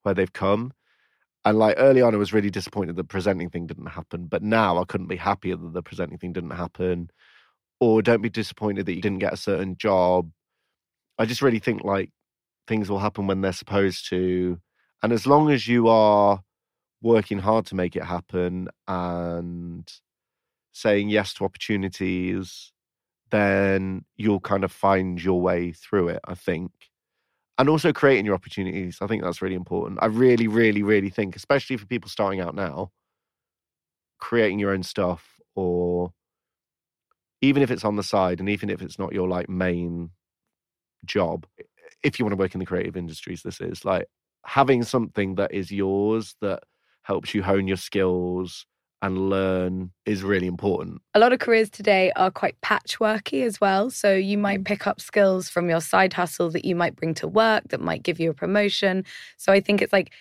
where 0.02 0.14
they've 0.14 0.32
come. 0.32 0.72
And 1.44 1.58
like 1.58 1.74
early 1.76 2.00
on, 2.00 2.14
I 2.14 2.16
was 2.16 2.32
really 2.32 2.48
disappointed 2.48 2.96
the 2.96 3.04
presenting 3.04 3.50
thing 3.50 3.66
didn't 3.66 3.88
happen. 3.88 4.28
But 4.28 4.42
now 4.42 4.80
I 4.80 4.84
couldn't 4.86 5.08
be 5.08 5.16
happier 5.16 5.56
that 5.56 5.74
the 5.74 5.82
presenting 5.82 6.16
thing 6.16 6.32
didn't 6.32 6.52
happen. 6.52 7.10
Or 7.80 8.00
don't 8.00 8.22
be 8.22 8.30
disappointed 8.30 8.86
that 8.86 8.94
you 8.94 9.02
didn't 9.02 9.18
get 9.18 9.34
a 9.34 9.36
certain 9.36 9.76
job. 9.76 10.30
I 11.18 11.26
just 11.26 11.42
really 11.42 11.58
think 11.58 11.84
like 11.84 12.10
things 12.66 12.90
will 12.90 12.98
happen 12.98 13.26
when 13.26 13.40
they're 13.40 13.52
supposed 13.52 14.08
to. 14.10 14.60
And 15.02 15.12
as 15.12 15.26
long 15.26 15.50
as 15.50 15.68
you 15.68 15.88
are 15.88 16.42
working 17.02 17.38
hard 17.38 17.66
to 17.66 17.74
make 17.74 17.96
it 17.96 18.04
happen 18.04 18.68
and 18.88 19.90
saying 20.72 21.08
yes 21.08 21.34
to 21.34 21.44
opportunities, 21.44 22.72
then 23.30 24.04
you'll 24.16 24.40
kind 24.40 24.64
of 24.64 24.72
find 24.72 25.22
your 25.22 25.40
way 25.40 25.72
through 25.72 26.08
it, 26.08 26.20
I 26.26 26.34
think 26.34 26.72
and 27.58 27.68
also 27.68 27.92
creating 27.92 28.26
your 28.26 28.34
opportunities. 28.34 28.98
I 29.00 29.06
think 29.06 29.22
that's 29.22 29.40
really 29.40 29.54
important. 29.54 29.98
I 30.02 30.06
really, 30.06 30.46
really, 30.46 30.82
really 30.82 31.10
think, 31.10 31.36
especially 31.36 31.76
for 31.76 31.86
people 31.86 32.10
starting 32.10 32.40
out 32.40 32.54
now, 32.54 32.90
creating 34.18 34.58
your 34.58 34.72
own 34.72 34.82
stuff, 34.82 35.40
or 35.54 36.12
even 37.40 37.62
if 37.62 37.70
it's 37.70 37.84
on 37.84 37.96
the 37.96 38.02
side, 38.02 38.40
and 38.40 38.48
even 38.48 38.68
if 38.68 38.82
it's 38.82 38.98
not 38.98 39.12
your 39.12 39.28
like 39.28 39.48
main 39.48 40.10
job, 41.06 41.46
if 42.02 42.18
you 42.18 42.24
want 42.24 42.32
to 42.32 42.36
work 42.36 42.54
in 42.54 42.60
the 42.60 42.66
creative 42.66 42.96
industries, 42.96 43.42
this 43.42 43.60
is 43.60 43.84
like 43.84 44.06
having 44.44 44.82
something 44.82 45.34
that 45.36 45.52
is 45.52 45.70
yours 45.70 46.36
that 46.40 46.62
helps 47.02 47.34
you 47.34 47.42
hone 47.42 47.66
your 47.66 47.76
skills 47.76 48.66
and 49.02 49.28
learn 49.30 49.90
is 50.06 50.22
really 50.22 50.46
important. 50.46 51.00
a 51.14 51.18
lot 51.18 51.32
of 51.32 51.38
careers 51.38 51.68
today 51.68 52.10
are 52.16 52.30
quite 52.30 52.58
patchworky 52.62 53.44
as 53.44 53.60
well. 53.60 53.90
So 53.90 54.14
you 54.14 54.36
hmm. 54.36 54.42
might 54.42 54.64
pick 54.64 54.86
up 54.86 55.00
skills 55.00 55.48
from 55.48 55.68
your 55.68 55.80
side 55.80 56.12
hustle 56.12 56.50
that 56.50 56.64
you 56.64 56.74
might 56.74 56.96
bring 56.96 57.14
to 57.14 57.28
work 57.28 57.64
that 57.68 57.80
might 57.80 58.02
give 58.02 58.18
you 58.18 58.30
a 58.30 58.34
promotion. 58.34 59.04
So 59.36 59.52
I 59.52 59.60
think 59.60 59.82
it's 59.82 59.92
like 59.92 60.12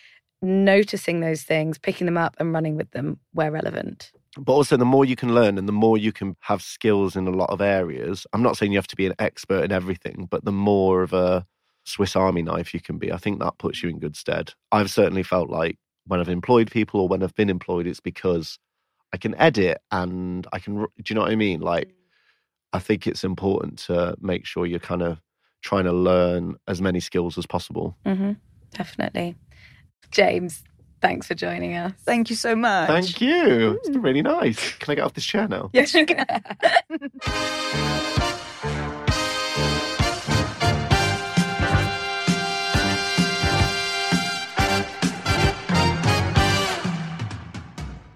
noticing 0.41 1.19
those 1.21 1.43
things, 1.43 1.78
picking 1.78 2.06
them 2.06 2.17
up 2.17 2.36
and 2.39 2.54
running 2.54 2.76
with 2.76 2.91
them 2.91 3.19
where 3.34 3.52
relevant. 3.52 4.12
but 4.38 4.52
also 4.54 4.76
the 4.78 4.86
more 4.86 5.06
you 5.06 5.15
can 5.15 5.34
learn 5.34 5.58
and 5.58 5.67
the 5.67 5.71
more 5.74 5.98
you 5.98 6.12
can 6.12 6.36
have 6.41 6.62
skills 6.62 7.15
in 7.15 7.26
a 7.28 7.32
lot 7.32 7.50
of 7.50 7.62
areas 7.62 8.28
i'm 8.34 8.43
not 8.43 8.58
saying 8.58 8.71
you 8.71 8.78
have 8.78 8.86
to 8.88 8.95
be 8.98 9.06
an 9.06 9.15
expert 9.17 9.63
in 9.63 9.71
everything 9.71 10.28
but 10.30 10.43
the 10.43 10.52
more 10.52 11.04
of 11.04 11.13
a 11.13 11.45
swiss 11.86 12.15
army 12.17 12.41
knife 12.41 12.74
you 12.74 12.82
can 12.82 12.98
be 12.98 13.12
i 13.13 13.17
think 13.17 13.39
that 13.39 13.58
puts 13.58 13.82
you 13.82 13.89
in 13.89 13.98
good 13.98 14.15
stead 14.17 14.54
i've 14.74 14.91
certainly 14.91 15.24
felt 15.24 15.50
like 15.50 15.78
when 16.06 16.19
i've 16.19 16.28
employed 16.30 16.69
people 16.69 17.00
or 17.00 17.08
when 17.08 17.24
i've 17.24 17.36
been 17.36 17.50
employed 17.50 17.88
it's 17.88 18.02
because 18.02 18.60
i 19.13 19.17
can 19.17 19.34
edit 19.36 19.78
and 19.91 20.45
i 20.52 20.60
can 20.60 20.76
do 20.76 20.88
you 21.08 21.15
know 21.15 21.21
what 21.21 21.32
i 21.32 21.36
mean 21.36 21.62
like 21.62 21.93
i 22.74 22.80
think 22.80 23.08
it's 23.08 23.24
important 23.24 23.80
to 23.80 24.15
make 24.19 24.45
sure 24.45 24.65
you're 24.65 24.80
kind 24.80 25.02
of 25.02 25.21
trying 25.62 25.86
to 25.86 25.93
learn 25.93 26.56
as 26.67 26.82
many 26.82 27.00
skills 27.00 27.38
as 27.38 27.45
possible 27.45 27.95
Mm-hmm. 28.06 28.34
Definitely. 28.71 29.36
James, 30.12 30.63
thanks 31.02 31.28
for 31.28 31.36
joining 31.36 31.76
us. 31.76 31.94
Thank 32.06 32.30
you 32.30 32.36
so 32.36 32.56
much. 32.56 32.88
thank 32.88 33.22
you 33.22 33.74
it's 33.80 33.89
been 33.89 34.02
really 34.02 34.22
nice 34.22 34.74
can 34.78 34.91
i 34.91 34.96
get 34.96 35.04
off 35.04 35.13
this 35.13 35.26
chair 35.26 35.48
now 35.48 35.70
Yes, 35.74 35.94
you 35.94 36.06
can. 36.06 36.26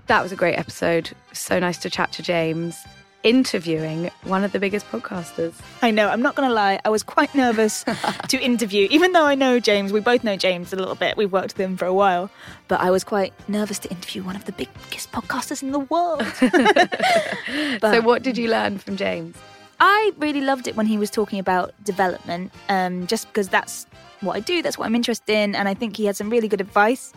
That 0.08 0.24
was 0.24 0.32
a 0.32 0.36
great 0.36 0.56
episode. 0.56 1.12
So 1.34 1.60
nice 1.60 1.78
to 1.80 1.90
chat 1.90 2.12
to 2.14 2.24
James, 2.24 2.84
interviewing 3.24 4.10
one 4.24 4.44
of 4.44 4.52
the 4.52 4.60
biggest 4.60 4.90
podcasters. 4.90 5.54
I 5.82 5.92
know. 5.92 6.10
I'm 6.10 6.22
not 6.22 6.36
going 6.36 6.48
to 6.48 6.54
lie. 6.54 6.80
I 6.86 6.90
was 6.90 7.04
quite 7.04 7.34
nervous 7.36 7.84
to 8.30 8.40
interview, 8.40 8.88
even 8.92 9.12
though 9.12 9.26
I 9.26 9.36
know 9.36 9.60
James. 9.60 9.92
We 9.92 10.00
both 10.00 10.24
know 10.24 10.36
James 10.36 10.72
a 10.74 10.76
little 10.76 10.96
bit. 10.96 11.18
We've 11.18 11.32
worked 11.32 11.58
with 11.58 11.66
him 11.66 11.78
for 11.78 11.86
a 11.86 11.94
while. 11.94 12.30
But 12.68 12.82
I 12.82 12.92
was 12.92 13.04
quite 13.04 13.34
nervous 13.50 13.80
to 13.80 13.90
interview 13.90 14.24
one 14.24 14.36
of 14.36 14.46
the 14.46 14.52
biggest 14.54 15.12
podcasters 15.12 15.62
in 15.62 15.72
the 15.72 15.80
world. 15.80 16.24
so, 17.82 18.02
what 18.02 18.24
did 18.24 18.38
you 18.38 18.50
learn 18.50 18.78
from 18.78 18.96
James? 18.96 19.36
I 19.80 20.12
really 20.18 20.42
loved 20.42 20.68
it 20.68 20.76
when 20.76 20.86
he 20.86 20.98
was 20.98 21.10
talking 21.10 21.40
about 21.40 21.74
development, 21.84 22.52
um, 22.68 23.08
just 23.08 23.28
because 23.28 23.48
that's 23.48 23.88
what 24.22 24.36
I 24.36 24.42
do, 24.42 24.62
that's 24.62 24.78
what 24.78 24.86
I'm 24.86 24.96
interested 24.96 25.32
in. 25.32 25.56
And 25.56 25.68
I 25.70 25.74
think 25.74 25.96
he 25.96 26.06
had 26.06 26.18
some 26.18 26.30
really 26.30 26.48
good 26.48 26.62
advice 26.62 27.14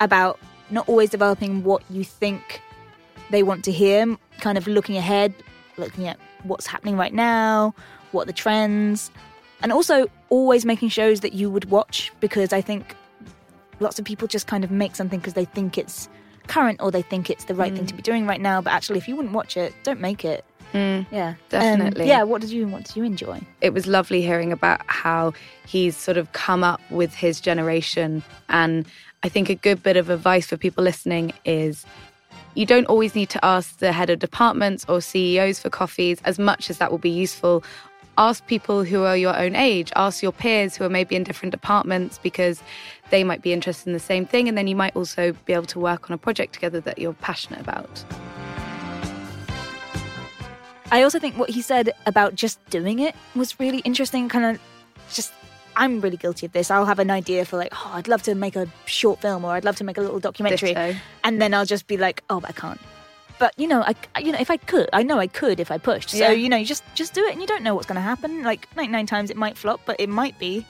about 0.00 0.38
not 0.70 0.88
always 0.88 1.10
developing 1.10 1.62
what 1.62 1.82
you 1.90 2.04
think 2.04 2.62
they 3.30 3.42
want 3.42 3.64
to 3.64 3.72
hear, 3.72 4.16
kind 4.40 4.58
of 4.58 4.66
looking 4.66 4.96
ahead, 4.96 5.34
looking 5.76 6.06
at 6.06 6.18
what's 6.44 6.66
happening 6.66 6.96
right 6.96 7.14
now, 7.14 7.74
what 8.12 8.26
the 8.26 8.32
trends, 8.32 9.10
and 9.62 9.72
also 9.72 10.06
always 10.28 10.64
making 10.64 10.88
shows 10.90 11.20
that 11.20 11.32
you 11.32 11.50
would 11.50 11.66
watch 11.70 12.12
because 12.20 12.52
I 12.52 12.60
think 12.60 12.94
lots 13.80 13.98
of 13.98 14.04
people 14.04 14.28
just 14.28 14.46
kind 14.46 14.64
of 14.64 14.70
make 14.70 14.94
something 14.96 15.18
because 15.18 15.34
they 15.34 15.44
think 15.44 15.76
it's 15.78 16.08
current 16.46 16.80
or 16.80 16.90
they 16.90 17.02
think 17.02 17.28
it's 17.30 17.44
the 17.44 17.54
right 17.54 17.74
thing 17.74 17.86
to 17.86 17.94
be 17.94 18.02
doing 18.02 18.26
right 18.26 18.40
now. 18.40 18.60
But 18.60 18.72
actually, 18.72 18.98
if 18.98 19.08
you 19.08 19.16
wouldn't 19.16 19.34
watch 19.34 19.56
it, 19.56 19.74
don't 19.82 20.00
make 20.00 20.24
it. 20.24 20.44
Yeah, 20.72 21.30
Um, 21.30 21.36
Definitely. 21.48 22.06
yeah. 22.06 22.22
What 22.22 22.42
did 22.42 22.50
you 22.50 22.68
What 22.68 22.84
did 22.84 22.96
you 22.96 23.04
enjoy? 23.04 23.40
it 23.62 23.72
was 23.72 23.86
lovely 23.86 24.20
hearing 24.20 24.52
about 24.52 24.82
how 24.88 25.32
he's 25.66 25.96
sort 25.96 26.18
of 26.18 26.30
come 26.32 26.62
up 26.62 26.82
with 26.90 27.14
his 27.14 27.40
generation. 27.40 28.22
And 28.50 28.86
I 29.22 29.30
think 29.30 29.48
a 29.48 29.54
good 29.54 29.82
bit 29.82 29.96
of 29.96 30.10
advice 30.10 30.46
for 30.46 30.58
people 30.58 30.84
listening 30.84 31.32
is 31.46 31.86
you 32.56 32.64
don't 32.64 32.86
always 32.86 33.14
need 33.14 33.28
to 33.30 33.44
ask 33.44 33.78
the 33.78 33.92
head 33.92 34.08
of 34.08 34.18
departments 34.18 34.86
or 34.88 35.02
CEOs 35.02 35.60
for 35.60 35.68
coffees, 35.68 36.20
as 36.24 36.38
much 36.38 36.70
as 36.70 36.78
that 36.78 36.90
will 36.90 36.98
be 36.98 37.10
useful. 37.10 37.62
Ask 38.16 38.46
people 38.46 38.82
who 38.82 39.04
are 39.04 39.16
your 39.16 39.36
own 39.36 39.54
age, 39.54 39.92
ask 39.94 40.22
your 40.22 40.32
peers 40.32 40.74
who 40.74 40.84
are 40.84 40.88
maybe 40.88 41.14
in 41.16 41.22
different 41.22 41.52
departments 41.52 42.18
because 42.22 42.62
they 43.10 43.24
might 43.24 43.42
be 43.42 43.52
interested 43.52 43.88
in 43.88 43.92
the 43.92 44.00
same 44.00 44.24
thing. 44.24 44.48
And 44.48 44.56
then 44.56 44.66
you 44.66 44.74
might 44.74 44.96
also 44.96 45.32
be 45.44 45.52
able 45.52 45.66
to 45.66 45.78
work 45.78 46.10
on 46.10 46.14
a 46.14 46.18
project 46.18 46.54
together 46.54 46.80
that 46.80 46.98
you're 46.98 47.12
passionate 47.12 47.60
about. 47.60 48.04
I 50.90 51.02
also 51.02 51.18
think 51.18 51.36
what 51.36 51.50
he 51.50 51.60
said 51.60 51.92
about 52.06 52.34
just 52.36 52.64
doing 52.70 53.00
it 53.00 53.14
was 53.34 53.60
really 53.60 53.80
interesting. 53.80 54.30
Kind 54.30 54.56
of 54.56 54.62
just, 55.12 55.34
I'm 55.76 56.00
really 56.00 56.16
guilty 56.16 56.46
of 56.46 56.52
this. 56.52 56.70
I'll 56.70 56.86
have 56.86 56.98
an 56.98 57.10
idea 57.10 57.44
for 57.44 57.56
like, 57.56 57.72
oh, 57.72 57.92
I'd 57.94 58.08
love 58.08 58.22
to 58.24 58.34
make 58.34 58.56
a 58.56 58.66
short 58.86 59.20
film 59.20 59.44
or 59.44 59.52
I'd 59.52 59.64
love 59.64 59.76
to 59.76 59.84
make 59.84 59.98
a 59.98 60.00
little 60.00 60.18
documentary, 60.20 60.74
Ditto. 60.74 60.96
and 61.24 61.40
then 61.40 61.54
I'll 61.54 61.66
just 61.66 61.86
be 61.86 61.96
like, 61.96 62.22
oh, 62.30 62.40
but 62.40 62.50
I 62.50 62.52
can't. 62.52 62.80
But 63.38 63.52
you 63.58 63.68
know, 63.68 63.82
I 63.82 63.94
you 64.20 64.32
know 64.32 64.38
if 64.40 64.50
I 64.50 64.56
could, 64.56 64.88
I 64.94 65.02
know 65.02 65.18
I 65.18 65.26
could 65.26 65.60
if 65.60 65.70
I 65.70 65.76
pushed. 65.78 66.10
So 66.10 66.16
Yeah. 66.16 66.30
you 66.30 66.48
know, 66.48 66.56
you 66.56 66.64
just 66.64 66.82
just 66.94 67.12
do 67.14 67.22
it, 67.26 67.32
and 67.32 67.40
you 67.40 67.46
don't 67.46 67.62
know 67.62 67.74
what's 67.74 67.86
going 67.86 67.96
to 67.96 68.00
happen. 68.00 68.42
Like 68.42 68.66
99 68.76 69.06
times 69.06 69.30
it 69.30 69.36
might 69.36 69.58
flop, 69.58 69.80
but 69.84 69.96
it 70.00 70.08
might 70.08 70.38
be. 70.38 70.64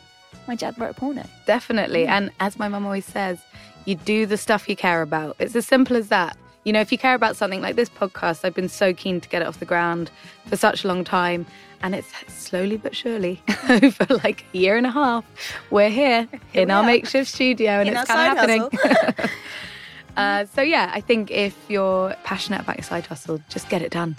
My 0.49 0.55
dad 0.57 0.79
wrote 0.79 0.91
a 0.91 0.95
porno. 0.95 1.25
Definitely. 1.47 2.05
Mm. 2.07 2.09
And 2.09 2.31
as 2.41 2.59
my 2.59 2.69
mum 2.69 2.85
always 2.85 3.05
says, 3.05 3.39
you 3.85 3.95
do 3.95 4.27
the 4.27 4.37
stuff 4.37 4.69
you 4.69 4.77
care 4.77 5.03
about. 5.03 5.37
It's 5.39 5.55
as 5.57 5.67
simple 5.67 5.97
as 5.97 6.09
that. 6.09 6.37
You 6.67 6.73
know, 6.73 6.81
if 6.81 6.91
you 6.91 6.99
care 6.99 7.15
about 7.15 7.37
something 7.37 7.61
like 7.63 7.77
this 7.77 7.89
podcast, 7.89 8.45
I've 8.45 8.53
been 8.53 8.69
so 8.69 8.93
keen 8.93 9.21
to 9.21 9.29
get 9.29 9.41
it 9.41 9.47
off 9.47 9.61
the 9.61 9.65
ground 9.65 10.11
for 10.47 10.57
such 10.57 10.83
a 10.85 10.89
long 10.89 11.05
time. 11.05 11.47
And 11.81 11.95
it's 11.95 12.09
slowly 12.27 12.77
but 12.77 12.97
surely, 12.97 13.41
over 13.69 14.05
like 14.25 14.45
a 14.53 14.59
year 14.59 14.77
and 14.77 14.85
a 14.85 14.91
half, 14.91 15.25
we're 15.71 15.91
here, 15.91 16.27
Here 16.51 16.63
in 16.63 16.69
we 16.69 16.75
our 16.75 16.83
are. 16.83 16.87
makeshift 16.87 17.31
studio 17.31 17.71
and 17.71 17.89
In 17.89 17.97
it's 17.97 18.11
kind 18.11 18.33
of 18.33 18.37
happening. 18.37 19.31
uh, 20.17 20.47
so, 20.47 20.61
yeah, 20.61 20.91
I 20.93 21.01
think 21.01 21.31
if 21.31 21.57
you're 21.69 22.17
passionate 22.25 22.63
about 22.63 22.79
your 22.79 22.85
side 22.85 23.07
hustle, 23.07 23.41
just 23.49 23.69
get 23.69 23.81
it 23.81 23.93
done. 23.93 24.17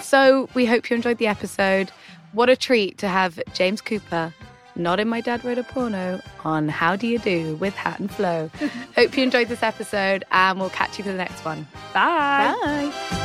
So, 0.00 0.48
we 0.54 0.64
hope 0.64 0.88
you 0.90 0.94
enjoyed 0.94 1.18
the 1.18 1.26
episode. 1.26 1.90
What 2.30 2.48
a 2.48 2.54
treat 2.54 2.98
to 2.98 3.08
have 3.08 3.40
James 3.52 3.80
Cooper, 3.80 4.32
not 4.78 5.00
in 5.00 5.08
my 5.08 5.20
dad 5.20 5.44
wrote 5.44 5.58
a 5.58 5.64
porno, 5.64 6.20
on 6.44 6.68
How 6.68 6.96
Do 6.96 7.06
You 7.06 7.18
Do 7.18 7.56
with 7.56 7.74
Hat 7.74 7.98
and 7.98 8.10
Flow. 8.10 8.50
hope 8.94 9.16
you 9.16 9.22
enjoyed 9.22 9.48
this 9.48 9.62
episode, 9.62 10.24
and 10.30 10.58
we'll 10.58 10.70
catch 10.70 10.98
you 10.98 11.04
for 11.04 11.10
the 11.10 11.16
next 11.16 11.44
one. 11.44 11.66
Bye. 11.92 12.54
Bye. 12.62 13.18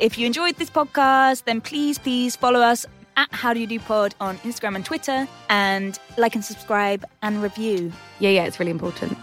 If 0.00 0.18
you 0.18 0.26
enjoyed 0.26 0.56
this 0.56 0.68
podcast, 0.68 1.44
then 1.44 1.60
please, 1.60 1.98
please 1.98 2.36
follow 2.36 2.60
us 2.60 2.84
at 3.16 3.32
How 3.32 3.54
Do 3.54 3.60
You 3.60 3.66
Do 3.66 3.78
Pod 3.78 4.14
on 4.20 4.36
Instagram 4.38 4.74
and 4.74 4.84
Twitter, 4.84 5.28
and 5.48 5.98
like 6.18 6.34
and 6.34 6.44
subscribe 6.44 7.04
and 7.22 7.42
review. 7.42 7.92
Yeah, 8.18 8.30
yeah, 8.30 8.44
it's 8.44 8.58
really 8.58 8.72
important. 8.72 9.16